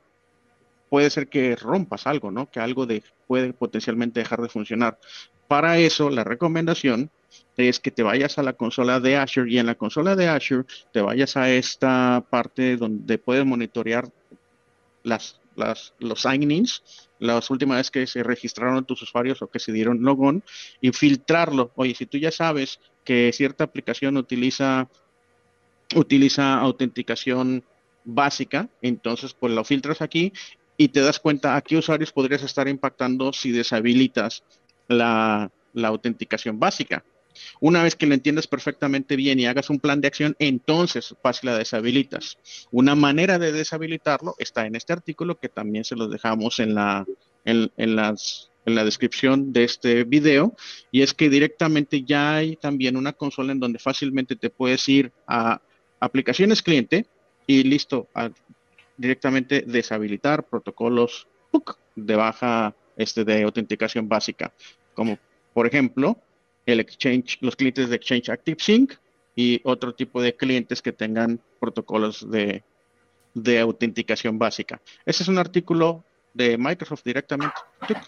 puede 0.89 1.09
ser 1.09 1.29
que 1.29 1.55
rompas 1.55 2.05
algo, 2.05 2.29
¿no? 2.29 2.51
Que 2.51 2.59
algo 2.59 2.85
de, 2.85 3.01
puede 3.25 3.53
potencialmente 3.53 4.19
dejar 4.19 4.41
de 4.41 4.49
funcionar. 4.49 4.99
Para 5.47 5.79
eso, 5.79 6.09
la 6.09 6.23
recomendación 6.23 7.09
es 7.57 7.79
que 7.79 7.91
te 7.91 8.03
vayas 8.03 8.37
a 8.37 8.43
la 8.43 8.53
consola 8.53 8.99
de 8.99 9.17
Azure 9.17 9.51
y 9.51 9.59
en 9.59 9.65
la 9.65 9.75
consola 9.75 10.15
de 10.15 10.27
Azure 10.27 10.65
te 10.93 11.01
vayas 11.01 11.35
a 11.35 11.49
esta 11.49 12.25
parte 12.29 12.77
donde 12.77 13.17
puedes 13.17 13.45
monitorear 13.45 14.09
las, 15.03 15.39
las, 15.55 15.93
los 15.99 16.21
sign-ins, 16.21 16.83
las 17.19 17.49
últimas 17.49 17.77
veces 17.77 17.91
que 17.91 18.07
se 18.07 18.23
registraron 18.23 18.85
tus 18.85 19.01
usuarios 19.01 19.41
o 19.41 19.47
que 19.47 19.59
se 19.59 19.71
dieron 19.71 20.01
login 20.01 20.43
y 20.79 20.91
filtrarlo. 20.91 21.71
Oye, 21.75 21.95
si 21.95 22.05
tú 22.05 22.17
ya 22.17 22.31
sabes 22.31 22.79
que 23.03 23.31
cierta 23.33 23.65
aplicación 23.65 24.17
utiliza, 24.17 24.87
utiliza 25.95 26.59
autenticación 26.59 27.63
básica, 28.05 28.69
entonces 28.81 29.33
pues 29.33 29.53
lo 29.53 29.63
filtras 29.63 30.01
aquí 30.01 30.31
y 30.77 30.87
te 30.89 31.01
das 31.01 31.19
cuenta 31.19 31.55
a 31.55 31.61
qué 31.61 31.77
usuarios 31.77 32.13
podrías 32.13 32.41
estar 32.43 32.69
impactando 32.69 33.33
si 33.33 33.51
deshabilitas 33.51 34.43
la, 34.87 35.51
la 35.73 35.87
autenticación 35.89 36.57
básica. 36.57 37.03
Una 37.59 37.83
vez 37.83 37.95
que 37.95 38.05
lo 38.05 38.13
entiendas 38.13 38.47
perfectamente 38.47 39.15
bien 39.15 39.39
y 39.39 39.45
hagas 39.45 39.69
un 39.69 39.79
plan 39.79 40.01
de 40.01 40.07
acción, 40.07 40.35
entonces 40.39 41.15
fácil 41.21 41.49
la 41.49 41.57
deshabilitas. 41.57 42.37
Una 42.71 42.95
manera 42.95 43.39
de 43.39 43.51
deshabilitarlo 43.51 44.35
está 44.39 44.65
en 44.65 44.75
este 44.75 44.93
artículo 44.93 45.39
que 45.39 45.49
también 45.49 45.83
se 45.83 45.95
los 45.95 46.11
dejamos 46.11 46.59
en 46.59 46.75
la, 46.75 47.05
en, 47.45 47.95
las, 47.95 48.51
en 48.65 48.75
la 48.75 48.83
descripción 48.83 49.53
de 49.53 49.63
este 49.63 50.03
video 50.03 50.55
y 50.91 51.01
es 51.01 51.13
que 51.13 51.29
directamente 51.29 52.03
ya 52.03 52.35
hay 52.35 52.55
también 52.55 52.97
una 52.97 53.13
consola 53.13 53.51
en 53.51 53.59
donde 53.59 53.79
fácilmente 53.79 54.35
te 54.35 54.49
puedes 54.49 54.87
ir 54.89 55.11
a 55.27 55.61
aplicaciones 55.99 56.61
cliente 56.61 57.05
y 57.47 57.63
listo, 57.63 58.07
directamente 58.97 59.63
deshabilitar 59.65 60.43
protocolos 60.43 61.27
de 61.95 62.15
baja 62.15 62.75
este, 62.95 63.25
de 63.25 63.43
autenticación 63.43 64.07
básica, 64.07 64.53
como 64.93 65.17
por 65.53 65.65
ejemplo 65.65 66.17
el 66.69 66.79
Exchange, 66.79 67.37
los 67.41 67.55
clientes 67.55 67.89
de 67.89 67.95
Exchange 67.95 68.29
ActiveSync 68.29 68.93
y 69.35 69.61
otro 69.63 69.93
tipo 69.93 70.21
de 70.21 70.35
clientes 70.35 70.81
que 70.81 70.91
tengan 70.91 71.39
protocolos 71.59 72.29
de, 72.29 72.63
de 73.33 73.59
autenticación 73.59 74.37
básica. 74.37 74.81
Ese 75.05 75.23
es 75.23 75.29
un 75.29 75.37
artículo 75.37 76.03
de 76.33 76.57
Microsoft 76.57 77.03
directamente. 77.03 77.55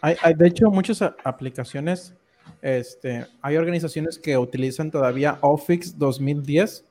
Hay, 0.02 0.34
de 0.36 0.48
hecho, 0.48 0.70
muchas 0.70 1.02
aplicaciones, 1.02 2.14
este, 2.62 3.26
hay 3.42 3.58
organizaciones 3.58 4.18
que 4.18 4.38
utilizan 4.38 4.92
todavía 4.92 5.38
Office 5.42 5.94
2010. 5.98 6.86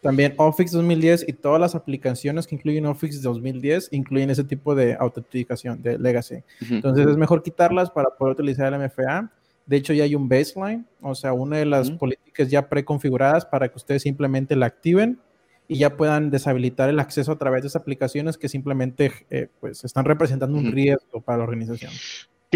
También 0.00 0.34
Office 0.36 0.76
2010 0.76 1.26
y 1.28 1.32
todas 1.32 1.58
las 1.58 1.74
aplicaciones 1.74 2.46
que 2.46 2.56
incluyen 2.56 2.84
Office 2.84 3.22
2010 3.22 3.88
incluyen 3.90 4.28
ese 4.28 4.44
tipo 4.44 4.74
de 4.74 4.94
autenticación, 5.00 5.80
de 5.80 5.98
legacy. 5.98 6.42
Entonces 6.60 7.06
es 7.06 7.16
mejor 7.16 7.42
quitarlas 7.42 7.90
para 7.90 8.10
poder 8.10 8.34
utilizar 8.34 8.74
el 8.74 8.80
MFA 8.80 9.32
de 9.66 9.76
hecho, 9.76 9.92
ya 9.92 10.04
hay 10.04 10.14
un 10.14 10.28
baseline, 10.28 10.86
o 11.00 11.14
sea, 11.14 11.32
una 11.32 11.56
de 11.58 11.64
las 11.64 11.90
políticas 11.90 12.50
ya 12.50 12.68
preconfiguradas 12.68 13.46
para 13.46 13.68
que 13.68 13.76
ustedes 13.76 14.02
simplemente 14.02 14.56
la 14.56 14.66
activen 14.66 15.20
y 15.66 15.78
ya 15.78 15.96
puedan 15.96 16.30
deshabilitar 16.30 16.90
el 16.90 17.00
acceso 17.00 17.32
a 17.32 17.38
través 17.38 17.62
de 17.62 17.68
esas 17.68 17.80
aplicaciones 17.80 18.36
que 18.36 18.48
simplemente 18.48 19.10
eh, 19.30 19.48
pues 19.60 19.82
están 19.84 20.04
representando 20.04 20.58
un 20.58 20.72
riesgo 20.72 21.22
para 21.22 21.38
la 21.38 21.44
organización 21.44 21.90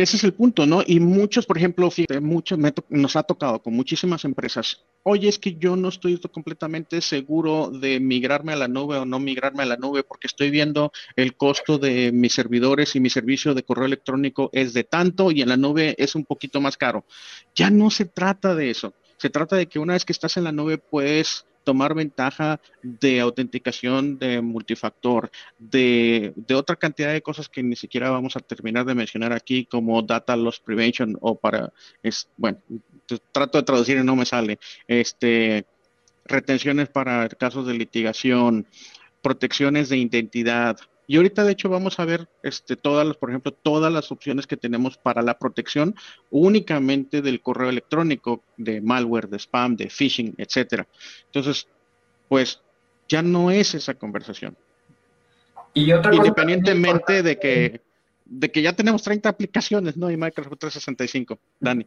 ese 0.03 0.17
es 0.17 0.25
el 0.25 0.35
punto, 0.35 0.67
¿no? 0.67 0.83
Y 0.87 1.01
muchos, 1.01 1.47
por 1.47 1.59
ejemplo, 1.59 1.91
muchos 2.21 2.59
nos 2.89 3.17
ha 3.17 3.23
tocado 3.23 3.63
con 3.63 3.75
muchísimas 3.75 4.25
empresas. 4.25 4.85
Oye, 5.03 5.29
es 5.29 5.39
que 5.39 5.57
yo 5.57 5.77
no 5.77 5.89
estoy 5.89 6.19
completamente 6.19 7.01
seguro 7.01 7.71
de 7.71 7.99
migrarme 7.99 8.53
a 8.53 8.57
la 8.57 8.69
nube 8.69 8.97
o 8.99 9.05
no 9.05 9.19
migrarme 9.19 9.63
a 9.63 9.67
la 9.67 9.77
nube 9.77 10.03
porque 10.03 10.27
estoy 10.27 10.51
viendo 10.51 10.93
el 11.17 11.37
costo 11.37 11.79
de 11.79 12.13
mis 12.13 12.35
servidores 12.35 12.95
y 12.97 13.01
mi 13.01 13.11
servicio 13.11 13.55
de 13.55 13.63
correo 13.63 13.87
electrónico 13.87 14.51
es 14.53 14.75
de 14.75 14.85
tanto 14.85 15.31
y 15.31 15.43
en 15.43 15.49
la 15.49 15.57
nube 15.57 15.95
es 15.99 16.15
un 16.15 16.25
poquito 16.25 16.61
más 16.61 16.77
caro. 16.77 17.05
Ya 17.55 17.71
no 17.71 17.91
se 17.91 18.05
trata 18.05 18.55
de 18.55 18.71
eso. 18.71 18.95
Se 19.17 19.31
trata 19.31 19.57
de 19.57 19.67
que 19.67 19.81
una 19.81 19.95
vez 19.95 20.05
que 20.05 20.13
estás 20.13 20.37
en 20.37 20.45
la 20.45 20.53
nube 20.53 20.79
puedes 20.79 21.48
tomar 21.69 21.93
ventaja 21.93 22.59
de 22.83 23.21
autenticación 23.21 24.19
de 24.19 24.41
multifactor, 24.41 25.31
de, 25.59 26.33
otra 26.55 26.77
cantidad 26.77 27.13
de 27.13 27.21
cosas 27.21 27.51
que 27.51 27.63
ni 27.63 27.77
siquiera 27.77 28.09
vamos 28.09 28.37
a 28.37 28.41
terminar 28.41 28.87
de 28.87 28.95
mencionar 28.95 29.35
aquí, 29.35 29.67
como 29.67 30.01
data 30.01 30.35
loss 30.35 30.61
prevention 30.61 31.19
o 31.21 31.35
para, 31.35 31.71
es, 32.03 32.27
bueno, 32.39 32.57
trato 33.33 33.59
de 33.59 33.65
traducir 33.65 33.99
y 33.99 34.03
no 34.03 34.17
me 34.17 34.25
sale, 34.25 34.59
este, 34.87 35.67
retenciones 36.25 36.89
para 36.89 37.29
casos 37.29 37.67
de 37.67 37.75
litigación, 37.75 38.67
protecciones 39.21 39.91
de 39.91 39.99
identidad, 39.99 40.79
y 41.11 41.17
ahorita, 41.17 41.43
de 41.43 41.53
hecho, 41.53 41.71
vamos 41.71 41.99
a 41.99 42.05
ver 42.05 42.29
este, 42.43 42.77
todas 42.77 43.07
las, 43.07 43.17
por 43.17 43.31
ejemplo, 43.31 43.51
todas 43.51 43.91
las 43.91 44.13
opciones 44.13 44.47
que 44.47 44.59
tenemos 44.59 44.99
para 44.99 45.23
la 45.23 45.39
protección 45.39 45.95
únicamente 46.31 47.23
del 47.23 47.41
correo 47.41 47.71
electrónico, 47.71 48.45
de 48.59 48.83
malware, 48.83 49.27
de 49.27 49.39
spam, 49.39 49.75
de 49.75 49.89
phishing, 49.89 50.35
etcétera. 50.37 50.87
Entonces, 51.25 51.67
pues 52.29 52.61
ya 53.09 53.23
no 53.23 53.51
es 53.51 53.75
esa 53.75 53.95
conversación. 53.95 54.55
Y 55.73 55.91
otra 55.93 56.15
Independientemente 56.15 57.23
de 57.23 57.39
que, 57.39 57.81
de 58.27 58.51
que 58.51 58.61
ya 58.61 58.75
tenemos 58.75 59.03
30 59.03 59.31
aplicaciones, 59.31 59.97
¿no? 59.97 60.11
Y 60.11 60.19
Microsoft 60.19 60.59
365, 60.59 61.39
Dani. 61.59 61.87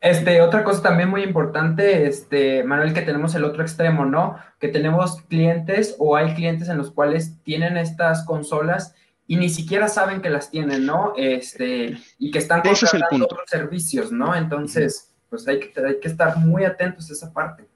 Este, 0.00 0.40
otra 0.42 0.62
cosa 0.62 0.82
también 0.82 1.08
muy 1.08 1.22
importante, 1.22 2.06
este, 2.06 2.62
Manuel, 2.62 2.94
que 2.94 3.02
tenemos 3.02 3.34
el 3.34 3.44
otro 3.44 3.62
extremo, 3.62 4.04
¿no? 4.04 4.36
Que 4.60 4.68
tenemos 4.68 5.22
clientes 5.22 5.96
o 5.98 6.14
hay 6.14 6.34
clientes 6.34 6.68
en 6.68 6.78
los 6.78 6.92
cuales 6.92 7.42
tienen 7.42 7.76
estas 7.76 8.24
consolas 8.24 8.94
y 9.26 9.36
ni 9.36 9.48
siquiera 9.48 9.88
saben 9.88 10.22
que 10.22 10.30
las 10.30 10.50
tienen, 10.50 10.86
¿no? 10.86 11.14
Este, 11.16 11.98
y 12.18 12.30
que 12.30 12.38
están 12.38 12.62
contratando 12.62 13.24
otros 13.24 13.42
servicios, 13.46 14.12
¿no? 14.12 14.36
Entonces, 14.36 15.12
pues 15.28 15.46
hay 15.48 15.58
que, 15.58 15.72
hay 15.84 15.98
que 16.00 16.08
estar 16.08 16.36
muy 16.38 16.64
atentos 16.64 17.10
a 17.10 17.12
esa 17.12 17.32
parte. 17.32 17.66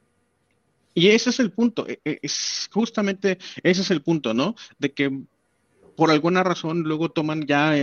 Y 0.94 1.08
ese 1.08 1.30
es 1.30 1.40
el 1.40 1.50
punto, 1.50 1.88
e, 1.88 2.00
e, 2.04 2.18
es 2.22 2.68
justamente 2.72 3.38
ese 3.62 3.80
es 3.80 3.90
el 3.90 4.02
punto, 4.02 4.32
¿no? 4.32 4.54
De 4.78 4.92
que 4.92 5.22
por 5.96 6.10
alguna 6.10 6.42
razón 6.42 6.82
luego 6.82 7.10
toman 7.10 7.46
ya, 7.46 7.74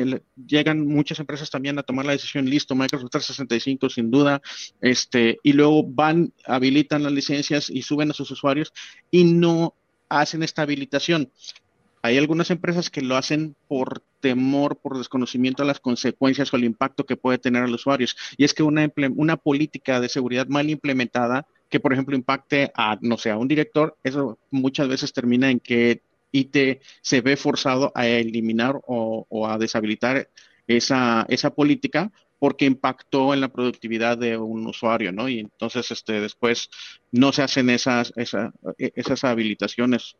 llegan 0.47 0.87
muchas 0.87 1.19
empresas 1.19 1.49
también 1.49 1.77
a 1.79 1.83
tomar 1.83 2.05
la 2.05 2.13
decisión, 2.13 2.49
listo, 2.49 2.75
Microsoft 2.75 3.11
365 3.11 3.89
sin 3.89 4.11
duda, 4.11 4.41
este, 4.81 5.37
y 5.43 5.53
luego 5.53 5.83
van, 5.83 6.33
habilitan 6.45 7.03
las 7.03 7.11
licencias 7.11 7.69
y 7.69 7.81
suben 7.81 8.11
a 8.11 8.13
sus 8.13 8.31
usuarios 8.31 8.73
y 9.11 9.23
no 9.23 9.75
hacen 10.09 10.43
esta 10.43 10.63
habilitación. 10.63 11.31
Hay 12.01 12.17
algunas 12.17 12.49
empresas 12.49 12.89
que 12.89 13.01
lo 13.01 13.17
hacen 13.17 13.55
por 13.67 14.01
temor, 14.21 14.77
por 14.77 14.97
desconocimiento 14.97 15.63
de 15.63 15.67
las 15.67 15.81
consecuencias 15.81 16.53
o 16.53 16.57
el 16.57 16.63
impacto 16.63 17.05
que 17.05 17.17
puede 17.17 17.39
tener 17.39 17.63
a 17.63 17.67
los 17.67 17.81
usuarios. 17.81 18.15
Y 18.37 18.45
es 18.45 18.53
que 18.53 18.63
una, 18.63 18.89
una 19.15 19.35
política 19.35 19.99
de 19.99 20.07
seguridad 20.07 20.47
mal 20.47 20.69
implementada, 20.69 21.45
que 21.69 21.79
por 21.79 21.91
ejemplo 21.91 22.15
impacte 22.15 22.71
a, 22.73 22.97
no 23.01 23.17
sé, 23.17 23.31
a 23.31 23.37
un 23.37 23.49
director, 23.49 23.97
eso 24.03 24.39
muchas 24.49 24.87
veces 24.87 25.11
termina 25.11 25.51
en 25.51 25.59
que 25.59 26.01
y 26.31 26.45
te, 26.45 26.81
se 27.01 27.21
ve 27.21 27.37
forzado 27.37 27.91
a 27.95 28.07
eliminar 28.07 28.79
o, 28.85 29.47
a 29.47 29.57
deshabilitar 29.57 30.29
esa, 30.67 31.25
esa 31.29 31.53
política 31.53 32.11
porque 32.39 32.65
impactó 32.65 33.33
en 33.33 33.41
la 33.41 33.49
productividad 33.49 34.17
de 34.17 34.37
un 34.37 34.65
usuario, 34.65 35.11
¿no? 35.11 35.27
Y 35.27 35.39
entonces 35.39 35.91
este, 35.91 36.21
después 36.21 36.69
no 37.11 37.33
se 37.33 37.43
hacen 37.43 37.69
esas, 37.69 38.13
e, 38.15 38.93
esas 38.95 39.23
habilitaciones. 39.25 40.15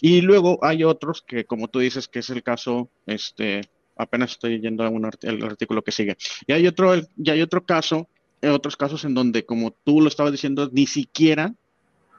Y 0.00 0.22
luego 0.22 0.58
hay 0.62 0.82
otros 0.82 1.22
que, 1.22 1.44
como 1.44 1.68
tú 1.68 1.78
dices, 1.80 2.08
que 2.08 2.20
es 2.20 2.30
el 2.30 2.42
caso, 2.42 2.90
este, 3.06 3.60
apenas 3.96 4.32
estoy 4.32 4.60
yendo 4.60 4.82
a 4.82 4.88
un 4.88 5.08
el 5.22 5.44
artículo 5.44 5.82
que 5.82 5.92
sigue. 5.92 6.16
Y 6.46 6.52
hay 6.52 6.66
otro, 6.66 6.94
y 6.96 7.30
hay 7.30 7.42
otro 7.42 7.64
caso, 7.64 8.08
otros 8.42 8.76
casos 8.76 9.04
en 9.04 9.14
donde, 9.14 9.44
como 9.44 9.72
tú 9.72 10.00
lo 10.00 10.08
estabas 10.08 10.32
diciendo, 10.32 10.70
ni 10.72 10.86
siquiera 10.86 11.54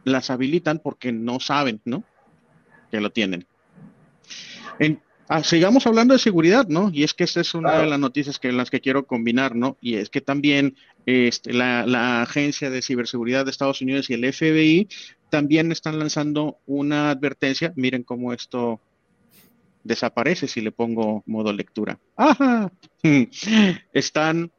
las 0.03 0.29
habilitan 0.29 0.79
porque 0.79 1.11
no 1.11 1.39
saben, 1.39 1.81
¿no? 1.85 2.03
Que 2.93 3.01
lo 3.01 3.11
tienen. 3.11 3.47
En, 4.77 5.01
Ah, 5.29 5.41
sigamos 5.43 5.87
hablando 5.87 6.13
de 6.13 6.19
seguridad, 6.19 6.67
¿no? 6.67 6.91
Y 6.93 7.03
es 7.03 7.13
que 7.13 7.23
esta 7.23 7.39
es 7.41 7.53
una 7.53 7.79
de 7.79 7.87
las 7.87 7.99
noticias 7.99 8.39
que 8.39 8.51
las 8.51 8.69
que 8.69 8.81
quiero 8.81 9.07
combinar, 9.07 9.55
¿no? 9.55 9.77
Y 9.79 9.95
es 9.95 10.09
que 10.09 10.19
también 10.19 10.75
este, 11.05 11.53
la, 11.53 12.21
Agencia 12.21 12.69
de 12.69 12.81
Ciberseguridad 12.81 13.45
de 13.45 13.51
Estados 13.51 13.81
Unidos 13.81 14.09
y 14.09 14.13
el 14.13 14.31
FBI 14.31 14.89
también 15.29 15.71
están 15.71 15.97
lanzando 15.97 16.59
una 16.65 17.09
advertencia. 17.09 17.71
Miren 17.75 18.03
cómo 18.03 18.33
esto 18.33 18.81
desaparece 19.83 20.47
si 20.47 20.61
le 20.61 20.71
pongo 20.71 21.23
modo 21.25 21.53
lectura. 21.53 21.97
¡Ajá! 22.15 22.71
Están, 23.93 24.51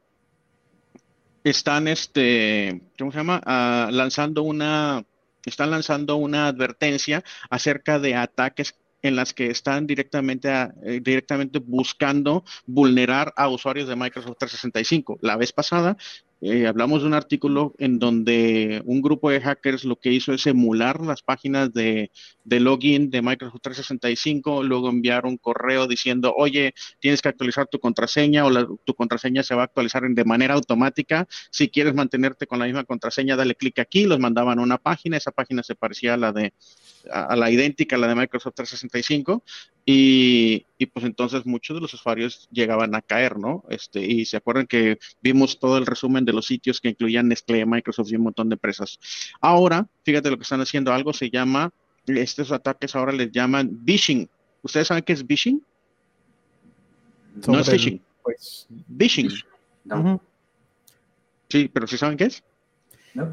están, 1.44 1.88
este, 1.88 2.80
¿cómo 2.98 3.12
se 3.12 3.18
llama? 3.18 3.40
Ah, 3.44 3.90
lanzando 3.92 4.42
una, 4.42 5.04
están 5.50 5.70
lanzando 5.70 6.16
una 6.16 6.48
advertencia 6.48 7.24
acerca 7.50 7.98
de 7.98 8.14
ataques 8.14 8.74
en 9.02 9.16
las 9.16 9.34
que 9.34 9.50
están 9.50 9.86
directamente, 9.86 10.48
eh, 10.82 11.00
directamente 11.02 11.58
buscando 11.58 12.42
vulnerar 12.64 13.34
a 13.36 13.48
usuarios 13.48 13.86
de 13.86 13.96
Microsoft 13.96 14.38
365. 14.38 15.18
La 15.20 15.36
vez 15.36 15.52
pasada 15.52 15.98
eh, 16.46 16.66
hablamos 16.66 17.00
de 17.00 17.08
un 17.08 17.14
artículo 17.14 17.74
en 17.78 17.98
donde 17.98 18.82
un 18.84 19.00
grupo 19.00 19.30
de 19.30 19.40
hackers 19.40 19.84
lo 19.84 19.96
que 19.96 20.12
hizo 20.12 20.34
es 20.34 20.46
emular 20.46 21.00
las 21.00 21.22
páginas 21.22 21.72
de, 21.72 22.10
login 22.44 23.08
de 23.08 23.22
Microsoft 23.22 23.62
365, 23.62 24.62
luego 24.62 24.90
enviar 24.90 25.24
un 25.24 25.38
correo 25.38 25.86
diciendo, 25.86 26.34
oye, 26.36 26.74
tienes 27.00 27.22
que 27.22 27.30
actualizar 27.30 27.66
tu 27.66 27.78
contraseña 27.78 28.44
o 28.44 28.76
tu 28.84 28.94
contraseña 28.94 29.42
se 29.42 29.54
va 29.54 29.62
a 29.62 29.64
actualizar 29.64 30.02
de 30.06 30.24
manera 30.26 30.52
automática. 30.52 31.26
Si 31.50 31.70
quieres 31.70 31.94
mantenerte 31.94 32.46
con 32.46 32.58
la 32.58 32.66
misma 32.66 32.84
contraseña, 32.84 33.36
dale 33.36 33.54
clic 33.54 33.78
aquí. 33.78 34.04
Los 34.04 34.18
mandaban 34.18 34.58
a 34.58 34.62
una 34.62 34.76
página, 34.76 35.16
esa 35.16 35.30
página 35.30 35.62
se 35.62 35.74
parecía 35.74 36.12
a 36.12 36.16
la 36.18 36.32
de 36.32 36.52
a, 37.10 37.36
la 37.36 37.50
idéntica, 37.50 37.96
a 37.96 37.98
la 37.98 38.08
de 38.08 38.14
Microsoft 38.14 38.54
365, 38.54 39.42
y, 39.86 40.64
y, 40.78 40.86
pues 40.86 41.04
entonces 41.04 41.44
muchos 41.44 41.76
de 41.76 41.80
los 41.82 41.92
usuarios 41.92 42.48
llegaban 42.50 42.94
a 42.94 43.02
caer, 43.02 43.38
¿no? 43.38 43.64
Este, 43.68 44.00
y 44.00 44.24
se 44.24 44.38
acuerdan 44.38 44.66
que 44.66 44.98
vimos 45.20 45.58
todo 45.58 45.76
el 45.76 45.84
resumen 45.84 46.24
de 46.24 46.32
los 46.32 46.46
sitios 46.46 46.80
que 46.80 46.88
incluían 46.88 47.28
Nestlé, 47.28 47.66
Microsoft 47.66 48.10
y 48.10 48.16
un 48.16 48.22
montón 48.22 48.48
de 48.48 48.54
empresas. 48.54 48.98
Ahora, 49.40 49.86
fíjate 50.02 50.30
lo 50.30 50.38
que 50.38 50.44
están 50.44 50.62
haciendo, 50.62 50.92
algo 50.92 51.12
se 51.12 51.28
llama, 51.28 51.70
estos 52.06 52.50
ataques 52.52 52.94
ahora 52.94 53.12
les 53.12 53.30
llaman 53.30 53.82
phishing. 53.84 54.28
¿Ustedes 54.62 54.88
saben 54.88 55.04
qué 55.04 55.12
es 55.12 55.24
phishing? 55.24 55.62
no 57.46 57.60
es 57.60 57.70
phishing. 57.70 58.00
Pues, 58.22 58.66
phishing. 58.98 59.30
Sí, 61.48 61.70
pero 61.72 61.86
¿sí 61.86 61.98
saben 61.98 62.16
qué 62.16 62.24
es? 62.24 62.42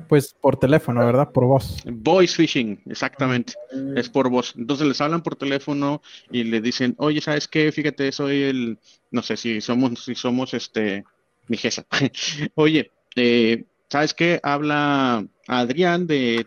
Pues 0.07 0.35
por 0.39 0.57
teléfono, 0.57 1.05
¿verdad? 1.05 1.31
Por 1.31 1.45
voz. 1.45 1.81
Voice 1.85 2.35
phishing, 2.35 2.81
exactamente. 2.85 3.53
Es 3.95 4.09
por 4.09 4.29
voz. 4.29 4.53
Entonces 4.55 4.87
les 4.87 5.01
hablan 5.01 5.23
por 5.23 5.35
teléfono 5.35 6.01
y 6.31 6.43
le 6.43 6.61
dicen, 6.61 6.95
oye, 6.97 7.19
¿sabes 7.21 7.47
qué? 7.47 7.71
Fíjate, 7.71 8.11
soy 8.11 8.43
el, 8.43 8.79
no 9.09 9.23
sé 9.23 9.37
si 9.37 9.59
somos, 9.59 10.03
si 10.03 10.13
somos 10.13 10.53
este, 10.53 11.03
mi 11.47 11.57
jefa. 11.57 11.85
oye, 12.55 12.91
eh, 13.15 13.65
¿sabes 13.89 14.13
qué? 14.13 14.39
Habla 14.43 15.25
Adrián 15.47 16.05
de, 16.05 16.45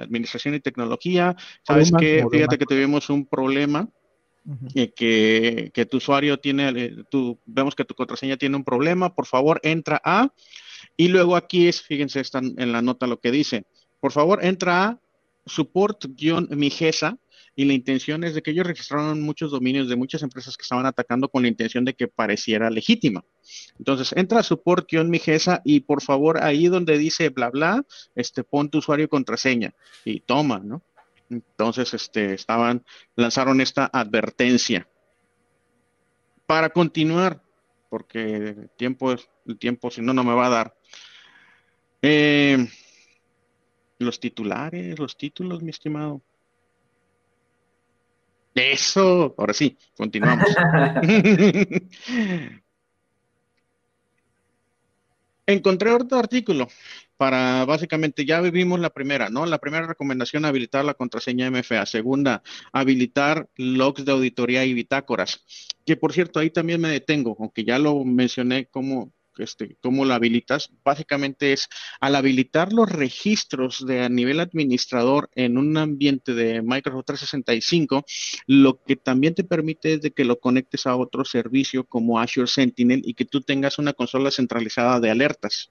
Administración 0.00 0.54
y 0.54 0.60
Tecnología. 0.60 1.34
¿Sabes 1.62 1.90
qué? 1.98 2.24
Fíjate 2.30 2.58
que 2.58 2.66
tuvimos 2.66 3.08
un 3.08 3.26
problema. 3.26 3.88
Eh, 4.74 4.92
que, 4.92 5.70
que, 5.72 5.86
tu 5.86 5.98
usuario 5.98 6.40
tiene, 6.40 6.68
eh, 6.70 6.96
tu, 7.08 7.38
vemos 7.46 7.76
que 7.76 7.84
tu 7.84 7.94
contraseña 7.94 8.36
tiene 8.36 8.56
un 8.56 8.64
problema, 8.64 9.14
por 9.14 9.26
favor 9.26 9.60
entra 9.62 10.02
a 10.04 10.32
y 10.96 11.08
luego 11.08 11.36
aquí 11.36 11.68
es, 11.68 11.82
fíjense, 11.82 12.20
están 12.20 12.54
en 12.58 12.72
la 12.72 12.82
nota 12.82 13.06
lo 13.06 13.20
que 13.20 13.30
dice. 13.30 13.64
Por 14.00 14.12
favor, 14.12 14.44
entra 14.44 14.84
a 14.84 15.00
support-migesa 15.46 17.18
y 17.54 17.64
la 17.64 17.74
intención 17.74 18.24
es 18.24 18.34
de 18.34 18.42
que 18.42 18.50
ellos 18.52 18.66
registraron 18.66 19.20
muchos 19.20 19.50
dominios 19.50 19.88
de 19.88 19.96
muchas 19.96 20.22
empresas 20.22 20.56
que 20.56 20.62
estaban 20.62 20.86
atacando 20.86 21.28
con 21.28 21.42
la 21.42 21.48
intención 21.48 21.84
de 21.84 21.94
que 21.94 22.08
pareciera 22.08 22.70
legítima. 22.70 23.24
Entonces, 23.78 24.12
entra 24.16 24.40
a 24.40 24.42
support-migesa 24.42 25.60
y 25.64 25.80
por 25.80 26.02
favor, 26.02 26.42
ahí 26.42 26.68
donde 26.68 26.96
dice 26.96 27.28
bla 27.28 27.50
bla, 27.50 27.84
este, 28.14 28.42
pon 28.42 28.70
tu 28.70 28.78
usuario 28.78 29.04
y 29.04 29.08
contraseña 29.08 29.74
y 30.04 30.20
toma, 30.20 30.60
¿no? 30.60 30.82
Entonces, 31.28 31.92
este, 31.94 32.34
estaban, 32.34 32.84
lanzaron 33.16 33.60
esta 33.60 33.88
advertencia. 33.92 34.88
Para 36.46 36.70
continuar, 36.70 37.42
porque 37.88 38.20
el 38.20 38.70
tiempo, 38.76 39.12
el 39.12 39.58
tiempo 39.58 39.90
si 39.90 40.00
no, 40.00 40.12
no 40.12 40.24
me 40.24 40.34
va 40.34 40.46
a 40.46 40.50
dar. 40.50 40.74
Eh, 42.02 42.68
los 43.98 44.20
titulares, 44.20 44.98
los 44.98 45.16
títulos, 45.16 45.62
mi 45.62 45.70
estimado. 45.70 46.20
Eso, 48.54 49.34
ahora 49.38 49.54
sí, 49.54 49.78
continuamos. 49.96 50.46
Encontré 55.46 55.90
otro 55.90 56.18
artículo 56.18 56.68
para 57.16 57.64
básicamente, 57.64 58.24
ya 58.24 58.40
vivimos 58.40 58.80
la 58.80 58.90
primera, 58.90 59.30
¿no? 59.30 59.46
La 59.46 59.58
primera 59.58 59.86
recomendación, 59.86 60.44
habilitar 60.44 60.84
la 60.84 60.94
contraseña 60.94 61.50
MFA. 61.50 61.86
Segunda, 61.86 62.42
habilitar 62.72 63.48
logs 63.56 64.04
de 64.04 64.12
auditoría 64.12 64.64
y 64.64 64.74
bitácoras. 64.74 65.44
Que 65.86 65.96
por 65.96 66.12
cierto, 66.12 66.40
ahí 66.40 66.50
también 66.50 66.80
me 66.80 66.88
detengo, 66.88 67.36
aunque 67.38 67.64
ya 67.64 67.78
lo 67.78 68.04
mencioné 68.04 68.66
como 68.66 69.12
este, 69.38 69.76
cómo 69.80 70.04
lo 70.04 70.14
habilitas, 70.14 70.70
básicamente 70.84 71.52
es 71.52 71.68
al 72.00 72.16
habilitar 72.16 72.72
los 72.72 72.90
registros 72.90 73.84
de 73.86 74.02
a 74.02 74.08
nivel 74.08 74.40
administrador 74.40 75.30
en 75.34 75.58
un 75.58 75.76
ambiente 75.76 76.34
de 76.34 76.62
Microsoft 76.62 77.06
365, 77.06 78.04
lo 78.46 78.82
que 78.82 78.96
también 78.96 79.34
te 79.34 79.44
permite 79.44 79.94
es 79.94 80.02
de 80.02 80.10
que 80.10 80.24
lo 80.24 80.38
conectes 80.38 80.86
a 80.86 80.96
otro 80.96 81.24
servicio 81.24 81.84
como 81.84 82.20
Azure 82.20 82.46
Sentinel 82.46 83.02
y 83.04 83.14
que 83.14 83.24
tú 83.24 83.40
tengas 83.40 83.78
una 83.78 83.92
consola 83.92 84.30
centralizada 84.30 85.00
de 85.00 85.10
alertas. 85.10 85.70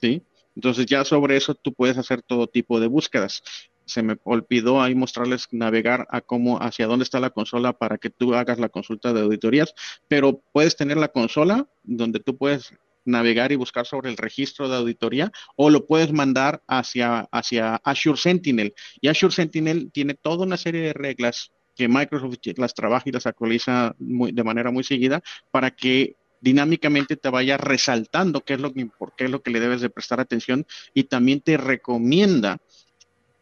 ¿sí? 0.00 0.22
Entonces 0.56 0.86
ya 0.86 1.04
sobre 1.04 1.36
eso 1.36 1.54
tú 1.54 1.72
puedes 1.72 1.98
hacer 1.98 2.22
todo 2.22 2.46
tipo 2.46 2.80
de 2.80 2.86
búsquedas 2.86 3.42
se 3.90 4.02
me 4.02 4.16
olvidó 4.24 4.80
ahí 4.80 4.94
mostrarles 4.94 5.48
navegar 5.50 6.06
a 6.10 6.20
cómo, 6.20 6.62
hacia 6.62 6.86
dónde 6.86 7.02
está 7.02 7.20
la 7.20 7.30
consola 7.30 7.72
para 7.72 7.98
que 7.98 8.08
tú 8.08 8.34
hagas 8.34 8.58
la 8.58 8.68
consulta 8.68 9.12
de 9.12 9.22
auditorías, 9.22 9.74
pero 10.08 10.40
puedes 10.52 10.76
tener 10.76 10.96
la 10.96 11.08
consola 11.08 11.68
donde 11.82 12.20
tú 12.20 12.36
puedes 12.36 12.72
navegar 13.04 13.52
y 13.52 13.56
buscar 13.56 13.86
sobre 13.86 14.10
el 14.10 14.16
registro 14.16 14.68
de 14.68 14.76
auditoría 14.76 15.30
o 15.56 15.70
lo 15.70 15.86
puedes 15.86 16.12
mandar 16.12 16.62
hacia, 16.66 17.28
hacia 17.32 17.76
Azure 17.76 18.18
Sentinel. 18.18 18.74
Y 19.00 19.08
Azure 19.08 19.32
Sentinel 19.32 19.90
tiene 19.92 20.14
toda 20.14 20.44
una 20.44 20.56
serie 20.56 20.82
de 20.82 20.92
reglas 20.92 21.50
que 21.76 21.88
Microsoft 21.88 22.38
las 22.56 22.74
trabaja 22.74 23.04
y 23.08 23.12
las 23.12 23.26
actualiza 23.26 23.94
de 23.98 24.44
manera 24.44 24.70
muy 24.70 24.84
seguida 24.84 25.22
para 25.50 25.70
que 25.70 26.16
dinámicamente 26.40 27.16
te 27.16 27.28
vaya 27.28 27.56
resaltando 27.56 28.42
qué 28.42 28.54
es 28.54 28.60
lo 28.60 28.72
que, 28.72 28.86
por 28.86 29.14
qué 29.14 29.24
es 29.24 29.30
lo 29.30 29.42
que 29.42 29.50
le 29.50 29.60
debes 29.60 29.80
de 29.80 29.90
prestar 29.90 30.20
atención 30.20 30.66
y 30.94 31.04
también 31.04 31.40
te 31.40 31.56
recomienda 31.56 32.58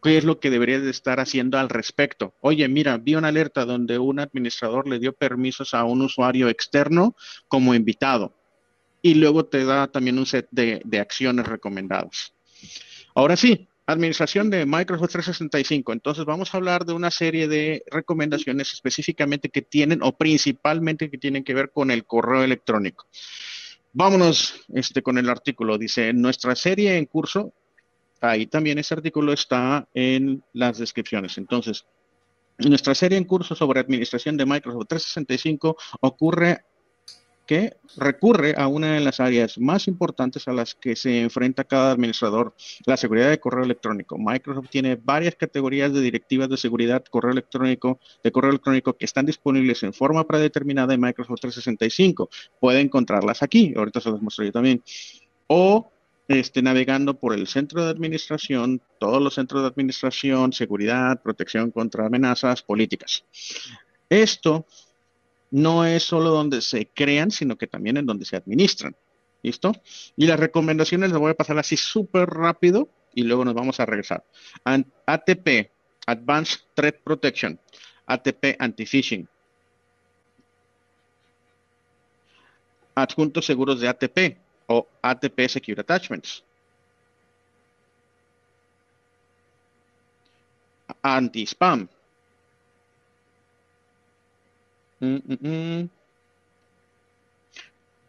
qué 0.02 0.18
es 0.18 0.24
lo 0.24 0.38
que 0.38 0.50
deberías 0.50 0.82
de 0.82 0.90
estar 0.90 1.20
haciendo 1.20 1.58
al 1.58 1.68
respecto. 1.68 2.34
Oye, 2.40 2.68
mira, 2.68 2.98
vi 2.98 3.14
una 3.14 3.28
alerta 3.28 3.64
donde 3.64 3.98
un 3.98 4.20
administrador 4.20 4.88
le 4.88 4.98
dio 4.98 5.12
permisos 5.12 5.74
a 5.74 5.84
un 5.84 6.02
usuario 6.02 6.48
externo 6.48 7.16
como 7.48 7.74
invitado 7.74 8.37
y 9.08 9.14
luego 9.14 9.46
te 9.46 9.64
da 9.64 9.86
también 9.86 10.18
un 10.18 10.26
set 10.26 10.48
de, 10.50 10.82
acciones 11.00 11.46
recomendadas. 11.46 12.34
Ahora 13.14 13.36
sí, 13.36 13.66
administración 13.86 14.50
de 14.50 14.66
Microsoft 14.66 15.12
365. 15.12 15.92
Entonces 15.92 16.24
vamos 16.26 16.52
a 16.52 16.58
hablar 16.58 16.84
de 16.84 16.92
una 16.92 17.10
serie 17.10 17.48
de 17.48 17.84
recomendaciones 17.90 18.72
específicamente 18.74 19.48
que 19.48 19.62
tienen 19.62 20.02
o 20.02 20.16
principalmente 20.16 21.10
que 21.10 21.16
tienen 21.16 21.42
que 21.42 21.54
ver 21.54 21.70
con 21.70 21.90
el 21.90 22.04
correo 22.04 22.42
electrónico. 22.42 23.06
Vámonos 23.94 24.66
este, 24.74 25.02
con 25.02 25.16
el 25.16 25.30
artículo. 25.30 25.78
Dice, 25.78 26.12
nuestra 26.12 26.54
serie 26.54 26.98
en 26.98 27.06
curso, 27.06 27.54
ahí 28.20 28.46
también 28.46 28.78
ese 28.78 28.92
artículo 28.92 29.32
está 29.32 29.88
en 29.94 30.42
las 30.52 30.76
descripciones. 30.78 31.38
Entonces, 31.38 31.86
nuestra 32.58 32.94
serie 32.94 33.16
en 33.16 33.24
curso 33.24 33.54
sobre 33.54 33.80
administración 33.80 34.36
de 34.36 34.44
Microsoft 34.44 34.88
365 34.88 35.76
ocurre 36.02 36.64
que 37.48 37.78
recurre 37.96 38.54
a 38.58 38.68
una 38.68 38.92
de 38.92 39.00
las 39.00 39.20
áreas 39.20 39.58
más 39.58 39.88
importantes 39.88 40.46
a 40.48 40.52
las 40.52 40.74
que 40.74 40.94
se 40.94 41.22
enfrenta 41.22 41.64
cada 41.64 41.92
administrador, 41.92 42.54
la 42.84 42.98
seguridad 42.98 43.30
de 43.30 43.40
correo 43.40 43.64
electrónico. 43.64 44.18
Microsoft 44.18 44.68
tiene 44.68 44.96
varias 45.02 45.34
categorías 45.34 45.94
de 45.94 46.02
directivas 46.02 46.50
de 46.50 46.58
seguridad 46.58 47.02
correo 47.10 47.32
electrónico, 47.32 48.00
de 48.22 48.30
correo 48.30 48.50
electrónico 48.50 48.98
que 48.98 49.06
están 49.06 49.24
disponibles 49.24 49.82
en 49.82 49.94
forma 49.94 50.26
predeterminada 50.26 50.92
en 50.92 51.00
Microsoft 51.00 51.40
365. 51.40 52.28
Puede 52.60 52.80
encontrarlas 52.80 53.42
aquí, 53.42 53.72
ahorita 53.74 54.02
se 54.02 54.10
las 54.10 54.20
muestro 54.20 54.44
yo 54.44 54.52
también. 54.52 54.82
O 55.46 55.90
este, 56.28 56.60
navegando 56.60 57.14
por 57.14 57.32
el 57.32 57.46
centro 57.46 57.82
de 57.82 57.90
administración, 57.90 58.82
todos 59.00 59.22
los 59.22 59.36
centros 59.36 59.62
de 59.62 59.68
administración, 59.68 60.52
seguridad, 60.52 61.22
protección 61.22 61.70
contra 61.70 62.04
amenazas 62.04 62.60
políticas. 62.60 63.24
Esto 64.10 64.66
no 65.50 65.84
es 65.84 66.02
solo 66.02 66.30
donde 66.30 66.60
se 66.60 66.88
crean, 66.88 67.30
sino 67.30 67.56
que 67.56 67.66
también 67.66 67.96
en 67.96 68.06
donde 68.06 68.24
se 68.24 68.36
administran. 68.36 68.94
¿Listo? 69.42 69.72
Y 70.16 70.26
las 70.26 70.40
recomendaciones 70.40 71.10
las 71.10 71.20
voy 71.20 71.30
a 71.30 71.34
pasar 71.34 71.58
así 71.58 71.76
súper 71.76 72.28
rápido 72.28 72.88
y 73.14 73.22
luego 73.22 73.44
nos 73.44 73.54
vamos 73.54 73.78
a 73.80 73.86
regresar. 73.86 74.24
ATP, 74.64 75.70
Advanced 76.06 76.60
Threat 76.74 76.96
Protection, 77.02 77.58
ATP 78.06 78.56
Anti-Phishing. 78.58 79.28
Adjuntos 82.96 83.46
seguros 83.46 83.80
de 83.80 83.88
ATP, 83.88 84.38
o 84.68 84.86
ATP 85.02 85.48
Secure 85.48 85.80
Attachments. 85.80 86.44
Anti-spam. 91.02 91.88
Mm, 95.00 95.16
mm, 95.16 95.48
mm. 95.48 95.88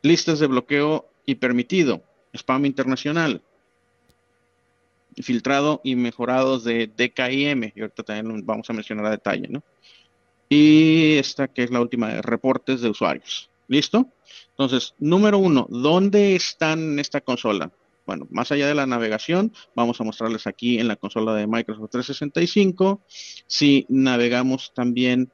Listas 0.01 0.39
de 0.39 0.47
bloqueo 0.47 1.09
y 1.25 1.35
permitido. 1.35 2.03
Spam 2.33 2.65
internacional. 2.65 3.41
Filtrado 5.17 5.81
y 5.83 5.95
mejorados 5.95 6.63
de 6.63 6.87
DKIM. 6.87 7.71
Y 7.75 7.81
ahorita 7.81 8.03
también 8.03 8.45
vamos 8.45 8.69
a 8.69 8.73
mencionar 8.73 9.05
a 9.05 9.11
detalle, 9.11 9.47
¿no? 9.49 9.63
Y 10.47 11.17
esta 11.17 11.47
que 11.47 11.63
es 11.63 11.71
la 11.71 11.81
última 11.81 12.09
de 12.09 12.21
reportes 12.21 12.81
de 12.81 12.89
usuarios. 12.89 13.49
¿Listo? 13.67 14.07
Entonces, 14.51 14.95
número 14.97 15.37
uno, 15.37 15.67
¿dónde 15.69 16.35
están 16.35 16.93
en 16.93 16.99
esta 16.99 17.21
consola? 17.21 17.71
Bueno, 18.07 18.27
más 18.31 18.51
allá 18.51 18.67
de 18.67 18.73
la 18.73 18.87
navegación, 18.87 19.53
vamos 19.75 20.01
a 20.01 20.03
mostrarles 20.03 20.47
aquí 20.47 20.79
en 20.79 20.87
la 20.87 20.95
consola 20.95 21.35
de 21.35 21.45
Microsoft 21.45 21.91
365. 21.91 23.01
Si 23.45 23.85
navegamos 23.87 24.73
también 24.73 25.31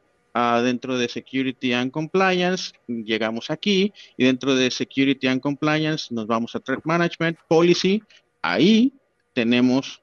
dentro 0.64 0.98
de 0.98 1.08
Security 1.08 1.72
and 1.72 1.92
Compliance, 1.92 2.74
llegamos 2.88 3.50
aquí 3.50 3.94
y 4.18 4.26
dentro 4.26 4.54
de 4.54 4.70
Security 4.70 5.28
and 5.28 5.40
Compliance 5.40 6.14
nos 6.14 6.28
vamos 6.28 6.56
a 6.56 6.60
Threat 6.60 6.82
Management, 6.84 7.38
Policy. 7.48 8.04
Ahí 8.42 8.94
tenemos 9.34 10.02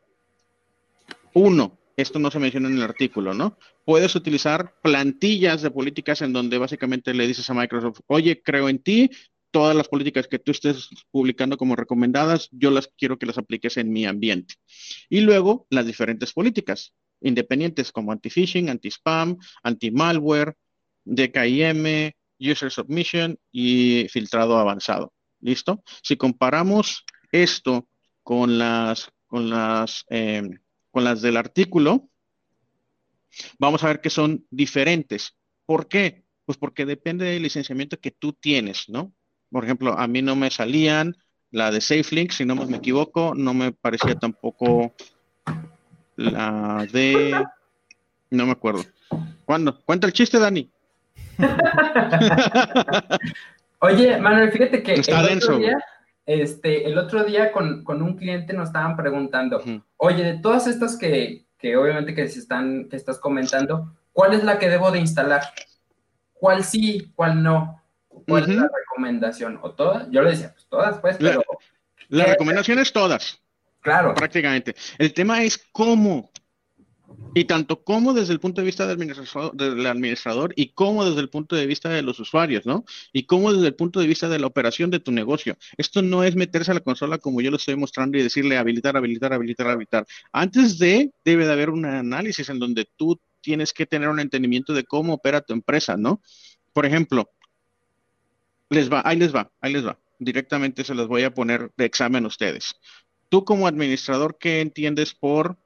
uno, 1.35 1.79
esto 1.97 2.19
no 2.19 2.31
se 2.31 2.39
menciona 2.39 2.69
en 2.69 2.77
el 2.77 2.83
artículo, 2.83 3.35
¿no? 3.35 3.59
Puedes 3.85 4.15
utilizar 4.15 4.75
plantillas 4.83 5.61
de 5.61 5.71
políticas 5.71 6.23
en 6.23 6.33
donde 6.33 6.57
básicamente 6.57 7.13
le 7.13 7.27
dices 7.27 7.49
a 7.51 7.55
Microsoft, 7.55 8.01
oye, 8.07 8.41
creo 8.43 8.71
en 8.71 8.79
ti, 8.79 9.11
todas 9.51 9.77
las 9.77 9.89
políticas 9.89 10.29
que 10.29 10.39
tú 10.39 10.53
estés 10.53 10.89
publicando 11.11 11.59
como 11.59 11.77
recomendadas, 11.77 12.49
yo 12.53 12.71
las 12.71 12.89
quiero 12.97 13.19
que 13.19 13.27
las 13.27 13.37
apliques 13.37 13.77
en 13.77 13.93
mi 13.93 14.07
ambiente. 14.07 14.55
Y 15.11 15.21
luego 15.21 15.67
las 15.69 15.85
diferentes 15.85 16.33
políticas 16.33 16.95
independientes 17.23 17.93
como 17.93 18.13
anti-phishing, 18.13 18.69
anti-spam, 18.69 19.37
anti-malware, 19.63 20.55
DKIM, 21.05 22.13
user 22.39 22.71
submission 22.71 23.39
y 23.51 24.07
filtrado 24.09 24.59
avanzado. 24.59 25.13
¿Listo? 25.41 25.83
Si 26.03 26.17
comparamos 26.17 27.05
esto 27.33 27.89
con 28.23 28.59
las, 28.59 29.11
con 29.27 29.51
las 29.51 30.05
eh, 30.11 30.43
con 30.93 31.05
las 31.05 31.23
del 31.23 31.37
artículo, 31.37 32.09
vamos 33.59 33.83
a 33.83 33.89
ver 33.89 34.01
que 34.01 34.11
son 34.11 34.47
diferentes. 34.51 35.35
¿Por 35.67 35.89
qué? 35.89 36.25
Pues 36.45 36.59
porque 36.59 36.87
depende 36.87 37.25
del 37.25 37.43
licenciamiento 37.43 37.99
que 37.99 38.11
tú 38.11 38.35
tienes, 38.35 38.89
¿no? 38.89 39.13
Por 39.51 39.65
ejemplo, 39.65 39.99
a 39.99 40.07
mí 40.07 40.23
no 40.23 40.37
me 40.37 40.51
salían 40.51 41.17
la 41.51 41.71
de 41.71 41.81
SafeLink, 41.81 42.31
si 42.31 42.45
no 42.45 42.55
me 42.55 42.77
equivoco, 42.77 43.35
no 43.35 43.53
me 43.55 43.73
parecía 43.73 44.15
tampoco 44.15 44.95
la 46.17 46.87
de... 46.93 47.45
No 48.31 48.47
me 48.47 48.53
acuerdo. 48.53 48.85
¿Cuándo? 49.45 49.81
Cuenta 49.85 50.07
el 50.07 50.13
chiste, 50.13 50.39
Dani. 50.39 50.71
Oye, 53.81 54.19
Manuel, 54.19 54.53
fíjate 54.53 54.83
que... 54.83 54.95
Está 54.95 55.23
denso. 55.23 55.59
Este, 56.25 56.87
el 56.87 56.97
otro 56.99 57.25
día 57.25 57.51
con, 57.51 57.85
un 57.85 58.17
cliente 58.17 58.53
nos 58.53 58.69
estaban 58.69 58.97
preguntando, 58.97 59.63
oye, 59.97 60.23
de 60.23 60.39
todas 60.39 60.69
estas 60.69 60.97
que, 60.97 61.45
obviamente 61.77 62.15
que 62.15 62.29
se 62.29 62.39
están, 62.39 62.89
que 62.89 62.97
estás 62.97 63.19
comentando, 63.19 63.93
¿cuál 64.13 64.35
es 64.35 64.45
la 64.45 64.59
que 64.59 64.69
debo 64.69 64.93
de 64.93 65.01
instalar? 65.01 65.43
¿Cuál 66.33 66.63
sí, 66.63 67.13
cuál 67.17 67.43
no? 67.43 67.83
¿Cuál 68.09 68.45
es 68.45 68.57
la 68.57 68.71
recomendación? 68.73 69.59
¿O 69.63 69.73
todas? 69.73 70.09
Yo 70.11 70.23
le 70.23 70.31
decía, 70.31 70.53
pues 70.53 70.67
todas, 70.67 70.99
pues, 71.01 71.17
pero... 71.19 71.43
La, 72.09 72.27
recomendación 72.27 72.79
es 72.79 72.93
todas. 72.93 73.42
Claro. 73.83 74.15
Prácticamente. 74.15 74.75
El 74.99 75.13
tema 75.13 75.43
es 75.43 75.59
cómo. 75.73 76.31
Y 77.35 77.45
tanto 77.45 77.83
como 77.83 78.13
desde 78.15 78.33
el 78.33 78.41
punto 78.41 78.61
de 78.61 78.67
vista 78.67 78.87
del 78.87 78.95
administrador, 78.95 79.55
del 79.55 79.87
administrador 79.87 80.53
y 80.57 80.69
como 80.69 81.05
desde 81.05 81.21
el 81.21 81.29
punto 81.29 81.57
de 81.57 81.67
vista 81.67 81.89
de 81.89 82.03
los 82.03 82.19
usuarios, 82.21 82.65
¿no? 82.65 82.85
Y 83.13 83.25
como 83.25 83.53
desde 83.53 83.69
el 83.69 83.75
punto 83.75 84.01
de 84.01 84.07
vista 84.07 84.29
de 84.29 84.39
la 84.39 84.47
operación 84.47 84.91
de 84.91 85.01
tu 85.01 85.13
negocio. 85.13 85.57
Esto 85.77 86.03
no 86.03 86.25
es 86.25 86.37
meterse 86.37 86.71
a 86.71 86.75
la 86.75 86.81
consola 86.81 87.19
como 87.19 87.41
yo 87.41 87.51
lo 87.51 87.57
estoy 87.57 87.77
mostrando 87.77 88.19
y 88.19 88.23
decirle 88.23 88.57
habilitar, 88.57 88.97
habilitar, 88.97 89.33
habilitar, 89.33 89.67
habilitar. 89.67 90.07
Antes 90.33 90.79
de, 90.79 91.11
debe 91.25 91.47
de 91.47 91.53
haber 91.53 91.71
un 91.71 91.85
análisis 91.85 92.49
en 92.49 92.59
donde 92.59 92.89
tú 92.97 93.21
tienes 93.41 93.73
que 93.73 93.87
tener 93.87 94.09
un 94.09 94.21
entendimiento 94.21 94.73
de 94.73 94.85
cómo 94.85 95.15
opera 95.15 95.41
tu 95.41 95.53
empresa, 95.53 95.97
¿no? 95.97 96.23
Por 96.73 96.87
ejemplo, 96.87 97.31
les 98.71 98.91
va, 98.91 99.03
ahí 99.05 99.19
les 99.19 99.35
va, 99.35 99.51
ahí 99.61 99.73
les 99.73 99.87
va. 99.87 99.99
Directamente 100.19 100.85
se 100.85 100.95
los 100.95 101.09
voy 101.09 101.25
a 101.25 101.35
poner 101.35 101.71
de 101.77 101.85
examen 101.85 102.25
a 102.25 102.29
ustedes. 102.29 102.75
Tú 103.33 103.47
como 103.47 103.67
administrador, 103.67 104.37
¿qué 104.37 104.61
entiendes 104.61 105.15
por 105.15 105.57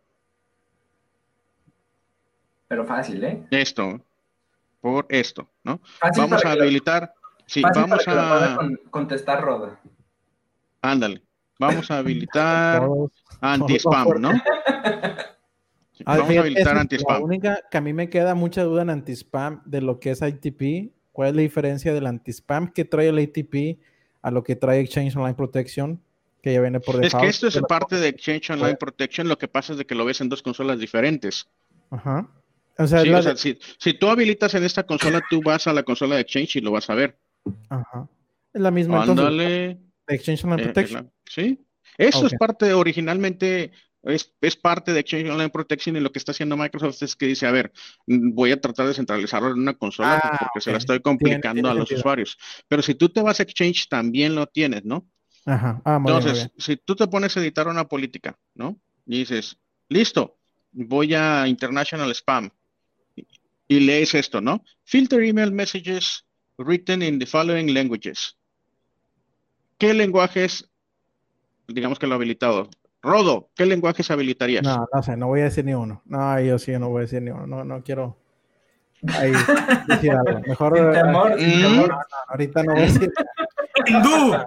pero 2.69 2.87
fácil, 2.87 3.25
¿eh? 3.25 3.45
Esto, 3.51 4.01
por 4.81 5.05
esto, 5.09 5.49
¿no? 5.65 5.81
vamos 6.17 6.45
a 6.45 6.53
habilitar, 6.53 7.13
sí, 7.45 7.63
vamos 7.75 8.07
a 8.07 8.57
contestar 8.91 9.43
Roda. 9.43 9.81
Ándale, 10.81 11.25
vamos 11.59 11.91
a 11.91 11.99
habilitar 11.99 12.89
anti-spam, 13.41 14.21
¿no? 14.21 14.31
vamos 16.05 16.31
a 16.31 16.39
habilitar 16.39 16.79
anti-spam. 16.79 17.19
La 17.19 17.25
única 17.25 17.61
que 17.69 17.79
a 17.79 17.81
mí 17.81 17.93
me 17.93 18.09
queda 18.09 18.37
mucha 18.37 18.63
duda 18.63 18.83
en 18.83 18.91
anti-spam 18.91 19.63
de 19.65 19.81
lo 19.81 19.99
que 19.99 20.13
es 20.13 20.23
ITP, 20.23 20.93
¿cuál 21.11 21.31
es 21.31 21.35
la 21.35 21.43
diferencia 21.43 21.93
del 21.93 22.07
anti-spam 22.07 22.73
que 22.73 22.85
trae 22.85 23.09
el 23.09 23.19
ATP 23.19 23.81
a 24.23 24.31
lo 24.31 24.45
que 24.45 24.55
trae 24.55 24.79
Exchange 24.79 25.17
Online 25.17 25.35
Protection? 25.35 26.06
Que 26.47 26.53
ya 26.53 26.61
viene 26.61 26.79
por 26.79 27.01
default. 27.01 27.13
Es 27.13 27.21
que 27.21 27.27
esto 27.27 27.49
es 27.49 27.61
parte 27.69 27.97
de 27.97 28.07
Exchange 28.07 28.51
Online 28.51 28.77
Protection, 28.77 29.27
lo 29.27 29.37
que 29.37 29.49
pasa 29.49 29.73
es 29.73 29.79
de 29.79 29.85
que 29.85 29.97
lo 29.97 30.05
ves 30.05 30.21
en 30.21 30.29
dos 30.29 30.43
consolas 30.45 30.79
diferentes. 30.79 31.49
Ajá. 31.91 32.31
O 32.79 32.87
sea, 32.87 33.03
si, 33.37 33.95
tú 33.95 34.09
habilitas 34.09 34.55
en 34.55 34.63
esta 34.63 34.85
consola, 34.85 35.21
tú 35.29 35.43
vas 35.43 35.67
a 35.67 35.73
la 35.73 35.83
consola 35.83 36.15
de 36.15 36.21
Exchange 36.21 36.55
y 36.55 36.61
lo 36.61 36.71
vas 36.71 36.89
a 36.89 36.95
ver. 36.95 37.19
Ajá. 37.69 38.09
Es 38.53 38.61
la 38.61 38.71
misma. 38.71 39.03
Ándale. 39.03 39.81
Exchange 40.07 40.45
Online 40.45 40.63
eh, 40.63 40.65
Protection. 40.67 41.13
sí. 41.29 41.67
Eso 41.99 42.27
es 42.29 42.35
parte, 42.35 42.73
originalmente, 42.75 43.73
es, 44.05 44.33
es, 44.41 44.55
parte 44.55 44.93
de 44.93 45.01
Exchange 45.01 45.29
Online 45.29 45.51
Protection 45.51 45.97
y 45.97 46.01
lo 46.01 46.13
que 46.13 46.21
está 46.21 46.31
haciendo 46.31 46.57
Microsoft 46.57 47.03
es 47.03 47.17
que 47.17 47.27
dice, 47.27 47.49
a 47.49 47.51
ver, 47.51 47.73
voy 48.07 48.53
a 48.53 48.61
tratar 48.61 48.87
de 48.87 48.95
centralizarlo 48.95 49.51
en 49.51 49.59
una 49.59 49.75
consola 49.75 50.21
ah, 50.23 50.37
porque 50.39 50.61
se 50.61 50.71
la 50.71 50.79
estoy 50.79 51.01
complicando 51.01 51.69
a 51.69 51.75
los 51.75 51.91
usuarios. 51.91 52.39
Pero 52.69 52.83
si 52.83 52.95
tú 52.95 53.09
te 53.09 53.21
vas 53.21 53.41
a 53.41 53.43
Exchange, 53.43 53.89
también 53.89 54.37
lo 54.37 54.47
tienes, 54.47 54.85
¿no? 54.85 55.09
Ajá. 55.47 55.81
Ah, 55.85 55.97
Entonces, 55.99 56.51
si 56.59 56.77
tú 56.77 56.97
te 56.97 57.07
pones 57.07 57.37
a 57.37 57.41
editar 57.41 57.69
una 57.69 57.85
política, 57.85 58.37
¿no? 58.55 58.77
Y 59.07 59.21
dices, 59.21 59.57
listo, 59.89 60.37
voy 60.73 61.15
a 61.15 61.47
International 61.47 62.11
Spam 62.11 62.51
y 63.69 63.81
lees 63.81 64.15
esto, 64.15 64.41
¿no? 64.41 64.63
Filter 64.85 65.23
email 65.23 65.53
messages 65.53 66.27
written 66.59 67.03
in 67.03 67.19
the 67.19 67.27
following 67.27 67.73
languages. 67.73 68.37
¿Qué 69.79 69.95
lenguajes, 69.95 70.69
digamos 71.69 71.99
que 71.99 72.07
lo 72.07 72.15
habilitado? 72.15 72.69
Rodo, 73.03 73.51
¿qué 73.55 73.67
lenguajes 73.67 74.11
habilitarías? 74.11 74.65
No, 74.65 74.89
no 74.93 75.03
sé, 75.03 75.17
no 75.17 75.29
voy 75.29 75.41
a 75.41 75.45
decir 75.45 75.65
ni 75.65 75.75
uno. 75.75 76.03
No, 76.07 76.41
yo 76.41 76.59
sí 76.59 76.73
no 76.73 76.89
voy 76.89 76.99
a 76.99 77.03
decir 77.03 77.23
ni 77.23 77.31
uno. 77.31 77.47
No, 77.47 77.65
no 77.65 77.83
quiero 77.85 78.17
ahí 79.15 79.33
decir 79.87 80.11
algo. 80.13 80.41
Mejor. 80.41 80.77
Eh, 80.77 81.03
mm. 81.05 81.91
ahorita 82.29 82.63
no 82.65 82.73
voy 82.73 82.83
a 82.83 82.87
decir. 82.87 83.13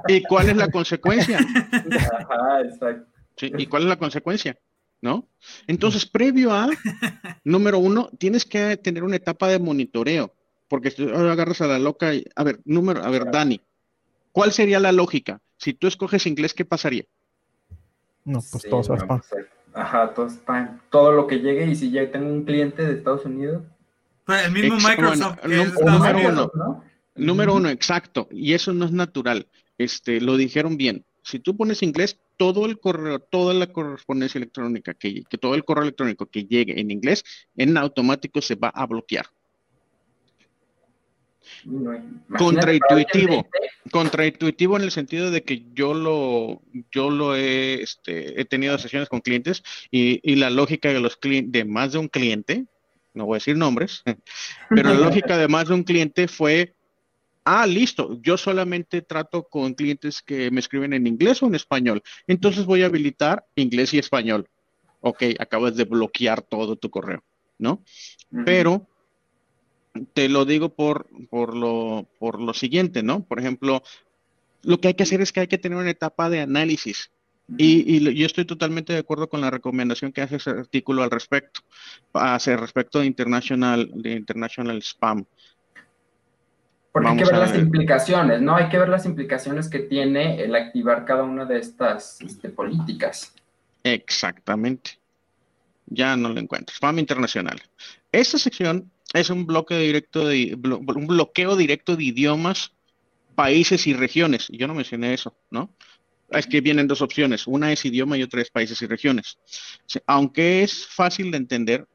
¿Y 0.07 0.23
cuál 0.23 0.49
es 0.49 0.57
la 0.57 0.69
consecuencia? 0.69 1.39
Ajá, 1.39 2.61
exacto. 2.61 3.05
¿Y 3.41 3.65
cuál 3.67 3.83
es 3.83 3.89
la 3.89 3.97
consecuencia? 3.97 4.57
¿no? 5.01 5.29
Entonces, 5.65 6.05
previo 6.05 6.51
a, 6.51 6.67
número 7.45 7.79
uno, 7.79 8.09
tienes 8.17 8.43
que 8.43 8.75
tener 8.75 9.03
una 9.03 9.15
etapa 9.15 9.47
de 9.47 9.57
monitoreo, 9.57 10.33
porque 10.67 10.91
si 10.91 11.09
agarras 11.09 11.61
a 11.61 11.67
la 11.67 11.79
loca 11.79 12.13
y, 12.13 12.25
a 12.35 12.43
ver, 12.43 12.59
número, 12.65 13.01
a 13.01 13.09
ver, 13.09 13.31
Dani, 13.31 13.61
¿Cuál 14.31 14.51
sería 14.51 14.79
la 14.79 14.91
lógica? 14.91 15.41
Si 15.57 15.73
tú 15.73 15.87
escoges 15.87 16.25
inglés, 16.25 16.53
¿qué 16.53 16.65
pasaría? 16.65 17.03
No, 18.25 18.39
pues 18.51 18.63
todo 18.69 18.83
se 18.83 18.93
spam. 18.93 19.19
Pues, 19.19 19.45
ajá, 19.73 20.13
todo 20.13 20.29
spam. 20.29 20.79
Todo 20.89 21.11
lo 21.11 21.27
que 21.27 21.39
llegue 21.39 21.65
y 21.65 21.75
si 21.75 21.91
ya 21.91 22.09
tengo 22.11 22.29
un 22.29 22.45
cliente 22.45 22.85
de 22.85 22.93
Estados 22.93 23.25
Unidos. 23.25 23.63
Pues 24.25 24.45
el 24.45 24.51
mismo 24.51 24.77
Microsoft. 24.77 25.39
número 25.45 26.29
uno. 26.29 26.83
Número 27.15 27.55
uno, 27.55 27.69
exacto. 27.69 28.27
Y 28.31 28.53
eso 28.53 28.73
no 28.73 28.85
es 28.85 28.91
natural. 28.91 29.47
Este, 29.77 30.21
lo 30.21 30.37
dijeron 30.37 30.77
bien. 30.77 31.05
Si 31.23 31.39
tú 31.39 31.55
pones 31.55 31.83
inglés, 31.83 32.19
todo 32.37 32.65
el 32.65 32.79
correo, 32.79 33.19
toda 33.19 33.53
la 33.53 33.67
correspondencia 33.67 34.39
electrónica, 34.39 34.93
que, 34.93 35.23
que 35.29 35.37
todo 35.37 35.55
el 35.55 35.65
correo 35.65 35.83
electrónico 35.83 36.25
que 36.25 36.45
llegue 36.45 36.79
en 36.79 36.89
inglés, 36.91 37.23
en 37.55 37.77
automático 37.77 38.41
se 38.41 38.55
va 38.55 38.69
a 38.69 38.85
bloquear. 38.85 39.25
contraintuitivo, 42.37 43.47
contraintuitivo 43.91 44.77
en 44.77 44.83
el 44.83 44.91
sentido 44.91 45.31
de 45.31 45.43
que 45.43 45.65
yo 45.73 45.93
lo, 45.93 46.61
yo 46.91 47.09
lo 47.09 47.35
he, 47.35 47.81
este, 47.81 48.39
he 48.39 48.45
tenido 48.45 48.77
sesiones 48.77 49.09
con 49.09 49.19
clientes 49.19 49.63
y, 49.91 50.19
y 50.23 50.35
la 50.35 50.49
lógica 50.49 50.89
de 50.89 51.01
los 51.01 51.17
clientes, 51.17 51.51
de 51.51 51.65
más 51.65 51.91
de 51.91 51.97
un 51.97 52.07
cliente, 52.07 52.65
no 53.13 53.25
voy 53.25 53.35
a 53.35 53.39
decir 53.39 53.57
nombres, 53.57 54.03
pero 54.69 54.93
la 54.93 54.99
lógica 54.99 55.37
de 55.37 55.47
más 55.47 55.67
de 55.67 55.73
un 55.73 55.83
cliente 55.83 56.27
fue 56.27 56.75
Ah, 57.51 57.65
listo. 57.65 58.21
Yo 58.21 58.37
solamente 58.37 59.01
trato 59.01 59.41
con 59.41 59.73
clientes 59.73 60.21
que 60.21 60.51
me 60.51 60.59
escriben 60.59 60.93
en 60.93 61.07
inglés 61.07 61.41
o 61.41 61.47
en 61.47 61.55
español. 61.55 62.03
Entonces 62.27 62.63
voy 62.63 62.83
a 62.83 62.85
habilitar 62.85 63.43
inglés 63.55 63.91
y 63.95 63.97
español. 63.97 64.47
Ok, 65.01 65.23
acabas 65.39 65.75
de 65.75 65.85
bloquear 65.85 66.43
todo 66.43 66.75
tu 66.75 66.91
correo, 66.91 67.23
¿no? 67.57 67.83
Pero 68.45 68.85
te 70.13 70.29
lo 70.29 70.45
digo 70.45 70.69
por, 70.69 71.07
por, 71.31 71.57
lo, 71.57 72.05
por 72.19 72.39
lo 72.39 72.53
siguiente, 72.53 73.01
¿no? 73.01 73.23
Por 73.23 73.39
ejemplo, 73.39 73.81
lo 74.61 74.79
que 74.79 74.89
hay 74.89 74.93
que 74.93 75.03
hacer 75.03 75.21
es 75.21 75.31
que 75.31 75.39
hay 75.39 75.47
que 75.47 75.57
tener 75.57 75.79
una 75.79 75.89
etapa 75.89 76.29
de 76.29 76.41
análisis. 76.41 77.09
Y, 77.57 77.97
y, 77.97 78.13
yo 78.13 78.27
estoy 78.27 78.45
totalmente 78.45 78.93
de 78.93 78.99
acuerdo 78.99 79.27
con 79.27 79.41
la 79.41 79.49
recomendación 79.49 80.11
que 80.11 80.21
hace 80.21 80.35
ese 80.35 80.51
artículo 80.51 81.01
al 81.01 81.09
respecto, 81.09 81.61
hace 82.13 82.55
respecto 82.55 82.99
de 82.99 83.07
international, 83.07 83.89
de 83.95 84.11
international 84.11 84.83
spam. 84.83 85.25
Porque 86.91 87.07
hay 87.09 87.17
que 87.17 87.25
ver 87.25 87.37
las 87.37 87.55
implicaciones, 87.55 88.41
¿no? 88.41 88.55
Hay 88.55 88.69
que 88.69 88.77
ver 88.77 88.89
las 88.89 89.05
implicaciones 89.05 89.69
que 89.69 89.79
tiene 89.79 90.41
el 90.41 90.55
activar 90.55 91.05
cada 91.05 91.23
una 91.23 91.45
de 91.45 91.59
estas 91.59 92.19
este, 92.21 92.49
políticas. 92.49 93.33
Exactamente. 93.83 94.99
Ya 95.85 96.15
no 96.15 96.29
lo 96.29 96.39
encuentro. 96.39 96.75
Spam 96.75 96.99
internacional. 96.99 97.61
Esta 98.11 98.37
sección 98.37 98.91
es 99.13 99.29
un 99.29 99.45
bloque 99.45 99.77
directo 99.77 100.27
de 100.27 100.55
un 100.55 101.07
bloqueo 101.07 101.55
directo 101.55 101.95
de 101.95 102.03
idiomas, 102.03 102.73
países 103.35 103.87
y 103.87 103.93
regiones. 103.93 104.47
Yo 104.49 104.67
no 104.67 104.73
mencioné 104.73 105.13
eso, 105.13 105.35
¿no? 105.49 105.73
Es 106.29 106.45
que 106.45 106.61
vienen 106.61 106.87
dos 106.87 107.01
opciones. 107.01 107.47
Una 107.47 107.71
es 107.71 107.85
idioma 107.85 108.17
y 108.17 108.23
otra 108.23 108.41
es 108.41 108.51
países 108.51 108.81
y 108.81 108.87
regiones. 108.87 109.37
Aunque 110.05 110.63
es 110.63 110.85
fácil 110.85 111.31
de 111.31 111.37
entender, 111.37 111.87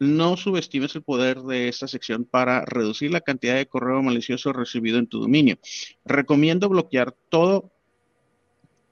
no 0.00 0.38
subestimes 0.38 0.96
el 0.96 1.02
poder 1.02 1.42
de 1.42 1.68
esta 1.68 1.86
sección 1.86 2.24
para 2.24 2.64
reducir 2.64 3.12
la 3.12 3.20
cantidad 3.20 3.54
de 3.54 3.66
correo 3.66 4.02
malicioso 4.02 4.52
recibido 4.52 4.98
en 4.98 5.06
tu 5.06 5.20
dominio. 5.20 5.58
Recomiendo 6.06 6.70
bloquear 6.70 7.14
todo, 7.28 7.70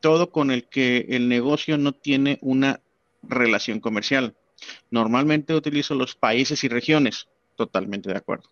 todo 0.00 0.30
con 0.30 0.50
el 0.50 0.68
que 0.68 1.06
el 1.08 1.28
negocio 1.28 1.78
no 1.78 1.92
tiene 1.92 2.38
una 2.42 2.82
relación 3.22 3.80
comercial. 3.80 4.36
Normalmente 4.90 5.54
utilizo 5.54 5.94
los 5.94 6.14
países 6.14 6.62
y 6.62 6.68
regiones, 6.68 7.28
totalmente 7.56 8.10
de 8.10 8.18
acuerdo. 8.18 8.50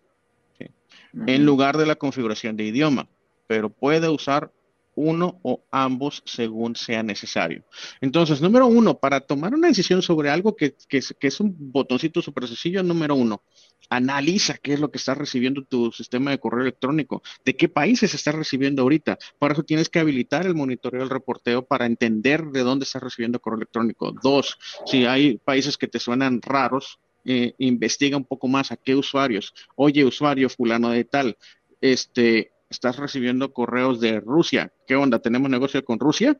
En 1.25 1.45
lugar 1.45 1.77
de 1.77 1.85
la 1.85 1.95
configuración 1.95 2.57
de 2.57 2.65
idioma, 2.65 3.07
pero 3.47 3.69
puede 3.69 4.09
usar 4.09 4.51
uno 4.97 5.39
o 5.43 5.63
ambos 5.71 6.23
según 6.25 6.75
sea 6.75 7.03
necesario. 7.03 7.63
Entonces, 8.01 8.41
número 8.41 8.65
uno, 8.65 8.99
para 8.99 9.21
tomar 9.21 9.53
una 9.53 9.69
decisión 9.69 10.01
sobre 10.01 10.29
algo 10.29 10.55
que, 10.55 10.75
es 10.89 11.39
un 11.39 11.55
botoncito 11.57 12.21
súper 12.21 12.47
sencillo, 12.47 12.83
número 12.83 13.15
uno, 13.15 13.43
analiza 13.89 14.57
qué 14.57 14.73
es 14.73 14.79
lo 14.79 14.91
que 14.91 14.97
está 14.97 15.13
recibiendo 15.13 15.63
tu 15.63 15.91
sistema 15.91 16.31
de 16.31 16.39
correo 16.39 16.61
electrónico, 16.61 17.21
de 17.45 17.55
qué 17.55 17.69
países 17.69 18.13
está 18.13 18.31
recibiendo 18.31 18.81
ahorita. 18.81 19.17
Para 19.39 19.53
eso 19.53 19.63
tienes 19.63 19.87
que 19.87 19.99
habilitar 19.99 20.45
el 20.45 20.55
monitoreo 20.55 21.01
del 21.01 21.09
reporteo 21.09 21.65
para 21.65 21.85
entender 21.85 22.43
de 22.45 22.61
dónde 22.61 22.83
estás 22.83 23.03
recibiendo 23.03 23.39
correo 23.39 23.57
electrónico. 23.57 24.13
Dos, 24.23 24.57
si 24.85 25.05
hay 25.05 25.37
países 25.37 25.77
que 25.77 25.87
te 25.87 25.99
suenan 25.99 26.41
raros, 26.41 26.99
eh, 27.23 27.53
investiga 27.59 28.17
un 28.17 28.25
poco 28.25 28.47
más 28.47 28.71
a 28.71 28.77
qué 28.77 28.95
usuarios. 28.95 29.53
Oye, 29.75 30.05
usuario 30.05 30.49
fulano 30.49 30.89
de 30.89 31.03
tal, 31.03 31.37
este, 31.81 32.51
estás 32.69 32.97
recibiendo 32.97 33.53
correos 33.53 33.99
de 33.99 34.19
Rusia. 34.19 34.71
¿Qué 34.87 34.95
onda? 34.95 35.19
¿Tenemos 35.19 35.49
negocio 35.49 35.83
con 35.83 35.99
Rusia? 35.99 36.37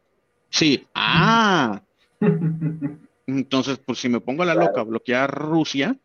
Sí. 0.50 0.86
Ah. 0.94 1.82
Entonces, 3.28 3.80
pues 3.80 4.00
si 4.00 4.10
me 4.10 4.22
pongo 4.22 4.44
a 4.44 4.46
la 4.46 4.56
loca 4.56 4.82
a 4.82 4.86
bloquear 4.86 5.34
Rusia, 5.34 5.96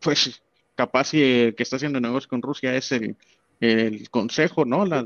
pues 0.00 0.42
capaz 0.74 1.08
si 1.08 1.22
el 1.22 1.54
que 1.54 1.62
está 1.62 1.76
haciendo 1.76 2.00
negocio 2.00 2.28
con 2.28 2.42
Rusia 2.42 2.74
es 2.74 2.92
el, 2.92 3.16
consejo, 4.10 4.64
¿no? 4.64 4.84
La, 4.84 5.04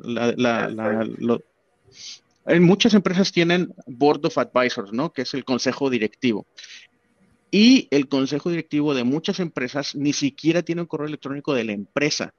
en 2.47 2.63
muchas 2.63 2.95
empresas 2.95 3.33
tienen 3.33 3.75
Board 3.87 4.25
of 4.25 4.39
Advisors, 4.39 4.93
¿no? 4.93 5.13
Que 5.13 5.23
es 5.23 5.35
el 5.35 5.45
consejo 5.45 5.91
directivo. 5.91 6.47
Y 7.51 7.89
el 7.91 8.09
consejo 8.09 8.51
directivo 8.51 8.95
de 8.95 9.05
muchas 9.05 9.41
empresas 9.41 9.95
ni 9.95 10.13
siquiera 10.13 10.63
tiene 10.63 10.83
un 10.83 10.87
correo 10.87 11.07
electrónico 11.07 11.55
de 11.55 11.65
la 11.65 11.73
empresa 11.73 12.35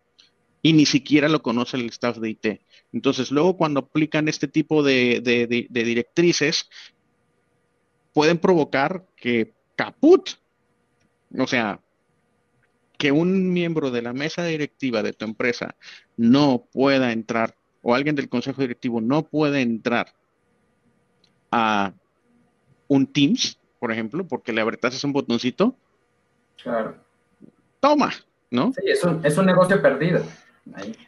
y 0.68 0.74
ni 0.74 0.86
siquiera 0.86 1.30
lo 1.30 1.42
conoce 1.42 1.78
el 1.78 1.88
staff 1.88 2.18
de 2.18 2.30
IT. 2.30 2.46
Entonces, 2.92 3.32
luego 3.32 3.56
cuando 3.56 3.80
aplican 3.80 4.28
este 4.28 4.50
tipo 4.50 4.84
de, 4.84 5.22
directrices, 5.70 6.70
pueden 8.12 8.38
provocar 8.38 9.06
que 9.16 9.54
caput, 9.78 10.32
o 11.38 11.48
sea, 11.48 11.80
que 12.98 13.14
un 13.14 13.54
miembro 13.54 13.92
de 13.92 14.02
la 14.02 14.12
mesa 14.12 14.44
directiva 14.44 15.04
de 15.04 15.14
tu 15.14 15.24
empresa 15.24 15.78
no 16.18 16.68
pueda 16.70 17.14
entrar, 17.14 17.56
o 17.82 17.96
alguien 17.96 18.18
del 18.18 18.28
consejo 18.28 18.62
directivo 18.62 19.00
no 19.00 19.24
puede 19.24 19.62
entrar 19.62 20.16
a 21.50 21.94
un 22.90 23.08
Teams, 23.08 23.58
por 23.80 23.94
ejemplo, 23.94 24.28
porque 24.28 24.52
le 24.52 24.66
es 24.82 25.04
un 25.06 25.14
botoncito. 25.14 25.78
Claro. 26.62 26.98
Toma, 27.80 28.12
¿no? 28.52 28.74
Sí, 28.74 28.82
es 28.86 29.02
un, 29.06 29.26
es 29.26 29.38
un 29.38 29.46
negocio 29.46 29.82
perdido. 29.82 30.26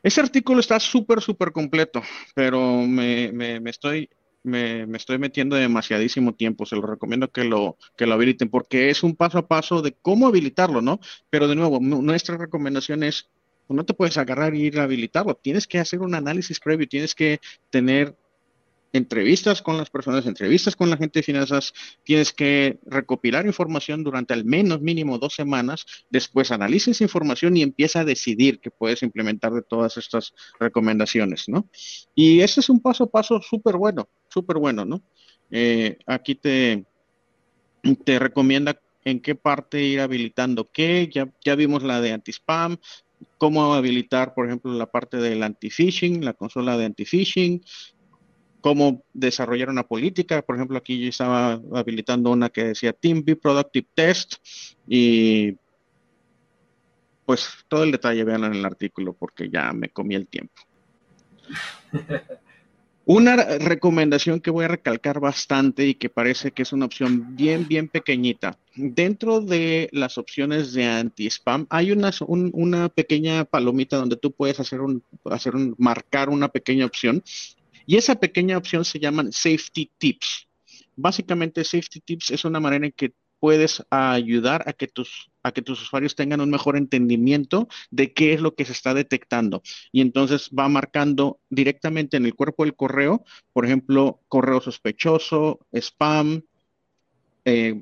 Ese 0.03 0.21
artículo 0.21 0.59
está 0.59 0.79
súper, 0.79 1.21
súper 1.21 1.51
completo, 1.51 2.01
pero 2.35 2.81
me, 2.87 3.59
estoy 3.69 4.09
me, 4.43 4.83
estoy 4.95 5.17
metiendo 5.17 5.55
demasiadísimo 5.55 6.33
tiempo. 6.33 6.65
Se 6.65 6.75
lo 6.75 6.83
recomiendo 6.83 7.29
que 7.29 7.43
lo, 7.43 7.77
que 7.97 8.05
lo 8.05 8.13
habiliten 8.13 8.49
porque 8.49 8.89
es 8.89 9.03
un 9.03 9.15
paso 9.15 9.37
a 9.37 9.47
paso 9.47 9.81
de 9.81 9.93
cómo 10.01 10.27
habilitarlo, 10.27 10.81
¿no? 10.81 10.99
Pero 11.29 11.47
de 11.47 11.55
nuevo, 11.55 11.79
nuestra 11.79 12.37
recomendación 12.37 13.03
es, 13.03 13.29
no 13.67 13.85
te 13.85 13.93
puedes 13.93 14.17
agarrar 14.17 14.55
y 14.55 14.63
ir 14.63 14.79
a 14.79 14.83
habilitarlo. 14.83 15.35
Tienes 15.35 15.67
que 15.67 15.79
hacer 15.79 15.99
un 15.99 16.15
análisis 16.15 16.59
previo, 16.59 16.87
tienes 16.87 17.13
que 17.13 17.39
tener 17.69 18.15
entrevistas 18.93 19.61
con 19.61 19.77
las 19.77 19.89
personas, 19.89 20.25
entrevistas 20.25 20.75
con 20.75 20.89
la 20.89 20.97
gente 20.97 21.19
de 21.19 21.23
finanzas, 21.23 21.73
tienes 22.03 22.33
que 22.33 22.79
recopilar 22.85 23.45
información 23.45 24.03
durante 24.03 24.33
al 24.33 24.45
menos 24.45 24.81
mínimo 24.81 25.17
dos 25.17 25.35
semanas, 25.35 25.85
después 26.09 26.51
analices 26.51 27.01
información 27.01 27.55
y 27.57 27.61
empieza 27.61 28.01
a 28.01 28.05
decidir 28.05 28.59
qué 28.59 28.71
puedes 28.71 29.03
implementar 29.03 29.53
de 29.53 29.61
todas 29.61 29.97
estas 29.97 30.33
recomendaciones, 30.59 31.47
¿no? 31.47 31.69
Y 32.15 32.41
ese 32.41 32.61
es 32.61 32.69
un 32.69 32.79
paso 32.79 33.05
a 33.05 33.09
paso 33.09 33.41
súper 33.41 33.77
bueno, 33.77 34.09
súper 34.29 34.57
bueno, 34.57 34.85
¿no? 34.85 35.01
Eh, 35.51 35.97
aquí 36.05 36.35
te, 36.35 36.85
te 38.03 38.19
recomienda 38.19 38.79
en 39.05 39.19
qué 39.21 39.35
parte 39.35 39.81
ir 39.81 40.01
habilitando 40.01 40.69
qué, 40.71 41.09
ya, 41.11 41.31
ya 41.43 41.55
vimos 41.55 41.83
la 41.83 42.01
de 42.01 42.11
anti-spam, 42.11 42.77
cómo 43.37 43.73
habilitar, 43.73 44.33
por 44.33 44.45
ejemplo, 44.47 44.73
la 44.73 44.85
parte 44.85 45.17
del 45.17 45.43
anti-phishing, 45.43 46.23
la 46.23 46.33
consola 46.33 46.77
de 46.77 46.85
anti-phishing, 46.85 47.61
cómo 48.61 49.03
desarrollar 49.13 49.69
una 49.69 49.83
política. 49.83 50.41
Por 50.41 50.55
ejemplo, 50.55 50.77
aquí 50.77 50.99
yo 50.99 51.09
estaba 51.09 51.61
habilitando 51.73 52.31
una 52.31 52.49
que 52.49 52.65
decía 52.65 52.93
Team 52.93 53.23
Be 53.23 53.35
Productive 53.35 53.87
Test 53.93 54.35
y 54.87 55.55
pues 57.25 57.47
todo 57.67 57.83
el 57.83 57.91
detalle 57.91 58.23
vean 58.23 58.43
en 58.45 58.55
el 58.55 58.65
artículo 58.65 59.13
porque 59.13 59.49
ya 59.49 59.71
me 59.73 59.89
comí 59.89 60.15
el 60.15 60.27
tiempo. 60.27 60.61
Una 63.11 63.37
recomendación 63.37 64.39
que 64.39 64.51
voy 64.51 64.65
a 64.65 64.67
recalcar 64.67 65.19
bastante 65.19 65.83
y 65.83 65.95
que 65.95 66.11
parece 66.11 66.51
que 66.51 66.61
es 66.61 66.73
una 66.73 66.85
opción 66.85 67.35
bien, 67.35 67.67
bien 67.67 67.87
pequeñita. 67.87 68.59
Dentro 68.75 69.41
de 69.41 69.89
las 69.91 70.19
opciones 70.19 70.73
de 70.73 70.85
anti-spam 70.85 71.65
hay 71.71 71.91
una, 71.91 72.11
una 72.27 72.87
pequeña 72.89 73.45
palomita 73.45 73.97
donde 73.97 74.15
tú 74.15 74.31
puedes 74.31 74.59
hacer 74.59 74.81
un, 74.81 75.01
hacer 75.25 75.55
un, 75.55 75.73
marcar 75.79 76.29
una 76.29 76.49
pequeña 76.49 76.85
opción 76.85 77.23
y 77.89 77.97
esa 77.97 78.19
pequeña 78.19 78.55
opción 78.55 78.85
se 78.85 78.99
llaman 78.99 79.31
safety 79.31 79.89
tips. 79.97 80.47
Básicamente, 80.95 81.63
safety 81.63 82.01
tips 82.01 82.29
es 82.29 82.45
una 82.45 82.59
manera 82.59 82.85
en 82.85 82.91
que 82.91 83.13
puedes 83.39 83.83
ayudar 83.89 84.63
a 84.67 84.73
que 84.73 84.87
tus 84.87 85.31
a 85.41 85.51
que 85.51 85.63
tus 85.63 85.81
usuarios 85.81 86.13
tengan 86.13 86.39
un 86.39 86.51
mejor 86.51 86.77
entendimiento 86.77 87.67
de 87.89 88.13
qué 88.13 88.33
es 88.33 88.41
lo 88.41 88.53
que 88.53 88.65
se 88.65 88.73
está 88.73 88.93
detectando. 88.93 89.63
Y 89.91 90.01
entonces 90.01 90.51
va 90.51 90.69
marcando 90.69 91.39
directamente 91.49 92.15
en 92.17 92.27
el 92.27 92.35
cuerpo 92.35 92.63
del 92.63 92.75
correo, 92.75 93.23
por 93.53 93.65
ejemplo, 93.65 94.21
correo 94.27 94.61
sospechoso, 94.61 95.65
spam, 95.71 96.43
eh, 97.45 97.81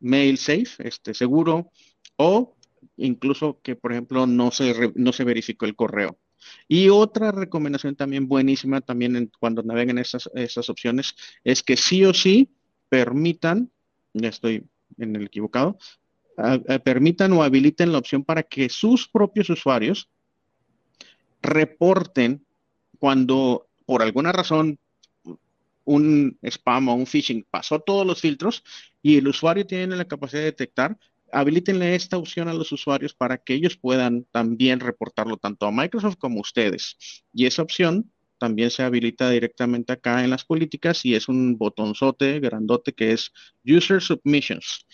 mail 0.00 0.38
safe, 0.38 0.88
este, 0.88 1.12
seguro, 1.12 1.70
o 2.16 2.56
incluso 2.96 3.60
que, 3.62 3.76
por 3.76 3.92
ejemplo, 3.92 4.26
no 4.26 4.50
se, 4.50 4.92
no 4.94 5.12
se 5.12 5.24
verificó 5.24 5.66
el 5.66 5.76
correo. 5.76 6.16
Y 6.68 6.88
otra 6.88 7.32
recomendación 7.32 7.96
también 7.96 8.28
buenísima, 8.28 8.80
también 8.80 9.30
cuando 9.38 9.62
naveguen 9.62 9.98
estas, 9.98 10.28
opciones, 10.68 11.14
es 11.44 11.62
que 11.62 11.76
sí 11.76 12.04
o 12.04 12.14
sí 12.14 12.50
permitan, 12.88 13.70
ya 14.12 14.28
estoy 14.28 14.64
en 14.98 15.16
el 15.16 15.26
equivocado, 15.26 15.78
permitan 16.84 17.32
o 17.32 17.42
habiliten 17.42 17.92
la 17.92 17.98
opción 17.98 18.24
para 18.24 18.42
que 18.42 18.68
sus 18.68 19.08
propios 19.08 19.50
usuarios 19.50 20.08
reporten 21.42 22.44
cuando 22.98 23.68
por 23.84 24.02
alguna 24.02 24.32
razón 24.32 24.78
un 25.84 26.38
spam 26.42 26.88
o 26.88 26.94
un 26.94 27.06
phishing 27.06 27.44
pasó 27.50 27.80
todos 27.80 28.06
los 28.06 28.20
filtros 28.20 28.62
y 29.02 29.18
el 29.18 29.28
usuario 29.28 29.66
tiene 29.66 29.96
la 29.96 30.04
capacidad 30.04 30.40
de 30.40 30.46
detectar, 30.46 30.96
habilítenle 31.32 31.94
esta 31.94 32.18
opción 32.18 32.48
a 32.48 32.54
los 32.54 32.70
usuarios 32.72 33.14
para 33.14 33.38
que 33.38 33.54
ellos 33.54 33.76
puedan 33.76 34.24
también 34.30 34.80
reportarlo 34.80 35.36
tanto 35.38 35.66
a 35.66 35.72
Microsoft 35.72 36.16
como 36.16 36.38
a 36.38 36.42
ustedes. 36.42 36.96
Y 37.32 37.46
esa 37.46 37.62
opción 37.62 38.12
también 38.38 38.70
se 38.70 38.82
habilita 38.82 39.30
directamente 39.30 39.92
acá 39.92 40.24
en 40.24 40.30
las 40.30 40.44
políticas 40.44 41.04
y 41.04 41.14
es 41.14 41.28
un 41.28 41.56
botonzote 41.58 42.40
grandote 42.40 42.92
que 42.92 43.12
es 43.12 43.32
User 43.64 44.02
Submissions. 44.02 44.86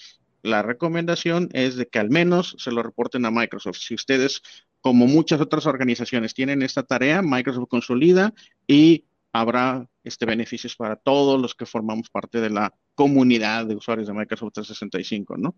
La 0.43 0.63
recomendación 0.63 1.49
es 1.53 1.77
de 1.77 1.87
que 1.87 1.99
al 1.99 2.11
menos 2.11 2.55
se 2.59 2.71
lo 2.71 2.83
reporten 2.83 3.25
a 3.25 3.31
Microsoft. 3.31 3.79
Si 3.79 3.95
ustedes, 3.95 4.43
como 4.81 5.07
muchas 5.07 5.41
otras 5.41 5.67
organizaciones, 5.67 6.35
tienen 6.35 6.63
esta 6.63 6.85
tarea, 6.85 7.23
Microsoft 7.23 7.69
consolida 7.69 8.33
y 8.67 9.07
habrá 9.33 9.89
este, 10.05 10.27
beneficios 10.27 10.77
para 10.77 10.97
todos 10.97 11.41
los 11.41 11.55
que 11.55 11.67
formamos 11.67 12.09
parte 12.11 12.41
de 12.41 12.51
la 12.51 12.75
comunidad 12.99 13.65
de 13.65 13.77
usuarios 13.77 14.09
de 14.09 14.13
Microsoft 14.13 14.55
365, 14.55 15.37
¿no? 15.37 15.55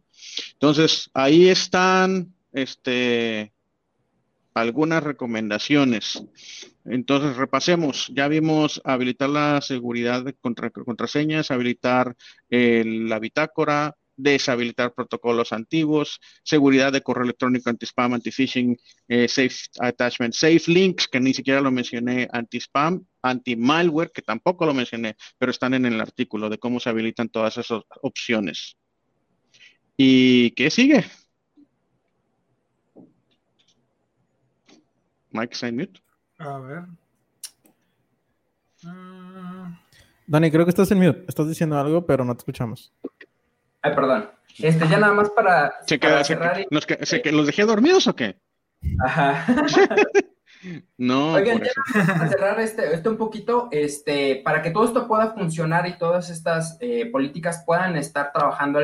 Entonces, 0.53 1.09
ahí 1.15 1.49
están 1.49 2.35
este, 2.53 3.55
algunas 4.53 5.03
recomendaciones. 5.03 6.23
Entonces, 6.85 7.39
repasemos. 7.39 8.13
Ya 8.15 8.29
vimos 8.29 8.83
habilitar 8.85 9.31
la 9.31 9.63
seguridad 9.63 10.23
de 10.23 10.35
contraseñas, 10.35 11.51
habilitar 11.51 12.15
la 12.51 13.19
bitácora, 13.19 13.97
deshabilitar 14.19 14.93
protocolos 14.93 15.55
antiguos, 15.55 16.21
seguridad 16.43 16.93
de 16.93 17.01
correo 17.01 17.25
electrónico 17.25 17.71
anti-spam, 17.71 18.13
anti-phishing, 18.13 18.77
eh, 19.09 19.29
safe 19.29 19.57
attachment, 19.79 20.35
safe 20.35 20.65
links, 20.67 21.09
que 21.09 21.21
ni 21.21 21.33
siquiera 21.33 21.63
lo 21.63 21.71
mencioné, 21.71 22.29
anti-spam, 22.31 23.03
anti-malware, 23.23 24.11
que 24.13 24.23
tampoco 24.23 24.67
lo 24.67 24.75
mencioné, 24.75 25.17
pero 25.39 25.51
están 25.51 25.75
en 25.75 25.87
el 25.87 26.01
artículo 26.01 26.49
de 26.49 26.59
cómo 26.59 26.81
se 26.81 26.91
habilitan 26.91 27.29
todas 27.29 27.57
esas 27.57 27.83
opciones. 28.03 28.77
¿Y 29.97 30.53
qué 30.53 30.71
sigue? 30.71 31.05
Mike, 35.33 35.55
sign 35.55 35.77
mute. 35.77 36.01
A 36.39 36.59
ver. 36.59 36.85
Dani, 40.27 40.51
creo 40.51 40.65
que 40.65 40.71
estás 40.71 40.91
en 40.91 40.99
mute. 40.99 41.25
Estás 41.29 41.49
diciendo 41.49 41.79
algo, 41.79 42.07
pero 42.07 42.25
no 42.25 42.35
te 42.35 42.39
escuchamos. 42.39 42.93
Ay, 43.83 43.95
perdón. 43.95 44.31
Este, 44.59 44.89
ya 44.89 44.99
nada 44.99 45.15
más 45.15 45.31
para, 45.31 45.75
cerrar. 45.87 46.67
¿Los 46.71 47.47
dejé 47.47 47.65
dormidos 47.65 48.07
o 48.07 48.17
qué? 48.17 48.39
Ajá. 49.05 49.47
no. 50.99 51.33
Oigan, 51.35 51.63
ya 51.63 51.73
para 52.07 52.29
cerrar 52.29 52.61
este, 52.61 52.95
este, 52.95 53.09
un 53.09 53.17
poquito, 53.17 53.69
este, 53.71 54.43
para 54.45 54.63
que 54.63 54.71
todo 54.71 54.85
esto 54.85 55.09
pueda 55.09 55.33
funcionar 55.33 55.87
y 55.87 55.99
todas 55.99 56.31
estas 56.31 56.77
eh, 56.81 57.07
políticas 57.07 57.63
puedan 57.65 57.97
estar 57.97 58.33
trabajando 58.33 58.81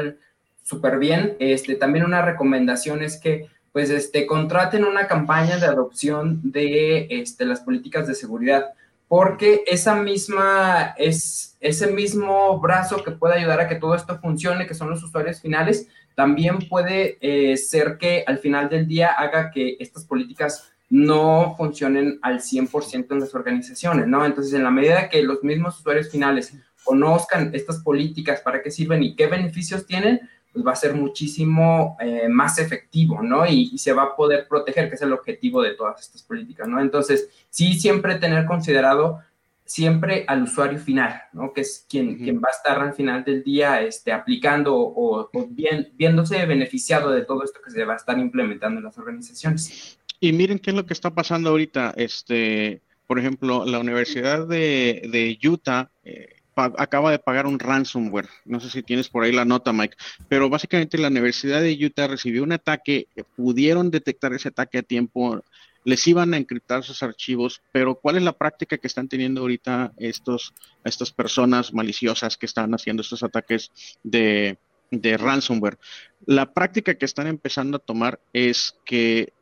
súper 0.62 0.98
bien, 0.98 1.36
este, 1.38 1.76
también 1.76 2.04
una 2.04 2.22
recomendación 2.22 3.02
es 3.02 3.18
que 3.18 3.48
pues 3.72 3.90
este, 3.90 4.26
contraten 4.26 4.84
una 4.84 5.06
campaña 5.06 5.58
de 5.58 5.66
adopción 5.66 6.40
de 6.42 7.08
este, 7.10 7.44
las 7.44 7.60
políticas 7.60 8.06
de 8.06 8.14
seguridad 8.14 8.72
porque 9.08 9.62
esa 9.66 9.94
misma, 9.94 10.94
es, 10.98 11.56
ese 11.60 11.86
mismo 11.88 12.58
brazo 12.58 13.04
que 13.04 13.12
puede 13.12 13.34
ayudar 13.34 13.60
a 13.60 13.68
que 13.68 13.76
todo 13.76 13.94
esto 13.94 14.18
funcione, 14.18 14.66
que 14.66 14.74
son 14.74 14.90
los 14.90 15.02
usuarios 15.02 15.40
finales, 15.40 15.88
también 16.14 16.58
puede 16.68 17.18
eh, 17.20 17.56
ser 17.56 17.98
que 17.98 18.24
al 18.26 18.38
final 18.38 18.68
del 18.68 18.88
día 18.88 19.08
haga 19.08 19.50
que 19.50 19.76
estas 19.78 20.04
políticas 20.04 20.72
no 20.88 21.54
funcionen 21.56 22.18
al 22.22 22.40
100% 22.40 23.06
en 23.10 23.20
las 23.20 23.34
organizaciones, 23.34 24.06
¿no? 24.06 24.24
Entonces, 24.24 24.54
en 24.54 24.64
la 24.64 24.70
medida 24.70 25.08
que 25.08 25.22
los 25.22 25.42
mismos 25.42 25.80
usuarios 25.80 26.10
finales 26.10 26.54
conozcan 26.84 27.50
estas 27.54 27.82
políticas, 27.82 28.40
para 28.40 28.62
qué 28.62 28.70
sirven 28.70 29.02
y 29.02 29.16
qué 29.16 29.26
beneficios 29.26 29.86
tienen, 29.86 30.20
pues 30.52 30.64
va 30.64 30.72
a 30.72 30.76
ser 30.76 30.94
muchísimo 30.94 31.96
eh, 32.00 32.28
más 32.28 32.58
efectivo, 32.58 33.20
¿no? 33.22 33.46
Y, 33.46 33.76
se 33.76 33.92
va 33.92 34.04
a 34.04 34.16
poder 34.16 34.46
proteger, 34.48 34.88
que 34.88 34.94
es 34.94 35.02
el 35.02 35.12
objetivo 35.12 35.60
de 35.60 35.74
todas 35.74 36.00
estas 36.00 36.22
políticas, 36.22 36.66
¿no? 36.66 36.80
Entonces, 36.80 37.28
sí, 37.50 37.74
siempre 37.74 38.14
tener 38.14 38.46
considerado 38.46 39.20
siempre 39.66 40.24
al 40.28 40.44
usuario 40.44 40.78
final, 40.78 41.22
¿no? 41.32 41.52
Que 41.52 41.62
es 41.62 41.84
quien, 41.88 42.16
quien 42.16 42.36
va 42.36 42.48
a 42.48 42.56
estar 42.56 42.80
al 42.80 42.94
final 42.94 43.24
del 43.24 43.42
día 43.42 43.82
este, 43.82 44.12
aplicando 44.12 44.74
o, 44.76 45.28
bien, 45.50 45.92
viéndose 45.94 46.46
beneficiado 46.46 47.10
de 47.10 47.22
todo 47.22 47.42
esto 47.42 47.60
que 47.62 47.72
se 47.72 47.84
va 47.84 47.94
a 47.94 47.96
estar 47.96 48.16
implementando 48.18 48.78
en 48.78 48.84
las 48.84 48.96
organizaciones. 48.96 49.98
Y 50.20 50.32
miren 50.32 50.58
qué 50.58 50.70
es 50.70 50.76
lo 50.76 50.86
que 50.86 50.94
está 50.94 51.14
pasando 51.14 51.50
ahorita. 51.50 51.94
Este, 51.96 52.82
por 53.06 53.18
ejemplo, 53.18 53.64
la 53.64 53.78
Universidad 53.78 54.46
de, 54.46 55.38
Utah 55.42 55.90
eh, 56.04 56.36
acaba 56.54 57.10
de 57.10 57.18
pagar 57.18 57.46
un 57.46 57.58
ransomware. 57.58 58.28
No 58.44 58.60
sé 58.60 58.70
si 58.70 58.82
tienes 58.82 59.08
por 59.08 59.24
ahí 59.24 59.32
la 59.32 59.44
nota, 59.44 59.72
Mike, 59.72 59.96
pero 60.28 60.48
básicamente 60.48 60.98
la 60.98 61.08
Universidad 61.08 61.60
de 61.60 61.76
Utah 61.84 62.08
recibió 62.08 62.42
un 62.42 62.52
ataque, 62.52 63.08
pudieron 63.36 63.90
detectar 63.90 64.32
ese 64.32 64.48
ataque 64.48 64.78
a 64.78 64.82
tiempo, 64.82 65.42
les 65.84 66.04
iban 66.08 66.34
a 66.34 66.36
encriptar 66.36 66.82
sus 66.82 67.02
archivos, 67.02 67.62
pero 67.70 67.94
¿cuál 67.94 68.16
es 68.16 68.22
la 68.22 68.32
práctica 68.32 68.78
que 68.78 68.88
están 68.88 69.08
teniendo 69.08 69.42
ahorita 69.42 69.92
estos, 69.98 70.52
estas 70.82 71.12
personas 71.12 71.72
maliciosas 71.72 72.36
que 72.36 72.46
están 72.46 72.74
haciendo 72.74 73.02
estos 73.02 73.22
ataques 73.22 73.70
de 74.02 74.56
ransomware? 74.90 75.78
La 76.24 76.52
práctica 76.52 76.94
que 76.94 77.04
están 77.04 77.28
empezando 77.28 77.76
a 77.76 77.80
tomar 77.80 78.18
es 78.32 78.76
que 78.84 79.32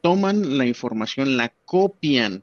toman 0.00 0.58
la 0.58 0.66
información, 0.66 1.36
la 1.36 1.52
copian 1.64 2.42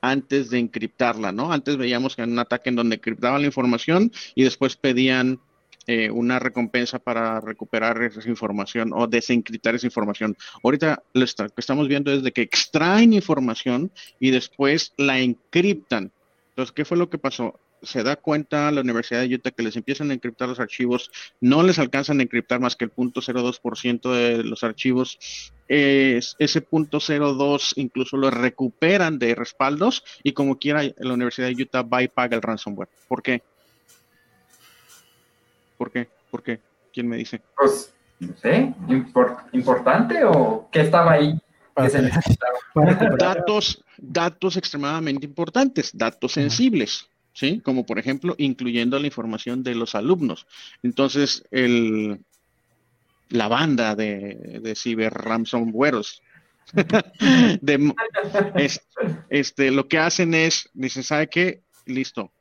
antes 0.00 0.50
de 0.50 0.58
encriptarla, 0.58 1.32
¿no? 1.32 1.52
Antes 1.52 1.76
veíamos 1.76 2.16
que 2.16 2.22
en 2.22 2.32
un 2.32 2.38
ataque 2.38 2.70
en 2.70 2.76
donde 2.76 2.96
encriptaban 2.96 3.40
la 3.40 3.46
información 3.46 4.12
y 4.34 4.44
después 4.44 4.76
pedían 4.76 5.40
eh, 5.88 6.10
una 6.10 6.38
recompensa 6.38 6.98
para 6.98 7.40
recuperar 7.40 8.02
esa 8.02 8.28
información 8.28 8.92
o 8.92 9.06
desencriptar 9.06 9.74
esa 9.74 9.86
información. 9.86 10.36
Ahorita 10.62 11.02
lo 11.12 11.26
que 11.26 11.52
estamos 11.58 11.88
viendo 11.88 12.12
es 12.12 12.22
de 12.22 12.32
que 12.32 12.42
extraen 12.42 13.12
información 13.12 13.92
y 14.18 14.30
después 14.30 14.92
la 14.96 15.18
encriptan. 15.20 16.10
Entonces, 16.50 16.72
¿qué 16.72 16.84
fue 16.84 16.96
lo 16.96 17.08
que 17.08 17.18
pasó? 17.18 17.60
Se 17.86 18.02
da 18.02 18.16
cuenta 18.16 18.70
la 18.70 18.82
Universidad 18.82 19.20
de 19.20 19.34
Utah 19.34 19.50
que 19.50 19.62
les 19.62 19.76
empiezan 19.76 20.10
a 20.10 20.14
encriptar 20.14 20.48
los 20.48 20.60
archivos, 20.60 21.10
no 21.40 21.62
les 21.62 21.78
alcanzan 21.78 22.20
a 22.20 22.22
encriptar 22.22 22.60
más 22.60 22.76
que 22.76 22.84
el 22.84 22.92
0.02% 22.92 24.12
de 24.12 24.44
los 24.44 24.64
archivos. 24.64 25.18
ese 25.68 26.60
punto 26.60 26.98
02 27.00 27.74
incluso 27.76 28.16
lo 28.16 28.30
recuperan 28.30 29.18
de 29.18 29.34
respaldos 29.34 30.04
y 30.22 30.32
como 30.32 30.58
quiera 30.58 30.82
la 30.98 31.14
Universidad 31.14 31.48
de 31.48 31.62
Utah 31.62 31.82
va 31.82 32.02
y 32.02 32.08
paga 32.08 32.36
el 32.36 32.42
ransomware. 32.42 32.88
¿Por 33.08 33.22
qué? 33.22 33.42
¿Por 35.78 35.90
qué? 35.90 36.08
¿Por 36.30 36.42
qué? 36.42 36.60
¿Quién 36.92 37.08
me 37.08 37.16
dice? 37.16 37.40
Pues, 37.56 37.92
no 38.20 38.34
sé, 38.36 38.74
importante 39.52 40.24
o 40.24 40.68
qué 40.72 40.80
estaba 40.80 41.12
ahí. 41.12 41.38
datos, 43.18 43.84
datos 43.98 44.56
extremadamente 44.56 45.26
importantes, 45.26 45.90
datos 45.92 46.32
sensibles. 46.32 47.10
¿Sí? 47.36 47.60
Como 47.60 47.84
por 47.84 47.98
ejemplo, 47.98 48.34
incluyendo 48.38 48.98
la 48.98 49.06
información 49.06 49.62
de 49.62 49.74
los 49.74 49.94
alumnos. 49.94 50.46
Entonces, 50.82 51.44
el, 51.50 52.20
la 53.28 53.46
banda 53.46 53.94
de, 53.94 54.60
de 54.62 54.74
ciber 54.74 55.12
ransomwareos 55.12 56.22
de, 57.60 57.94
este, 59.28 59.70
lo 59.70 59.86
que 59.86 59.98
hacen 59.98 60.34
es, 60.34 60.70
dicen, 60.72 61.02
¿sabe 61.02 61.28
qué? 61.28 61.62
Listo, 61.84 62.32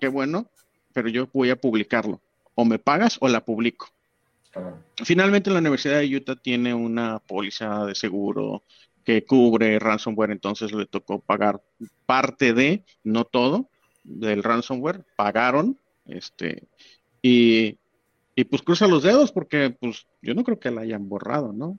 qué 0.00 0.08
bueno, 0.08 0.50
pero 0.94 1.08
yo 1.08 1.28
voy 1.32 1.50
a 1.50 1.56
publicarlo. 1.56 2.20
O 2.54 2.64
me 2.64 2.78
pagas 2.78 3.18
o 3.20 3.28
la 3.28 3.44
publico. 3.44 3.88
Finalmente, 5.04 5.50
la 5.50 5.60
Universidad 5.60 6.00
de 6.00 6.16
Utah 6.16 6.34
tiene 6.34 6.74
una 6.74 7.20
póliza 7.20 7.84
de 7.84 7.94
seguro 7.94 8.64
que 9.04 9.24
cubre 9.24 9.78
ransomware, 9.78 10.32
entonces 10.32 10.72
le 10.72 10.86
tocó 10.86 11.20
pagar 11.20 11.62
parte 12.06 12.52
de, 12.52 12.84
no 13.04 13.24
todo, 13.24 13.68
del 14.18 14.42
ransomware, 14.42 15.04
pagaron, 15.16 15.78
este, 16.06 16.64
y 17.22 17.78
Y 18.34 18.44
pues 18.44 18.62
cruza 18.62 18.86
los 18.86 19.02
dedos 19.02 19.32
porque 19.32 19.76
pues 19.78 20.06
yo 20.22 20.34
no 20.34 20.44
creo 20.44 20.58
que 20.58 20.70
la 20.70 20.82
hayan 20.82 21.08
borrado, 21.08 21.52
¿no? 21.52 21.78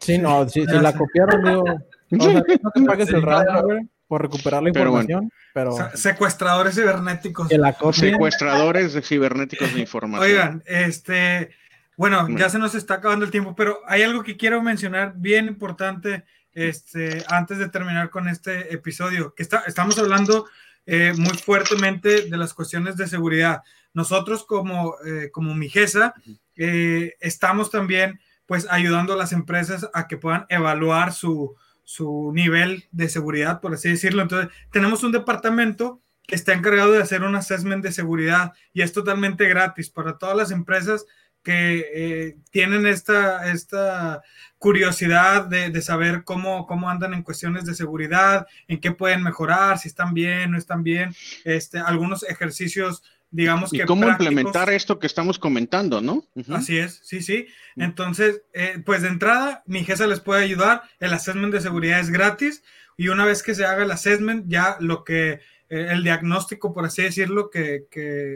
Sí, 0.00 0.18
no, 0.18 0.48
si, 0.48 0.64
la 0.64 0.92
copiaron, 0.92 1.44
digo, 1.44 1.64
no, 2.10 2.42
te 2.42 2.82
pagues 2.82 3.08
el 3.10 3.22
ransomware 3.22 3.86
por 4.10 4.22
recuperar 4.22 4.60
la 4.60 4.70
información, 4.70 5.30
pero... 5.54 5.70
Secuestradores 5.94 6.74
cibernéticos. 6.74 7.48
Secuestradores 7.92 8.92
de 8.92 9.02
cibernéticos 9.02 9.72
de 9.72 9.80
información. 9.80 10.28
Oigan, 10.28 10.62
este, 10.66 11.50
bueno, 11.96 12.26
ya 12.36 12.48
se 12.48 12.58
nos 12.58 12.74
está 12.74 12.94
acabando 12.94 13.24
el 13.24 13.30
tiempo, 13.30 13.54
pero 13.54 13.78
hay 13.86 14.02
algo 14.02 14.24
que 14.24 14.36
quiero 14.36 14.60
mencionar 14.62 15.14
bien 15.16 15.46
importante 15.46 16.24
este, 16.52 17.22
antes 17.28 17.58
de 17.58 17.68
terminar 17.68 18.10
con 18.10 18.26
este 18.26 18.74
episodio, 18.74 19.32
que 19.34 19.44
está, 19.44 19.62
estamos 19.66 19.96
hablando 19.98 20.46
eh, 20.86 21.12
muy 21.16 21.36
fuertemente 21.36 22.22
de 22.22 22.36
las 22.36 22.54
cuestiones 22.54 22.96
de 22.96 23.06
seguridad. 23.06 23.62
Nosotros 23.92 24.44
como, 24.44 24.94
eh, 25.04 25.30
como 25.32 25.54
Migesa 25.54 26.14
eh, 26.56 27.14
estamos 27.20 27.70
también 27.70 28.20
pues 28.46 28.66
ayudando 28.68 29.12
a 29.12 29.16
las 29.16 29.32
empresas 29.32 29.88
a 29.94 30.08
que 30.08 30.16
puedan 30.16 30.46
evaluar 30.48 31.12
su, 31.12 31.54
su 31.84 32.32
nivel 32.34 32.84
de 32.90 33.08
seguridad, 33.08 33.60
por 33.60 33.74
así 33.74 33.88
decirlo. 33.88 34.22
Entonces, 34.22 34.50
tenemos 34.72 35.04
un 35.04 35.12
departamento 35.12 36.00
que 36.26 36.34
está 36.34 36.52
encargado 36.52 36.92
de 36.92 37.02
hacer 37.02 37.22
un 37.22 37.34
assessment 37.36 37.82
de 37.82 37.92
seguridad 37.92 38.52
y 38.72 38.82
es 38.82 38.92
totalmente 38.92 39.48
gratis 39.48 39.90
para 39.90 40.18
todas 40.18 40.36
las 40.36 40.50
empresas 40.50 41.06
que 41.42 41.86
eh, 41.94 42.36
tienen 42.50 42.86
esta, 42.86 43.50
esta 43.50 44.22
curiosidad 44.58 45.46
de, 45.46 45.80
saber 45.80 46.22
cómo, 46.24 46.66
cómo 46.66 46.90
andan 46.90 47.14
en 47.14 47.22
cuestiones 47.22 47.64
de 47.64 47.74
seguridad, 47.74 48.46
en 48.68 48.80
qué 48.80 48.92
pueden 48.92 49.22
mejorar, 49.22 49.78
si 49.78 49.88
están 49.88 50.12
bien, 50.12 50.50
no 50.50 50.58
están 50.58 50.82
bien, 50.82 51.14
este, 51.44 51.78
algunos 51.78 52.22
ejercicios, 52.24 53.02
digamos 53.30 53.72
y 53.72 53.80
cómo 53.80 54.08
implementar 54.08 54.68
esto 54.70 54.98
que 54.98 55.06
estamos 55.06 55.38
comentando, 55.38 56.00
¿no? 56.00 56.24
Así 56.52 56.76
es, 56.76 57.00
sí, 57.04 57.22
sí. 57.22 57.46
Entonces, 57.76 58.42
eh, 58.52 58.82
pues 58.84 59.02
de 59.02 59.08
entrada, 59.08 59.62
mi 59.66 59.84
jefa 59.84 60.06
les 60.06 60.20
puede 60.20 60.44
ayudar, 60.44 60.82
el 60.98 61.14
assessment 61.14 61.54
de 61.54 61.60
seguridad 61.60 62.00
es 62.00 62.10
gratis 62.10 62.62
y 62.98 63.08
una 63.08 63.24
vez 63.24 63.42
que 63.42 63.54
se 63.54 63.64
haga 63.64 63.84
el 63.84 63.90
assessment, 63.90 64.44
ya 64.48 64.76
lo 64.80 65.04
que 65.04 65.40
eh, 65.70 65.88
el 65.90 66.02
diagnóstico, 66.02 66.74
por 66.74 66.84
así 66.84 67.02
decirlo, 67.02 67.48
que, 67.48 67.86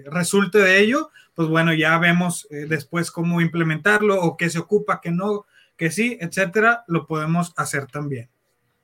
resulte 0.07 0.59
de 0.59 0.81
ello, 0.81 1.11
pues 1.35 1.49
bueno, 1.49 1.75
ya 1.75 1.99
vemos 1.99 2.47
eh, 2.51 2.67
después 2.69 3.11
cómo 3.11 3.41
implementarlo 3.41 4.21
o 4.21 4.37
qué 4.37 4.49
se 4.49 4.61
ocupa, 4.61 5.01
qué 5.03 5.11
no, 5.11 5.45
que 5.77 5.91
sí, 5.91 6.17
etcétera, 6.21 6.85
lo 6.87 7.07
podemos 7.07 7.53
hacer 7.57 7.87
también. 7.87 8.29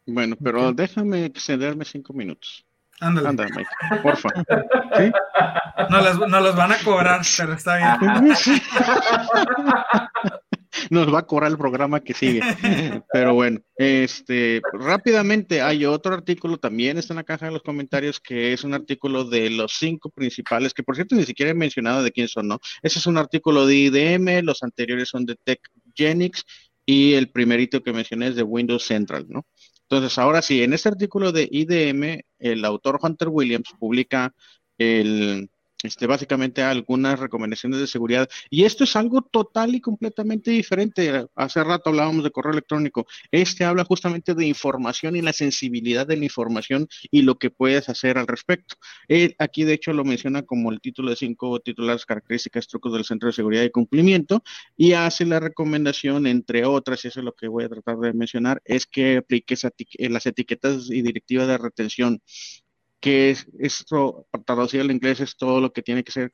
Bueno, 0.04 0.36
pero 0.42 0.72
déjame 0.72 1.26
excederme 1.26 1.84
cinco 1.84 2.12
minutos. 2.12 2.66
Ándale. 2.98 3.28
Ándale, 3.28 3.50
Mike, 3.56 4.02
porfa. 4.02 4.28
¿Sí? 4.98 5.12
No, 6.28 6.40
los 6.40 6.56
van 6.56 6.72
a 6.72 6.78
cobrar, 6.84 7.22
pero 7.38 7.54
está 7.54 7.76
bien. 7.76 8.34
nos 10.90 11.12
va 11.12 11.20
a 11.20 11.26
cobrar 11.26 11.50
el 11.50 11.58
programa 11.58 12.00
que 12.00 12.14
sigue. 12.14 12.40
Pero 13.12 13.34
bueno, 13.34 13.60
este, 13.76 14.60
rápidamente 14.72 15.62
hay 15.62 15.84
otro 15.84 16.14
artículo 16.14 16.58
también 16.58 16.98
está 16.98 17.12
en 17.12 17.18
la 17.18 17.24
caja 17.24 17.46
de 17.46 17.52
los 17.52 17.62
comentarios 17.62 18.20
que 18.20 18.52
es 18.52 18.64
un 18.64 18.74
artículo 18.74 19.24
de 19.24 19.50
los 19.50 19.72
cinco 19.78 20.10
principales, 20.10 20.74
que 20.74 20.82
por 20.82 20.94
cierto 20.94 21.14
ni 21.14 21.24
siquiera 21.24 21.50
he 21.50 21.54
mencionado 21.54 22.02
de 22.02 22.12
quién 22.12 22.28
son, 22.28 22.48
¿no? 22.48 22.58
Ese 22.82 22.98
es 22.98 23.06
un 23.06 23.18
artículo 23.18 23.66
de 23.66 23.76
IDM, 23.76 24.44
los 24.44 24.62
anteriores 24.62 25.08
son 25.08 25.26
de 25.26 25.36
TechGenix 25.36 26.44
y 26.86 27.14
el 27.14 27.30
primerito 27.30 27.82
que 27.82 27.92
mencioné 27.92 28.28
es 28.28 28.36
de 28.36 28.42
Windows 28.42 28.84
Central, 28.84 29.26
¿no? 29.28 29.46
Entonces, 29.88 30.18
ahora 30.18 30.40
sí, 30.40 30.62
en 30.62 30.72
este 30.72 30.88
artículo 30.88 31.32
de 31.32 31.48
IDM, 31.50 32.20
el 32.38 32.64
autor 32.64 33.00
Hunter 33.02 33.28
Williams 33.28 33.70
publica 33.78 34.32
el, 34.78 35.50
este, 35.82 36.06
básicamente 36.06 36.62
algunas 36.62 37.18
recomendaciones 37.18 37.80
de 37.80 37.86
seguridad. 37.86 38.28
Y 38.50 38.64
esto 38.64 38.84
es 38.84 38.96
algo 38.96 39.22
total 39.22 39.74
y 39.74 39.80
completamente 39.80 40.50
diferente. 40.50 41.26
Hace 41.34 41.64
rato 41.64 41.90
hablábamos 41.90 42.24
de 42.24 42.30
correo 42.30 42.52
electrónico. 42.52 43.06
Este 43.30 43.64
habla 43.64 43.84
justamente 43.84 44.34
de 44.34 44.46
información 44.46 45.16
y 45.16 45.22
la 45.22 45.32
sensibilidad 45.32 46.06
de 46.06 46.16
la 46.16 46.24
información 46.24 46.88
y 47.10 47.22
lo 47.22 47.38
que 47.38 47.50
puedes 47.50 47.88
hacer 47.88 48.18
al 48.18 48.26
respecto. 48.26 48.76
Aquí, 49.38 49.64
de 49.64 49.74
hecho, 49.74 49.92
lo 49.92 50.04
menciona 50.04 50.42
como 50.42 50.70
el 50.70 50.80
título 50.80 51.10
de 51.10 51.16
cinco 51.16 51.60
titulares 51.60 52.06
características, 52.06 52.68
trucos 52.68 52.92
del 52.92 53.04
Centro 53.04 53.28
de 53.28 53.32
Seguridad 53.32 53.62
y 53.62 53.70
Cumplimiento 53.70 54.42
y 54.76 54.92
hace 54.92 55.26
la 55.26 55.40
recomendación, 55.40 56.26
entre 56.26 56.64
otras, 56.64 57.04
y 57.04 57.08
eso 57.08 57.20
es 57.20 57.24
lo 57.24 57.32
que 57.32 57.48
voy 57.48 57.64
a 57.64 57.68
tratar 57.68 57.98
de 57.98 58.12
mencionar, 58.12 58.60
es 58.64 58.86
que 58.86 59.18
apliques 59.18 59.66
las 59.98 60.26
etiquetas 60.26 60.90
y 60.90 61.02
directivas 61.02 61.48
de 61.48 61.58
retención 61.58 62.22
que 63.00 63.30
es, 63.30 63.46
esto, 63.58 64.26
traducido 64.46 64.82
al 64.82 64.90
inglés, 64.90 65.20
es 65.20 65.36
todo 65.36 65.60
lo 65.60 65.72
que 65.72 65.82
tiene 65.82 66.04
que 66.04 66.12
ser 66.12 66.32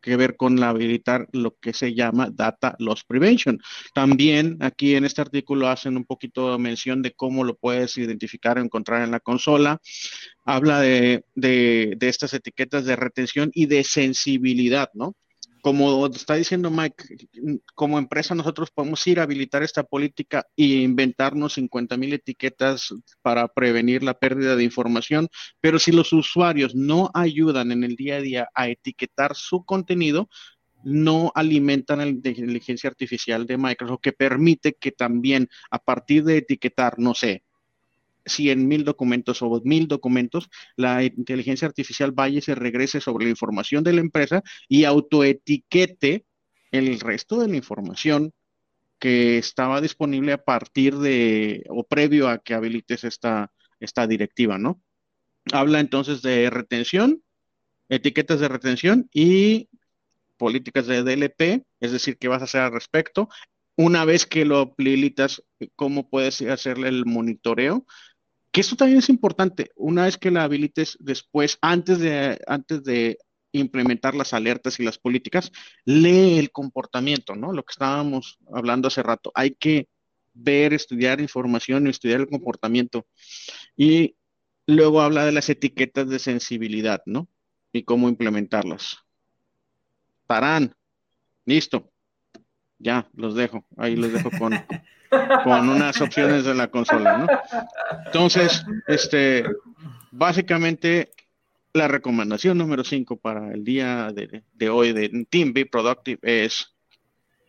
que 0.00 0.16
ver 0.16 0.36
con 0.36 0.60
la 0.60 0.68
habilitar 0.68 1.26
lo 1.32 1.56
que 1.56 1.72
se 1.72 1.92
llama 1.92 2.30
Data 2.32 2.76
Loss 2.78 3.02
Prevention. 3.04 3.58
También 3.92 4.56
aquí 4.60 4.94
en 4.94 5.04
este 5.04 5.20
artículo 5.20 5.68
hacen 5.68 5.96
un 5.96 6.04
poquito 6.04 6.52
de 6.52 6.58
mención 6.58 7.02
de 7.02 7.12
cómo 7.12 7.42
lo 7.42 7.56
puedes 7.56 7.98
identificar 7.98 8.56
o 8.56 8.62
encontrar 8.62 9.02
en 9.02 9.10
la 9.10 9.18
consola. 9.18 9.80
Habla 10.44 10.80
de, 10.80 11.24
de 11.34 11.96
estas 12.00 12.34
etiquetas 12.34 12.84
de 12.84 12.94
retención 12.94 13.50
y 13.52 13.66
de 13.66 13.82
sensibilidad, 13.82 14.90
¿no? 14.94 15.16
Como 15.66 16.06
está 16.06 16.36
diciendo 16.36 16.70
Mike, 16.70 17.28
como 17.74 17.98
empresa 17.98 18.36
nosotros 18.36 18.70
podemos 18.70 19.04
ir 19.08 19.18
a 19.18 19.24
habilitar 19.24 19.64
esta 19.64 19.82
política 19.82 20.46
e 20.56 20.62
inventarnos 20.62 21.54
50 21.54 21.96
mil 21.96 22.12
etiquetas 22.12 22.94
para 23.20 23.48
prevenir 23.48 24.04
la 24.04 24.14
pérdida 24.14 24.54
de 24.54 24.62
información, 24.62 25.28
pero 25.60 25.80
si 25.80 25.90
los 25.90 26.12
usuarios 26.12 26.76
no 26.76 27.10
ayudan 27.14 27.72
en 27.72 27.82
el 27.82 27.96
día 27.96 28.18
a 28.18 28.20
día 28.20 28.48
a 28.54 28.68
etiquetar 28.68 29.34
su 29.34 29.64
contenido, 29.64 30.28
no 30.84 31.32
alimentan 31.34 31.98
la 31.98 32.06
inteligencia 32.06 32.88
artificial 32.88 33.44
de 33.44 33.58
Microsoft 33.58 34.02
que 34.02 34.12
permite 34.12 34.74
que 34.74 34.92
también 34.92 35.48
a 35.72 35.80
partir 35.80 36.22
de 36.22 36.36
etiquetar, 36.36 37.00
no 37.00 37.12
sé, 37.12 37.42
100 38.26 38.66
mil 38.66 38.84
documentos 38.84 39.40
o 39.42 39.60
mil 39.64 39.88
documentos, 39.88 40.48
la 40.76 41.02
inteligencia 41.04 41.66
artificial 41.66 42.12
vaya 42.12 42.38
y 42.38 42.42
se 42.42 42.54
regrese 42.54 43.00
sobre 43.00 43.24
la 43.24 43.30
información 43.30 43.84
de 43.84 43.92
la 43.92 44.00
empresa 44.00 44.42
y 44.68 44.84
autoetiquete 44.84 46.24
el 46.72 47.00
resto 47.00 47.40
de 47.40 47.48
la 47.48 47.56
información 47.56 48.32
que 48.98 49.38
estaba 49.38 49.80
disponible 49.80 50.32
a 50.32 50.42
partir 50.42 50.96
de 50.96 51.64
o 51.68 51.84
previo 51.84 52.28
a 52.28 52.38
que 52.38 52.54
habilites 52.54 53.04
esta, 53.04 53.52
esta 53.80 54.06
directiva, 54.06 54.58
¿no? 54.58 54.80
Habla 55.52 55.80
entonces 55.80 56.22
de 56.22 56.50
retención, 56.50 57.22
etiquetas 57.88 58.40
de 58.40 58.48
retención 58.48 59.08
y 59.12 59.68
políticas 60.38 60.86
de 60.86 61.02
DLP, 61.02 61.64
es 61.80 61.92
decir, 61.92 62.18
qué 62.18 62.28
vas 62.28 62.42
a 62.42 62.46
hacer 62.46 62.62
al 62.62 62.72
respecto. 62.72 63.28
Una 63.76 64.04
vez 64.04 64.26
que 64.26 64.44
lo 64.44 64.74
habilitas, 64.78 65.42
cómo 65.76 66.08
puedes 66.08 66.40
hacerle 66.42 66.88
el 66.88 67.04
monitoreo 67.04 67.86
que 68.56 68.62
esto 68.62 68.74
también 68.74 69.00
es 69.00 69.10
importante, 69.10 69.70
una 69.76 70.06
vez 70.06 70.16
que 70.16 70.30
la 70.30 70.44
habilites 70.44 70.96
después, 70.98 71.58
antes 71.60 71.98
de, 71.98 72.40
antes 72.46 72.82
de 72.84 73.18
implementar 73.52 74.14
las 74.14 74.32
alertas 74.32 74.80
y 74.80 74.82
las 74.82 74.96
políticas, 74.96 75.52
lee 75.84 76.38
el 76.38 76.50
comportamiento, 76.50 77.36
¿no? 77.36 77.52
Lo 77.52 77.64
que 77.64 77.72
estábamos 77.72 78.38
hablando 78.50 78.88
hace 78.88 79.02
rato. 79.02 79.30
Hay 79.34 79.50
que 79.50 79.88
ver, 80.32 80.72
estudiar 80.72 81.20
información 81.20 81.86
y 81.86 81.90
estudiar 81.90 82.20
el 82.20 82.30
comportamiento. 82.30 83.06
Y 83.76 84.16
luego 84.66 85.02
habla 85.02 85.26
de 85.26 85.32
las 85.32 85.50
etiquetas 85.50 86.08
de 86.08 86.18
sensibilidad, 86.18 87.02
¿no? 87.04 87.28
Y 87.74 87.82
cómo 87.82 88.08
implementarlas. 88.08 89.00
Parán. 90.26 90.74
Listo. 91.44 91.92
Ya, 92.78 93.06
los 93.12 93.34
dejo. 93.34 93.66
Ahí 93.76 93.96
los 93.96 94.14
dejo 94.14 94.30
con, 94.30 94.54
con 95.44 95.68
unas 95.68 96.00
opciones 96.00 96.44
de 96.44 96.54
la 96.54 96.68
consola, 96.68 97.18
¿no? 97.18 97.26
Entonces, 98.06 98.64
este, 98.86 99.44
básicamente, 100.10 101.10
la 101.72 101.88
recomendación 101.88 102.58
número 102.58 102.84
5 102.84 103.16
para 103.18 103.52
el 103.52 103.64
día 103.64 104.10
de, 104.12 104.70
hoy 104.70 104.92
de 104.92 105.26
Team 105.28 105.52
Be 105.52 105.66
Productive 105.66 106.18
es 106.22 106.74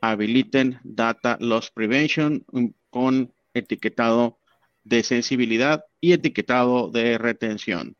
habiliten 0.01 0.79
Data 0.83 1.37
Loss 1.39 1.71
Prevention 1.71 2.45
con 2.89 3.33
etiquetado 3.53 4.37
de 4.83 5.03
sensibilidad 5.03 5.85
y 5.99 6.13
etiquetado 6.13 6.89
de 6.89 7.17
retención. 7.17 7.95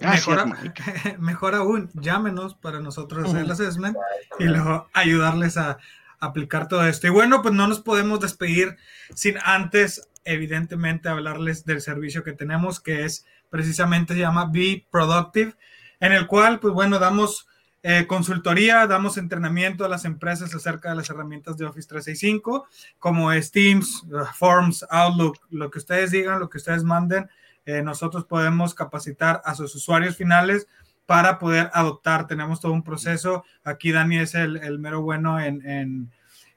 mejor, 1.18 1.54
aún, 1.54 1.90
llámenos 1.94 2.54
para 2.54 2.80
nosotros 2.80 3.28
hacer 3.28 3.42
el 3.42 3.50
assessment 3.50 3.96
y 4.38 4.44
luego 4.44 4.88
ayudarles 4.92 5.56
a, 5.56 5.78
aplicar 6.22 6.68
todo 6.68 6.86
esto. 6.86 7.08
Y 7.08 7.10
bueno, 7.10 7.42
pues 7.42 7.52
no 7.52 7.66
nos 7.66 7.80
podemos 7.80 8.20
despedir 8.20 8.76
sin 9.14 9.36
antes, 9.44 10.08
evidentemente, 10.24 11.08
hablarles 11.08 11.64
del 11.66 11.80
servicio 11.80 12.22
que 12.22 12.32
tenemos, 12.32 12.80
que 12.80 13.04
es 13.04 13.26
precisamente 13.50 14.14
se 14.14 14.20
llama 14.20 14.48
Be 14.50 14.86
Productive, 14.90 15.54
en 15.98 16.12
el 16.12 16.28
cual, 16.28 16.60
pues 16.60 16.72
bueno, 16.72 17.00
damos 17.00 17.48
eh, 17.82 18.06
consultoría, 18.06 18.86
damos 18.86 19.16
entrenamiento 19.16 19.84
a 19.84 19.88
las 19.88 20.04
empresas 20.04 20.54
acerca 20.54 20.90
de 20.90 20.96
las 20.96 21.10
herramientas 21.10 21.56
de 21.56 21.66
Office 21.66 21.88
365, 21.88 22.68
como 23.00 23.32
es 23.32 23.50
Teams, 23.50 24.04
uh, 24.04 24.24
Forms, 24.32 24.86
Outlook, 24.88 25.40
lo 25.50 25.72
que 25.72 25.80
ustedes 25.80 26.12
digan, 26.12 26.38
lo 26.38 26.48
que 26.48 26.58
ustedes 26.58 26.84
manden. 26.84 27.28
Eh, 27.66 27.82
nosotros 27.82 28.24
podemos 28.26 28.74
capacitar 28.74 29.42
a 29.44 29.56
sus 29.56 29.74
usuarios 29.74 30.16
finales 30.16 30.68
para 31.06 31.38
poder 31.38 31.70
adoptar. 31.72 32.26
Tenemos 32.26 32.60
todo 32.60 32.72
un 32.72 32.82
proceso. 32.82 33.44
Aquí 33.64 33.92
Dani 33.92 34.18
es 34.18 34.34
el, 34.34 34.78
mero 34.78 35.02
bueno 35.02 35.40
en, 35.40 35.66
en, 35.66 36.12